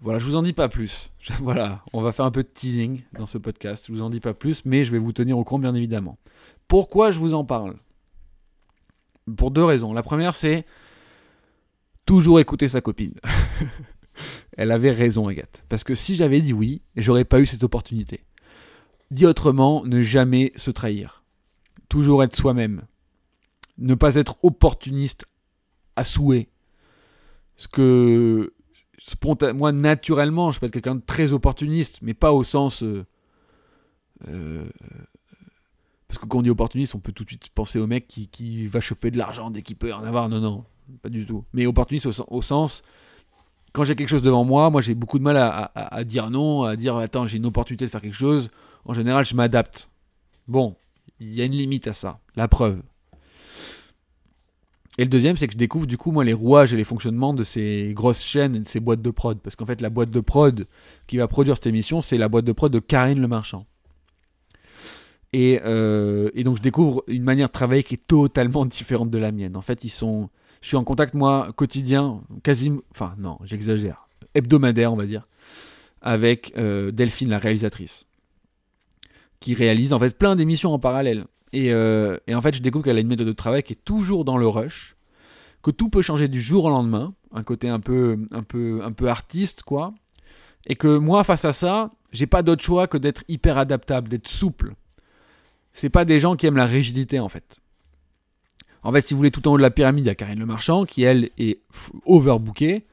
[0.00, 1.12] voilà, je vous en dis pas plus.
[1.40, 3.86] Voilà, on va faire un peu de teasing dans ce podcast.
[3.88, 6.18] Je vous en dis pas plus, mais je vais vous tenir au courant, bien évidemment.
[6.68, 7.76] Pourquoi je vous en parle?
[9.36, 9.92] Pour deux raisons.
[9.92, 10.64] La première, c'est
[12.06, 13.14] toujours écouter sa copine.
[14.56, 15.64] Elle avait raison, Agathe.
[15.68, 18.24] Parce que si j'avais dit oui, j'aurais pas eu cette opportunité.
[19.12, 21.22] Dit autrement, ne jamais se trahir.
[21.90, 22.80] Toujours être soi-même.
[23.76, 25.26] Ne pas être opportuniste
[25.96, 26.48] à souhait.
[27.56, 28.54] Ce que
[29.54, 33.04] moi naturellement, je peux être quelqu'un de très opportuniste, mais pas au sens euh,
[34.28, 34.64] euh,
[36.08, 38.66] parce que quand on dit opportuniste, on peut tout de suite penser au mec qui,
[38.66, 40.30] va choper de l'argent dès qu'il peut en avoir.
[40.30, 40.64] Non, non,
[41.02, 41.44] pas du tout.
[41.52, 42.82] Mais opportuniste au, sen- au sens,
[43.74, 46.76] quand j'ai quelque chose devant moi, moi j'ai beaucoup de mal à dire non, à
[46.76, 48.48] dire attends, j'ai une opportunité de faire quelque chose.
[48.84, 49.90] En général, je m'adapte.
[50.48, 50.76] Bon,
[51.20, 52.20] il y a une limite à ça.
[52.36, 52.82] La preuve.
[54.98, 57.32] Et le deuxième, c'est que je découvre du coup moi les rouages et les fonctionnements
[57.32, 59.38] de ces grosses chaînes et de ces boîtes de prod.
[59.40, 60.66] Parce qu'en fait, la boîte de prod
[61.06, 63.66] qui va produire cette émission, c'est la boîte de prod de Karine Le Marchand.
[65.32, 69.32] Et, euh, donc je découvre une manière de travailler qui est totalement différente de la
[69.32, 69.56] mienne.
[69.56, 70.28] En fait, ils sont,
[70.60, 75.26] je suis en contact moi quotidien, quasiment, enfin non, j'exagère, hebdomadaire on va dire,
[76.02, 78.06] avec euh, Delphine la réalisatrice,
[79.42, 81.26] qui réalise en fait plein d'émissions en parallèle.
[81.52, 83.84] Et, euh, et en fait, je découvre qu'elle a une méthode de travail qui est
[83.84, 84.96] toujours dans le rush,
[85.62, 88.92] que tout peut changer du jour au lendemain, un côté un peu, un peu, un
[88.92, 89.92] peu artiste quoi,
[90.66, 94.28] et que moi face à ça, j'ai pas d'autre choix que d'être hyper adaptable, d'être
[94.28, 94.74] souple
[95.72, 97.60] c'est pas des gens qui aiment la rigidité en fait.
[98.82, 100.40] En fait, si vous voulez, tout en haut de la pyramide, il y a Karine
[100.40, 101.60] Le Marchand qui, elle, est
[102.04, 102.84] overbookée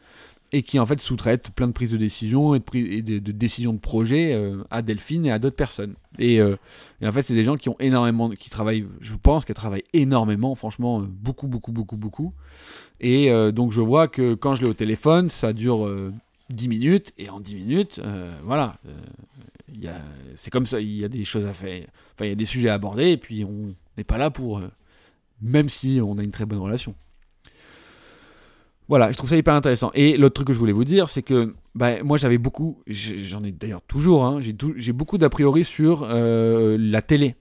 [0.51, 4.33] et qui, en fait, sous-traite plein de prises de décision et de, décisions de projet
[4.33, 5.95] euh, à Delphine et à d'autres personnes.
[6.17, 6.55] Et, euh,
[7.01, 9.83] et en fait, c'est des gens qui ont énormément, qui travaillent, je pense qu'elles travaillent
[9.93, 12.33] énormément, franchement, euh, beaucoup, beaucoup, beaucoup, beaucoup.
[12.99, 16.11] Et donc, je vois que quand je l'ai au téléphone, ça dure euh,
[16.49, 18.01] 10 minutes et en 10 minutes,
[18.43, 18.75] voilà.
[20.35, 21.85] c'est comme ça, il y a des choses à faire.
[22.13, 24.61] Enfin, il y a des sujets à aborder et puis on n'est pas là pour.
[25.41, 26.93] même si on a une très bonne relation.
[28.89, 29.91] Voilà, je trouve ça hyper intéressant.
[29.93, 33.43] Et l'autre truc que je voulais vous dire, c'est que bah, moi j'avais beaucoup, j'en
[33.43, 37.35] ai d'ailleurs toujours, hein, j'ai beaucoup d'a priori sur euh, la télé.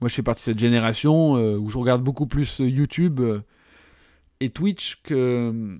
[0.00, 3.20] Moi, je fais partie de cette génération euh, où je regarde beaucoup plus euh, YouTube
[4.40, 5.78] et Twitch que.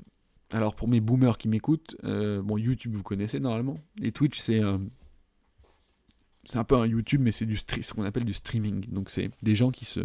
[0.52, 3.78] Alors, pour mes boomers qui m'écoutent, bon, YouTube, vous connaissez normalement.
[4.02, 4.60] Et Twitch, c'est.
[4.60, 8.86] un peu un YouTube, mais c'est du ce qu'on appelle du streaming.
[8.90, 10.00] Donc, c'est des gens qui se.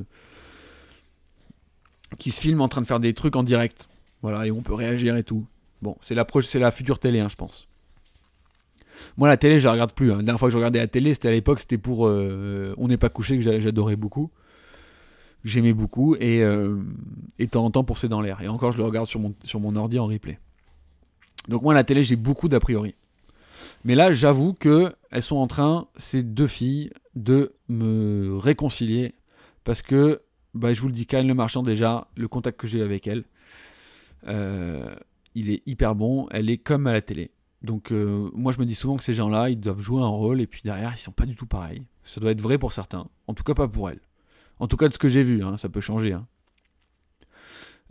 [2.17, 3.87] qui se filment en train de faire des trucs en direct.
[4.21, 5.45] Voilà, et on peut réagir et tout.
[5.81, 6.25] Bon, c'est la,
[6.55, 7.67] la future télé, hein, je pense.
[9.15, 10.11] Moi, la télé, je la regarde plus.
[10.11, 10.17] hein.
[10.17, 12.87] La dernière fois que je regardais la télé, c'était à l'époque, c'était pour euh, On
[12.87, 14.31] n'est pas couché, que j'a- j'adorais beaucoup.
[15.43, 16.15] J'aimais beaucoup.
[16.15, 16.77] Et, euh,
[17.37, 18.41] et de temps en temps pour C'est dans l'air.
[18.41, 20.39] Et encore, je le regarde sur mon, ordi en replay.
[21.47, 22.95] Donc, moi, la télé, j'ai beaucoup d'a priori.
[23.83, 29.13] Mais là, j'avoue que elles sont en train, ces deux filles, de me réconcilier.
[29.63, 30.21] Parce que,
[30.53, 33.23] bah, je vous le dis, Karen Le Marchand, déjà, le contact que j'ai avec elle,
[34.25, 36.27] il est hyper bon.
[36.31, 37.31] Elle est comme à la télé.
[37.63, 40.41] Donc euh, moi je me dis souvent que ces gens-là, ils doivent jouer un rôle
[40.41, 41.83] et puis derrière ils sont pas du tout pareils.
[42.03, 43.99] Ça doit être vrai pour certains, en tout cas pas pour elle.
[44.59, 46.13] En tout cas de ce que j'ai vu, hein, ça peut changer.
[46.13, 46.27] hein.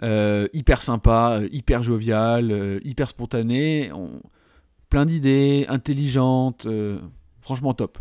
[0.03, 4.21] Euh, hyper sympa, euh, hyper jovial, euh, hyper spontané, on-
[4.91, 7.01] plein d'idées, intelligente, euh,
[7.41, 7.99] franchement top.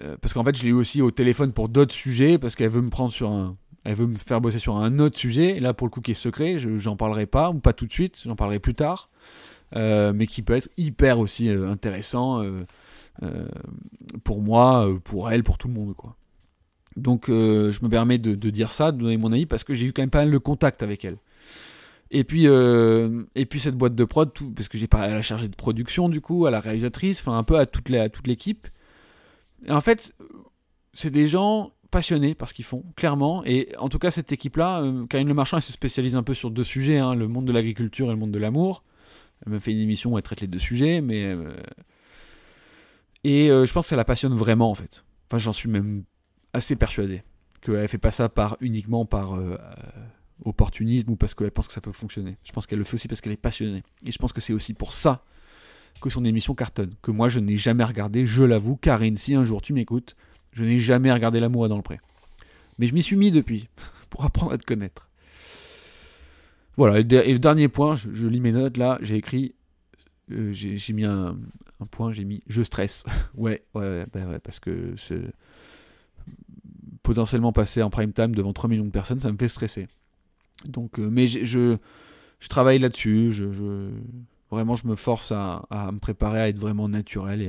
[0.00, 2.70] Euh, parce qu'en fait je l'ai eu aussi au téléphone pour d'autres sujets parce qu'elle
[2.70, 3.56] veut me prendre sur un,
[3.88, 5.56] elle veut me faire bosser sur un autre sujet.
[5.56, 7.86] Et là pour le coup qui est secret, je j'en parlerai pas ou pas tout
[7.86, 9.08] de suite, j'en parlerai plus tard.
[9.76, 13.48] Euh, mais qui peut être hyper aussi euh, intéressant euh,
[14.24, 15.94] pour moi, pour elle, pour tout le monde.
[15.94, 16.16] Quoi.
[16.96, 19.92] Donc je me permets de, dire ça, de donner mon avis, parce que j'ai eu
[19.92, 21.16] quand même pas mal de contact avec elle.
[22.10, 25.48] Et puis, et puis cette boîte de prod, parce que j'ai parlé à la chargée
[25.48, 28.68] de production du coup, à la réalisatrice, enfin un peu à toute, l'équipe.
[29.68, 30.14] En fait,
[30.92, 33.44] c'est des gens passionnés par ce qu'ils font, clairement.
[33.44, 36.34] Et en tout cas, cette équipe-là, euh, Karine Le Marchand, elle se spécialise un peu
[36.34, 38.84] sur deux sujets, hein, le monde de l'agriculture et le monde de l'amour.
[39.44, 41.24] Elle m'a fait une émission où elle traite les deux sujets, mais.
[41.24, 41.54] euh,
[43.24, 45.04] Et euh, je pense que ça la passionne vraiment, en fait.
[45.26, 46.04] Enfin, j'en suis même
[46.52, 47.22] assez persuadé.
[47.60, 49.36] Qu'elle fait pas ça par, uniquement par
[50.44, 52.38] opportunisme ou parce qu'elle pense que ça peut fonctionner.
[52.44, 53.82] Je pense qu'elle le fait aussi parce qu'elle est passionnée.
[54.06, 55.24] Et je pense que c'est aussi pour ça
[56.00, 56.94] que son émission cartonne.
[57.02, 58.76] Que moi, je n'ai jamais regardé, je l'avoue.
[58.76, 60.14] Karine, si un jour tu m'écoutes,
[60.52, 62.00] je n'ai jamais regardé L'amour dans le pré.
[62.78, 63.68] Mais je m'y suis mis depuis,
[64.10, 65.08] pour apprendre à te connaître.
[66.76, 69.56] Voilà, et le dernier point, je, lis mes notes là, j'ai écrit,
[70.30, 71.36] euh, j'ai mis un,
[71.90, 73.04] point, j'ai mis je stresse.
[73.34, 74.94] ouais, ouais, ouais, bah parce que
[77.02, 79.88] potentiellement passer en prime time devant 3 millions de personnes, ça me fait stresser.
[80.66, 81.78] Donc, euh, mais je,
[82.48, 83.32] travaille là-dessus,
[84.50, 87.42] vraiment je me force à, me préparer à être vraiment naturel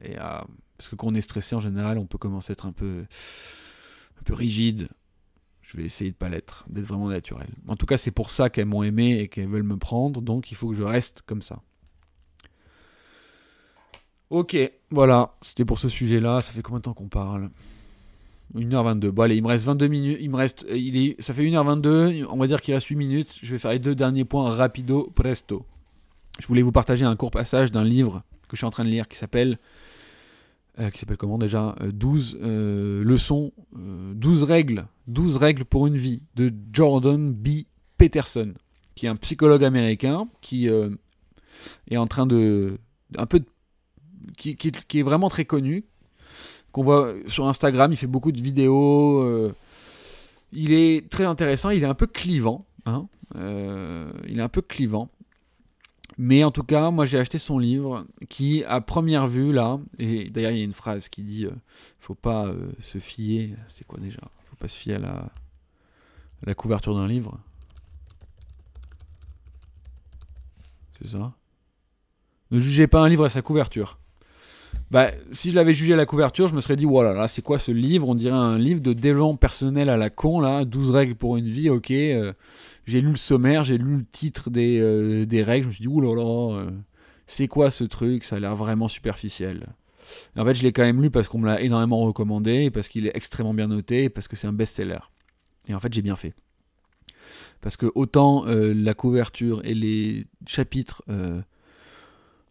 [0.00, 0.46] et à
[0.80, 3.04] parce que quand on est stressé en général, on peut commencer à être un peu,
[4.30, 4.88] rigide.
[5.60, 7.50] Je vais essayer de pas l'être, d'être vraiment naturel.
[7.68, 10.50] En tout cas, c'est pour ça qu'elles m'ont aimé et qu'elles veulent me prendre, donc
[10.50, 11.60] il faut que je reste comme ça.
[14.30, 14.56] Ok,
[14.90, 16.40] voilà, c'était pour ce sujet-là.
[16.40, 17.50] Ça fait combien de temps qu'on parle?
[18.54, 19.10] 1h22.
[19.10, 20.18] Bon, allez, il me reste 22 minutes.
[20.18, 22.24] Il me reste, euh, ça fait 1h22.
[22.30, 23.38] On va dire qu'il reste 8 minutes.
[23.42, 25.66] Je vais faire les deux derniers points rapido presto.
[26.38, 28.88] Je voulais vous partager un court passage d'un livre que je suis en train de
[28.88, 29.58] lire qui s'appelle.
[30.80, 35.86] Euh, qui s'appelle comment déjà Euh, 12 euh, leçons, euh, 12 règles, 12 règles pour
[35.86, 37.64] une vie de Jordan B.
[37.98, 38.54] Peterson,
[38.94, 42.78] qui est un psychologue américain qui est en train de.
[43.18, 43.42] un peu
[44.38, 45.84] qui, qui- qui est vraiment très connu,
[46.72, 49.52] qu'on voit sur Instagram, il fait beaucoup de vidéos.
[50.52, 52.64] il est très intéressant, il est un peu clivant.
[52.86, 55.10] hein, il est un peu clivant.
[56.22, 60.28] Mais en tout cas, moi j'ai acheté son livre qui, à première vue, là, et
[60.28, 61.50] d'ailleurs il y a une phrase qui dit euh,
[61.98, 63.56] faut pas euh, se fier.
[63.70, 64.20] C'est quoi déjà?
[64.44, 65.30] Faut pas se fier à
[66.44, 67.38] la, couverture d'un livre.
[71.00, 71.32] C'est ça?
[72.50, 73.98] Ne jugez pas un livre à sa couverture.
[74.90, 77.42] Bah, si je l'avais jugé à la couverture, je me serais dit, voilà, là, c'est
[77.42, 78.10] quoi ce livre?
[78.10, 81.48] On dirait un livre de développement personnel à la con, là, 12 règles pour une
[81.48, 81.90] vie, ok.
[81.92, 82.34] euh,
[82.90, 85.82] j'ai lu le sommaire, j'ai lu le titre des, euh, des règles, je me suis
[85.82, 86.70] dit, oulala, euh,
[87.26, 88.24] c'est quoi ce truc?
[88.24, 89.68] Ça a l'air vraiment superficiel.
[90.36, 92.88] Et en fait, je l'ai quand même lu parce qu'on me l'a énormément recommandé, parce
[92.88, 94.98] qu'il est extrêmement bien noté, parce que c'est un best-seller.
[95.68, 96.34] Et en fait, j'ai bien fait.
[97.60, 101.04] Parce que autant euh, la couverture et les chapitres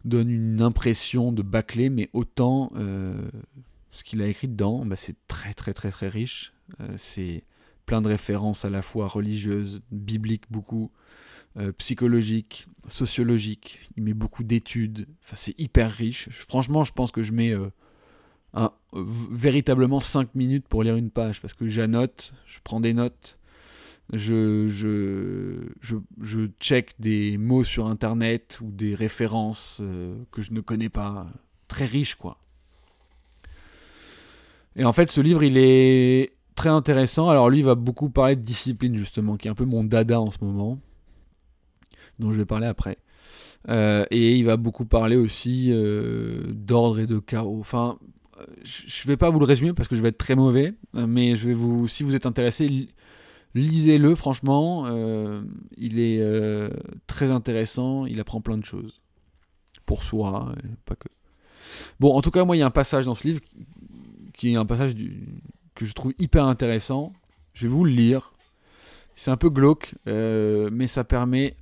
[0.06, 2.68] donnent une impression de bâclé, mais autant
[3.90, 6.54] ce qu'il a écrit dedans, bah, c'est très très très très riche.
[6.96, 7.44] C'est
[7.90, 10.92] plein de références à la fois religieuses, bibliques beaucoup,
[11.56, 13.80] euh, psychologiques, sociologiques.
[13.96, 15.08] Il met beaucoup d'études.
[15.24, 16.28] Enfin, c'est hyper riche.
[16.30, 21.52] Franchement, je pense que je mets euh, véritablement 5 minutes pour lire une page parce
[21.52, 23.40] que j'annote, je prends des notes.
[24.12, 30.52] Je, je, je, je check des mots sur internet ou des références euh, que je
[30.52, 31.26] ne connais pas.
[31.66, 32.38] Très riche, quoi.
[34.76, 37.30] Et en fait, ce livre, il est très intéressant.
[37.30, 40.20] Alors lui, il va beaucoup parler de discipline, justement, qui est un peu mon dada
[40.20, 40.78] en ce moment,
[42.18, 42.98] dont je vais parler après.
[43.70, 47.58] Euh, et il va beaucoup parler aussi euh, d'ordre et de chaos.
[47.58, 47.98] Enfin,
[48.62, 51.34] je ne vais pas vous le résumer parce que je vais être très mauvais, mais
[51.34, 52.90] je vais vous, si vous êtes intéressé, li-
[53.54, 54.14] lisez-le.
[54.14, 55.42] Franchement, euh,
[55.78, 56.22] il est
[57.06, 58.04] très intéressant.
[58.04, 59.00] Il apprend plein de choses
[59.86, 60.54] pour soi,
[60.84, 61.08] pas que.
[62.00, 63.40] Bon, en tout cas, moi, il y a un passage dans ce livre
[64.34, 65.42] qui est un passage du-
[65.80, 67.14] que je trouve hyper intéressant.
[67.54, 68.34] Je vais vous le lire.
[69.16, 71.56] C'est un peu glauque, euh, mais ça permet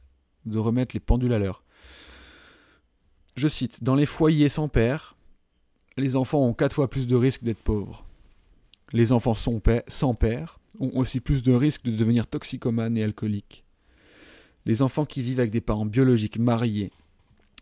[0.45, 1.63] de remettre les pendules à l'heure.
[3.37, 5.15] Je cite Dans les foyers sans père,
[5.97, 8.05] les enfants ont quatre fois plus de risques d'être pauvres.
[8.93, 13.05] Les enfants sans père, sans père ont aussi plus de risques de devenir toxicomanes et
[13.05, 13.65] alcooliques.
[14.67, 16.91] Les enfants qui vivent avec des parents biologiques mariés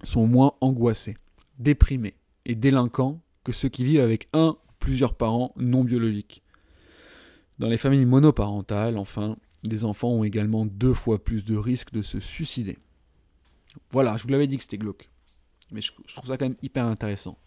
[0.03, 1.19] sont moins angoissés,
[1.59, 2.15] déprimés
[2.47, 6.43] et délinquants que ceux qui vivent avec un plusieurs parents non biologiques.
[7.59, 12.03] Dans les familles monoparentales, enfin, les enfants ont également deux fois plus de risques de
[12.03, 12.79] se suicider.
[13.91, 15.09] Voilà, je vous l'avais dit que c'était glauque.
[15.73, 17.39] Mais je, trouve ça quand même hyper intéressant.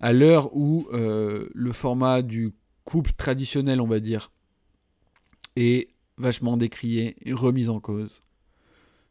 [0.00, 2.52] À l'heure où euh, le format du
[2.84, 4.30] couple traditionnel, on va dire,
[5.56, 5.88] est
[6.18, 8.20] vachement décrié et remis en cause,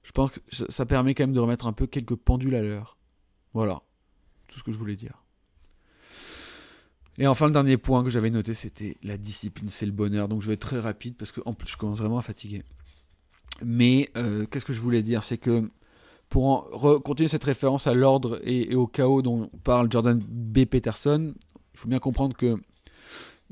[0.04, 2.98] je pense que ça permet quand même de remettre un peu quelques pendules à l'heure.
[3.54, 3.82] Voilà,
[4.48, 5.23] tout ce que je voulais dire.
[7.18, 10.27] Et enfin, le dernier point que j'avais noté, c'était la discipline, c'est le bonheur.
[10.27, 12.64] Donc je vais être très rapide parce que en plus, je commence vraiment à fatiguer.
[13.64, 15.23] Mais euh, qu'est-ce que je voulais dire?
[15.23, 15.69] C'est que
[16.30, 16.72] pour
[17.03, 20.65] continuer cette référence à l'ordre et, et au chaos dont parle Jordan B.
[20.65, 21.35] Peterson,
[21.73, 22.57] il faut bien comprendre que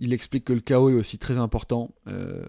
[0.02, 2.44] il explique que le chaos est aussi très important, euh,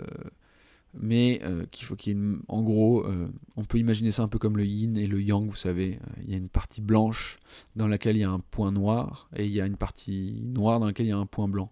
[0.95, 4.57] mais euh, qu'il faut qu'il en gros, euh, on peut imaginer ça un peu comme
[4.57, 7.39] le yin et le yang, vous savez, Euh, il y a une partie blanche
[7.77, 10.81] dans laquelle il y a un point noir et il y a une partie noire
[10.81, 11.71] dans laquelle il y a un point blanc.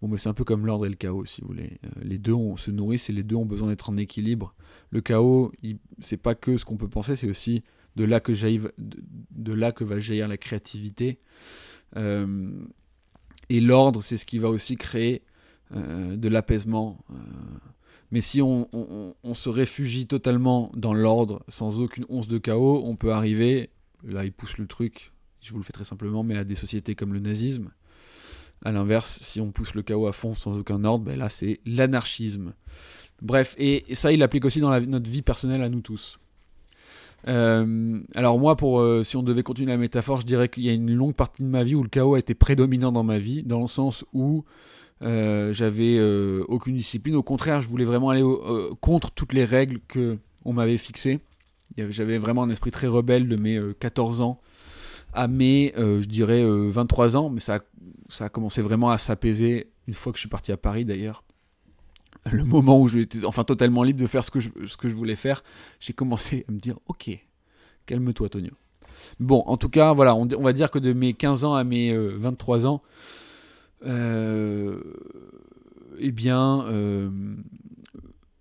[0.00, 1.78] Bon, mais c'est un peu comme l'ordre et le chaos, si vous voulez.
[2.02, 4.54] Les deux ont- se nourrissent et les deux ont besoin d'être en équilibre.
[4.90, 5.50] Le chaos,
[5.98, 7.62] c'est pas que ce qu'on peut penser, c'est aussi
[7.96, 8.32] de là que
[8.78, 11.18] de, là que va jaillir la créativité.
[11.96, 15.22] Et l'ordre, c'est ce qui va aussi créer
[15.74, 16.98] de l'apaisement.
[18.14, 18.68] Mais si on,
[19.34, 23.70] se réfugie totalement dans l'ordre, sans aucune once de chaos, on peut arriver,
[24.04, 26.94] là il pousse le truc, je vous le fais très simplement, mais à des sociétés
[26.94, 27.72] comme le nazisme.
[28.64, 31.58] À l'inverse, si on pousse le chaos à fond sans aucun ordre, ben là c'est
[31.66, 32.54] l'anarchisme.
[33.20, 36.20] Bref, et, ça il applique aussi dans notre vie personnelle à nous tous.
[37.26, 40.68] Euh, alors moi, pour euh, si on devait continuer la métaphore, je dirais qu'il y
[40.68, 43.18] a une longue partie de ma vie où le chaos a été prédominant dans ma
[43.18, 44.44] vie, dans le sens où
[45.02, 47.16] euh, j'avais euh, aucune discipline.
[47.16, 51.20] Au contraire, je voulais vraiment aller euh, contre toutes les règles que on m'avait fixées.
[51.76, 54.40] J'avais vraiment un esprit très rebelle de mes euh, 14 ans
[55.12, 57.60] à mes, je dirais, euh, 23 ans, mais ça
[58.08, 61.24] ça a commencé vraiment à s'apaiser une fois que je suis parti à Paris d'ailleurs.
[62.32, 64.94] Le moment où j'étais enfin totalement libre de faire ce que je, ce que je
[64.94, 65.42] voulais faire,
[65.78, 67.10] j'ai commencé à me dire ok,
[67.86, 68.52] calme-toi Tonio.
[69.20, 71.92] Bon, en tout cas, voilà, on, va dire que de mes 15 ans à mes
[71.92, 72.82] euh, 23 ans,
[75.98, 77.10] eh bien, euh,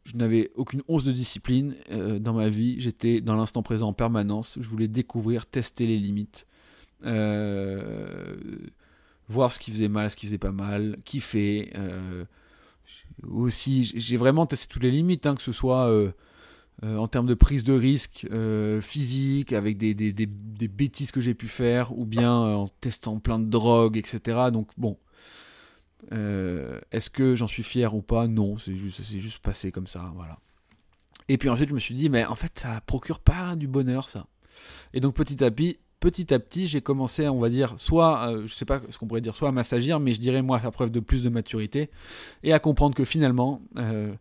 [0.06, 2.76] je n'avais aucune once de discipline euh, dans ma vie.
[2.80, 4.58] J'étais dans l'instant présent en permanence.
[4.60, 6.46] Je voulais découvrir, tester les limites,
[7.06, 8.36] euh,
[9.30, 11.72] voir ce qui faisait mal, ce qui faisait pas mal, kiffer.
[11.76, 12.26] euh,
[13.30, 16.12] aussi, j'ai vraiment testé toutes les limites, hein, que ce soit euh,
[16.84, 21.12] euh, en termes de prise de risque euh, physique, avec des, des- des- des bêtises
[21.12, 24.52] que j'ai pu faire, ou bien euh, en testant plein de drogues, etc.
[24.52, 24.98] Donc bon,
[26.12, 28.28] Euh, est-ce que j'en suis fier ou pas?
[28.28, 30.38] Non, c'est juste, juste passé comme ça, voilà.
[31.30, 34.10] Et puis ensuite, je me suis dit, mais en fait, ça procure pas du bonheur,
[34.10, 34.28] ça.
[34.94, 38.44] Et donc petit à petit, petit à petit, j'ai commencé, on va dire, soit, euh,
[38.46, 40.60] je sais pas ce qu'on pourrait dire, soit à m'assagir, mais je dirais moi à
[40.60, 41.90] faire preuve de plus de maturité
[42.44, 44.14] et à comprendre que finalement, euh,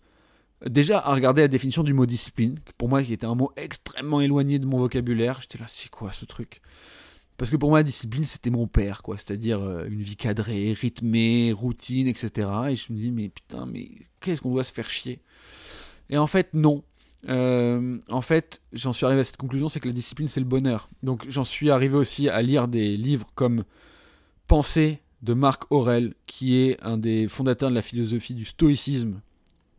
[0.65, 4.21] déjà à regarder la définition du mot discipline, pour moi qui était un mot extrêmement
[4.21, 6.63] éloigné de mon vocabulaire, j'étais là, c'est quoi ce truc?
[7.43, 10.73] Parce que pour moi, la discipline, c'était mon père, quoi, c'est-à-dire euh, une vie cadrée,
[10.75, 12.49] rythmée, routine, etc.
[12.71, 13.91] Et je me dis, mais putain, mais
[14.21, 15.19] qu'est-ce qu'on doit se faire chier?
[16.09, 16.85] Et en fait, non.
[17.29, 20.47] Euh, en fait, j'en suis arrivé à cette conclusion, c'est que la discipline, c'est le
[20.47, 20.89] bonheur.
[21.03, 23.65] Donc j'en suis arrivé aussi à lire des livres comme
[24.47, 29.21] Pensée de Marc Aurel, qui est un des fondateurs de la philosophie du stoïcisme.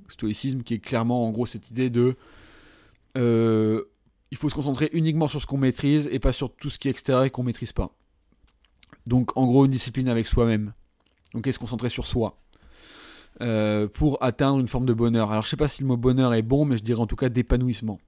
[0.09, 2.17] Stoïcisme qui est clairement, en gros, cette idée de...
[3.15, 3.83] euh,
[4.33, 6.87] il faut se concentrer uniquement sur ce qu'on maîtrise et pas sur tout ce qui
[6.87, 7.95] est extérieur et qu'on maîtrise pas.
[9.05, 10.73] Donc en gros, une discipline avec soi-même.
[11.35, 12.41] Donc et se concentrer sur soi.
[13.41, 15.31] Euh, pour atteindre une forme de bonheur.
[15.31, 17.15] Alors je sais pas si le mot bonheur est bon, mais je dirais en tout
[17.15, 17.99] cas d'épanouissement.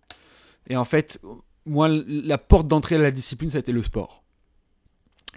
[0.68, 1.22] Et en fait,
[1.68, 4.24] moi, la porte d'entrée à la discipline, ça a été le sport.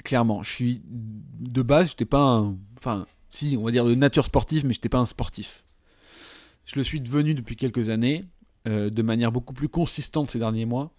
[0.05, 4.25] Clairement, je suis de base, j'étais pas un, enfin, si, on va dire de nature
[4.25, 5.65] sportive, mais je n'étais pas un sportif.
[6.65, 8.25] Je le suis devenu depuis quelques années,
[8.69, 10.93] euh, de manière beaucoup plus consistante ces derniers mois.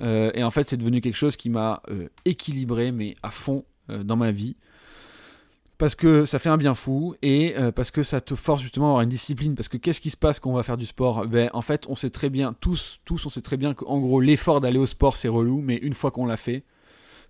[0.00, 3.64] Euh, et en fait, c'est devenu quelque chose qui m'a euh, équilibré, mais à fond
[3.88, 4.56] dans ma vie.
[5.78, 8.88] Parce que ça fait un bien fou et parce que ça te force justement à
[8.88, 9.54] avoir une discipline.
[9.54, 11.24] Parce que qu'est-ce qui se passe quand on va faire du sport?
[11.28, 14.20] Ben, En fait, on sait très bien, tous, tous, on sait très bien qu'en gros,
[14.20, 16.64] l'effort d'aller au sport, c'est relou, mais une fois qu'on l'a fait,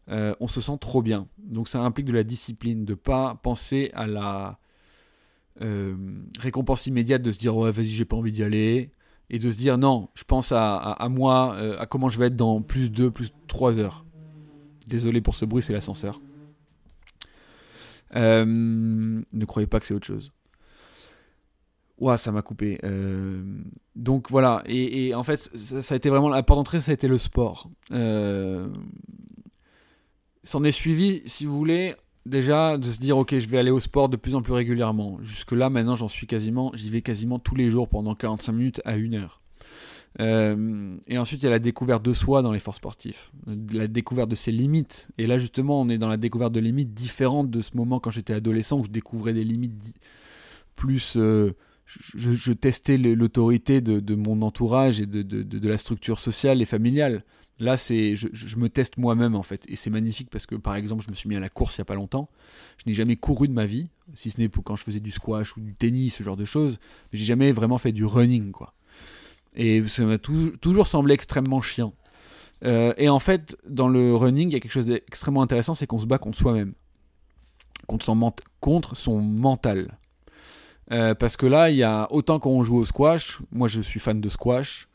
[0.09, 1.29] on se sent trop bien.
[1.37, 4.59] Donc ça implique de la discipline, de pas penser à la
[6.39, 8.93] récompense immédiate, de se dire ouais vas-y j'ai pas envie d'y aller,
[9.31, 12.37] et de se dire non, je pense à, moi, euh, à comment je vais être
[12.37, 14.05] dans plus 2, plus 3 heures.
[14.87, 16.21] Désolé pour ce bruit, c'est l'ascenseur.
[18.15, 20.33] Euh, ne croyez pas que c'est autre chose.
[21.99, 22.79] Ouah, ça m'a coupé.
[22.85, 23.43] Euh,
[23.97, 27.09] donc voilà, et, en fait, ça, a été vraiment la porte d'entrée, ça a été
[27.09, 27.71] le sport.
[30.45, 31.97] S'en est suivi, si vous voulez,
[32.27, 35.19] déjà de se dire ok je vais aller au sport de plus en plus régulièrement.
[35.23, 38.83] Jusque là maintenant j'en suis quasiment, j'y vais quasiment tous les jours pendant 45 minutes
[38.85, 39.41] à 1 heure.
[40.19, 43.33] Euh, et ensuite il y a la découverte de soi dans l'effort sportif,
[43.73, 45.09] la découverte de ses limites.
[45.19, 48.11] Et là justement on est dans la découverte de limites différentes de ce moment quand
[48.11, 49.75] j'étais adolescent où je découvrais des limites
[50.75, 51.17] plus...
[51.17, 51.55] Euh,
[51.87, 57.23] je, testais l'autorité de, mon entourage et de, de, la structure sociale et familiale.
[57.59, 61.03] Là, c'est, je, me teste moi-même en fait, et c'est magnifique parce que par exemple,
[61.03, 62.29] je me suis mis à la course il y a pas longtemps.
[62.77, 65.57] Je n'ai jamais couru de ma vie, si ce n'est quand je faisais du squash
[65.57, 66.79] ou du tennis, ce genre de choses.
[67.13, 68.75] Mais j'ai jamais vraiment fait du running, quoi.
[69.55, 71.95] Et ça m'a toujours semblé extrêmement chiant.
[72.65, 75.87] Euh, et en fait, dans le running, il y a quelque chose d'extrêmement intéressant, c'est
[75.87, 76.75] qu'on se bat contre soi-même,
[77.87, 79.99] contre son, contre son mental.
[80.93, 83.99] Euh, parce que là, il y a autant qu'on joue au squash, moi je suis
[83.99, 84.89] fan de squash,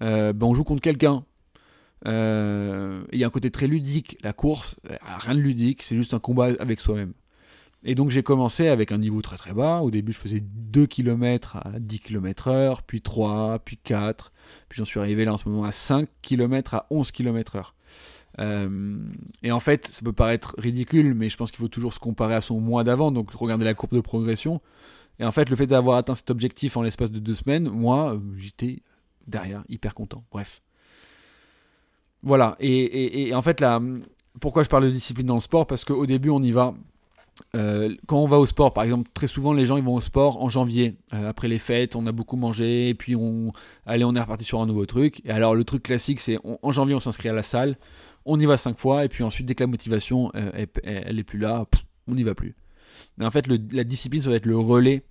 [0.00, 1.24] euh, ben on joue contre quelqu'un.
[2.06, 4.18] Euh, il y a un côté très ludique.
[4.22, 7.12] La course, euh, rien de ludique, c'est juste un combat avec soi-même.
[7.84, 9.80] Et donc j'ai commencé avec un niveau très très bas.
[9.80, 14.32] Au début, je faisais 2 km à 10 km heure, puis 3, puis 4.
[14.68, 17.74] Puis j'en suis arrivé là en ce moment à 5 km à 11 km heure.
[18.38, 18.98] Euh,
[19.42, 22.34] et en fait, ça peut paraître ridicule, mais je pense qu'il faut toujours se comparer
[22.34, 24.60] à son mois d'avant, donc regarder la courbe de progression.
[25.18, 28.18] Et en fait, le fait d'avoir atteint cet objectif en l'espace de deux semaines, moi,
[28.36, 28.82] j'étais
[29.26, 30.24] derrière, hyper content.
[30.30, 30.62] Bref.
[32.22, 33.64] Voilà, et, en fait,
[34.40, 35.66] pourquoi je parle de discipline dans le sport?
[35.66, 36.74] Parce qu'au début, on y va.
[37.56, 40.00] Euh, quand on va au sport, par exemple, très souvent les gens ils vont au
[40.00, 43.52] sport en janvier, euh, après les fêtes, on a beaucoup mangé, et puis on,
[43.86, 45.22] allez, on est reparti sur un nouveau truc.
[45.24, 47.78] Et alors le truc classique, c'est en janvier on s'inscrit à la salle,
[48.26, 51.24] on y va cinq fois, et puis ensuite dès que la motivation euh, elle, est
[51.24, 51.66] plus là,
[52.06, 52.54] on n'y va plus.
[53.16, 55.02] Mais en fait, la discipline ça va être le relais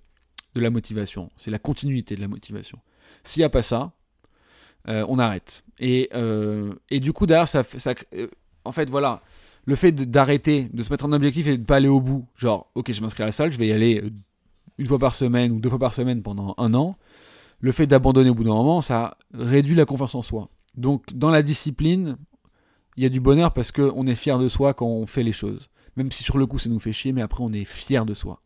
[0.54, 2.78] de la motivation, c'est la continuité de la motivation.
[3.24, 3.92] S'il n'y a pas ça,
[4.86, 5.64] on arrête.
[5.78, 8.28] Et, euh, et, du coup, derrière, ça, ça, euh,
[8.64, 9.20] en fait, voilà,
[9.64, 12.70] le fait d'arrêter, de se mettre un objectif et de pas aller au bout, genre,
[12.76, 14.02] ok, je m'inscris à la salle, je vais y aller
[14.78, 16.96] une fois par semaine ou deux fois par semaine pendant un an,
[17.60, 20.50] le fait d'abandonner au bout d'un moment, ça réduit la confiance en soi.
[20.76, 22.16] Donc, dans la discipline,
[22.96, 25.32] il y a du bonheur parce qu'on est fier de soi quand on fait les
[25.32, 25.68] choses.
[25.96, 28.14] Même si sur le coup, ça nous fait chier, mais après, on est fier de
[28.14, 28.40] soi.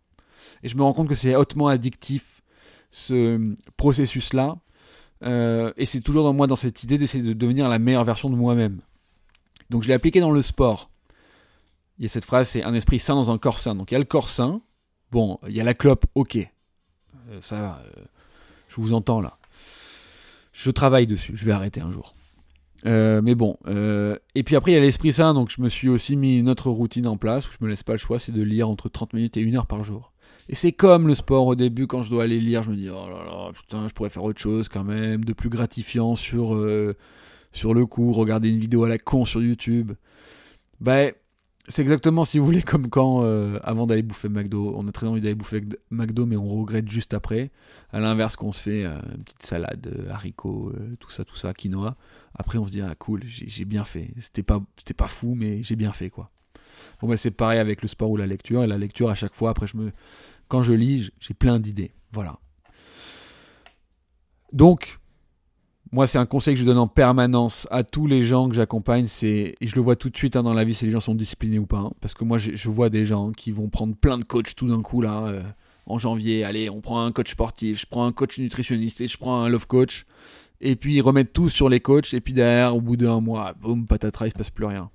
[0.62, 2.42] Et je me rends compte que c'est hautement addictif,
[2.90, 4.56] ce processus-là,
[5.24, 8.30] euh, et c'est toujours dans moi, dans cette idée d'essayer de devenir la meilleure version
[8.30, 8.80] de moi-même.
[9.70, 10.90] Donc je l'ai appliqué dans le sport.
[11.98, 13.74] Il y a cette phrase, c'est un esprit sain dans un corps sain.
[13.74, 14.60] Donc il y a le corps sain.
[15.12, 16.36] Bon, il y a la clope, ok.
[16.36, 18.02] Euh, ça, euh,
[18.68, 19.38] je vous entends là.
[20.52, 22.14] Je travaille dessus, je vais arrêter un jour.
[22.84, 23.58] mais bon,
[24.34, 26.48] et puis après il y a l'esprit sain, donc je me suis aussi mis une
[26.48, 28.88] autre routine en place où je me laisse pas le choix, c'est de lire entre
[28.88, 30.12] 30 minutes et 1 heure par jour.
[30.48, 32.88] Et c'est comme le sport au début, quand je dois aller lire, je me dis,
[32.88, 36.54] oh là là, putain, je pourrais faire autre chose quand même, de plus gratifiant sur,
[36.54, 36.94] euh,
[37.52, 39.92] sur le coup, regarder une vidéo à la con sur YouTube.
[40.80, 41.12] Ben,
[41.66, 45.08] c'est exactement, si vous voulez, comme quand, euh, avant d'aller bouffer McDo, on a très
[45.08, 47.50] envie d'aller bouffer McDo, mais on regrette juste après.
[47.90, 51.96] À l'inverse, qu'on se fait euh, une petite salade, haricots, tout ça, tout ça, quinoa.
[52.36, 54.10] Après, on se dit, ah cool, j'ai bien fait.
[54.20, 54.62] C'était pas,
[54.96, 56.30] pas fou, mais j'ai bien fait, quoi.
[57.00, 58.62] Bon, ben, c'est pareil avec le sport ou la lecture.
[58.62, 59.92] Et la lecture, à chaque fois, après, je me
[60.48, 61.92] quand je lis, j'ai plein d'idées.
[62.12, 62.38] Voilà.
[64.52, 64.98] Donc,
[65.92, 69.04] moi, c'est un conseil que je donne en permanence à tous les gens que j'accompagne.
[69.04, 71.00] C'est et je le vois tout de suite hein, dans la vie si les gens
[71.00, 71.78] sont disciplinés ou pas.
[71.78, 71.92] Hein.
[72.00, 74.82] parce que moi, je vois des gens qui vont prendre plein de coachs tout d'un
[74.82, 75.26] coup là.
[75.26, 75.42] Euh,
[75.88, 79.16] en janvier, allez, on prend un coach sportif, je prends un coach nutritionniste et je
[79.16, 80.04] prends un love coach.
[80.60, 82.12] Et puis ils remettent tout sur les coachs.
[82.12, 84.90] Et puis derrière, au bout d'un mois, boum, patatras, il se passe plus rien.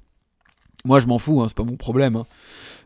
[0.86, 2.16] Moi, je m'en fous, hein, c'est pas mon problème.
[2.16, 2.26] Hein.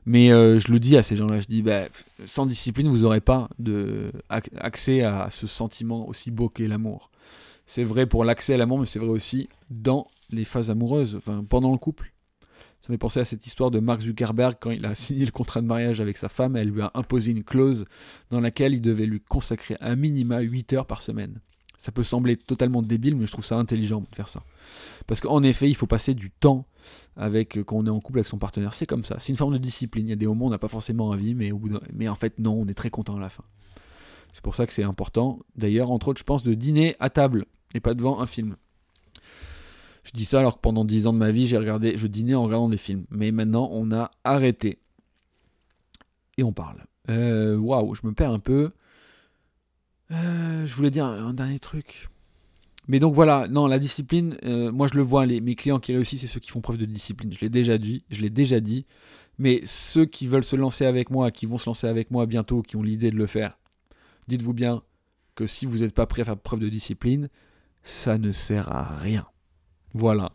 [0.05, 1.85] Mais euh, je le dis à ces gens-là, je dis, bah,
[2.25, 7.09] sans discipline, vous n'aurez pas de, accès à ce sentiment aussi beau qu'est l'amour.
[7.65, 11.43] C'est vrai pour l'accès à l'amour, mais c'est vrai aussi dans les phases amoureuses, enfin,
[11.47, 12.11] pendant le couple.
[12.81, 15.61] Ça m'a pensé à cette histoire de Mark Zuckerberg quand il a signé le contrat
[15.61, 17.85] de mariage avec sa femme, elle lui a imposé une clause
[18.29, 21.39] dans laquelle il devait lui consacrer un minima 8 heures par semaine.
[21.79, 24.43] Ça peut sembler totalement débile, mais je trouve ça intelligent de faire ça.
[25.07, 26.67] Parce qu'en effet, il faut passer du temps
[27.15, 28.73] avec quand on est en couple avec son partenaire.
[28.73, 29.15] C'est comme ça.
[29.19, 30.07] C'est une forme de discipline.
[30.07, 32.53] Il y a des moments où on n'a pas forcément envie, mais en fait, non,
[32.53, 33.43] on est très content à la fin.
[34.35, 35.39] C'est pour ça que c'est important.
[35.55, 38.57] D'ailleurs, entre autres, je pense de dîner à table et pas devant un film.
[40.03, 42.35] Je dis ça alors que pendant 10 ans de ma vie, j'ai regardé, je dînais
[42.35, 43.05] en regardant des films.
[43.09, 44.77] Mais maintenant, on a arrêté.
[46.37, 46.83] Et on parle.
[47.09, 48.71] Euh, waouh, je me perds un peu.
[50.11, 52.09] Euh, je voulais dire un dernier truc.
[52.87, 56.21] Mais donc voilà, non, la discipline, euh, moi je le vois, mes clients qui réussissent,
[56.21, 57.31] c'est ceux qui font preuve de discipline.
[57.31, 58.85] Je l'ai déjà dit, je l'ai déjà dit.
[59.37, 62.61] Mais ceux qui veulent se lancer avec moi, qui vont se lancer avec moi bientôt,
[62.61, 63.57] qui ont l'idée de le faire,
[64.27, 64.81] dites-vous bien
[65.33, 67.29] que si vous n'êtes pas prêt à faire preuve de discipline,
[67.83, 69.25] ça ne sert à rien.
[69.93, 70.31] Voilà.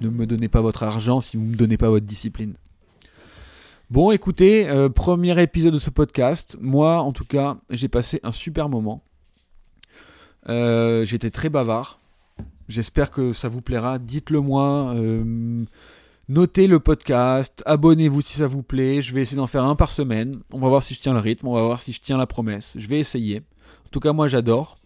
[0.00, 2.54] Ne me donnez pas votre argent si vous ne me donnez pas votre discipline.
[3.90, 6.56] Bon, écoutez, euh, premier épisode de ce podcast.
[6.60, 9.02] Moi, en tout cas, j'ai passé un super moment.
[10.48, 12.00] Euh, j'étais très bavard.
[12.68, 13.98] J'espère que ça vous plaira.
[13.98, 14.94] Dites-le moi.
[14.96, 15.64] Euh,
[16.28, 17.62] notez le podcast.
[17.66, 19.02] Abonnez-vous si ça vous plaît.
[19.02, 20.36] Je vais essayer d'en faire un par semaine.
[20.52, 21.48] On va voir si je tiens le rythme.
[21.48, 22.74] On va voir si je tiens la promesse.
[22.78, 23.38] Je vais essayer.
[23.86, 24.78] En tout cas, moi, j'adore.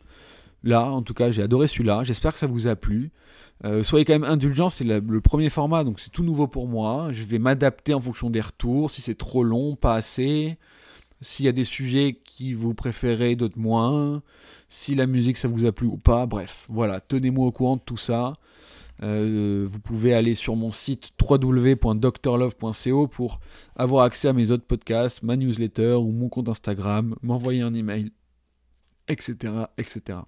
[0.65, 2.03] Là, en tout cas, j'ai adoré celui-là.
[2.03, 3.13] J'espère que ça vous a plu.
[3.65, 7.09] Euh, soyez quand même indulgents, c'est le premier format, donc c'est tout nouveau pour moi.
[7.13, 10.59] Je vais m'adapter en fonction des retours, si c'est trop long, pas assez,
[11.21, 14.23] s'il y a des sujets qui vous préférez, d'autres moins,
[14.69, 17.83] si la musique ça vous a plu ou pas, bref, voilà, tenez-moi au courant de
[17.85, 18.33] tout ça.
[19.03, 23.41] Euh, vous pouvez aller sur mon site www.doctorlove.co pour
[23.77, 28.13] avoir accès à mes autres podcasts, ma newsletter ou mon compte Instagram, m'envoyer un email,
[29.09, 29.53] etc.
[29.77, 30.21] etc.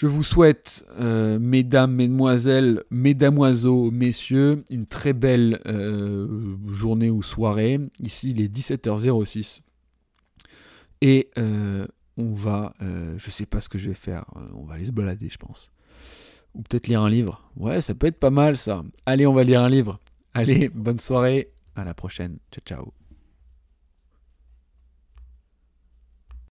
[0.00, 7.78] Je vous souhaite, euh, mesdames, mesdemoiselles, mesdamoiseaux, messieurs, une très belle euh, journée ou soirée.
[8.00, 9.60] Ici, il est 17h06.
[11.02, 11.86] Et euh,
[12.16, 14.24] on va, je ne sais pas ce que je vais faire,
[14.54, 15.70] on va aller se balader, je pense.
[16.54, 17.50] Ou peut-être lire un livre.
[17.56, 18.82] Ouais, ça peut être pas mal ça.
[19.04, 20.00] Allez, on va lire un livre.
[20.32, 21.52] Allez, bonne soirée.
[21.76, 22.38] À la prochaine.
[22.50, 22.99] Ciao, ciao.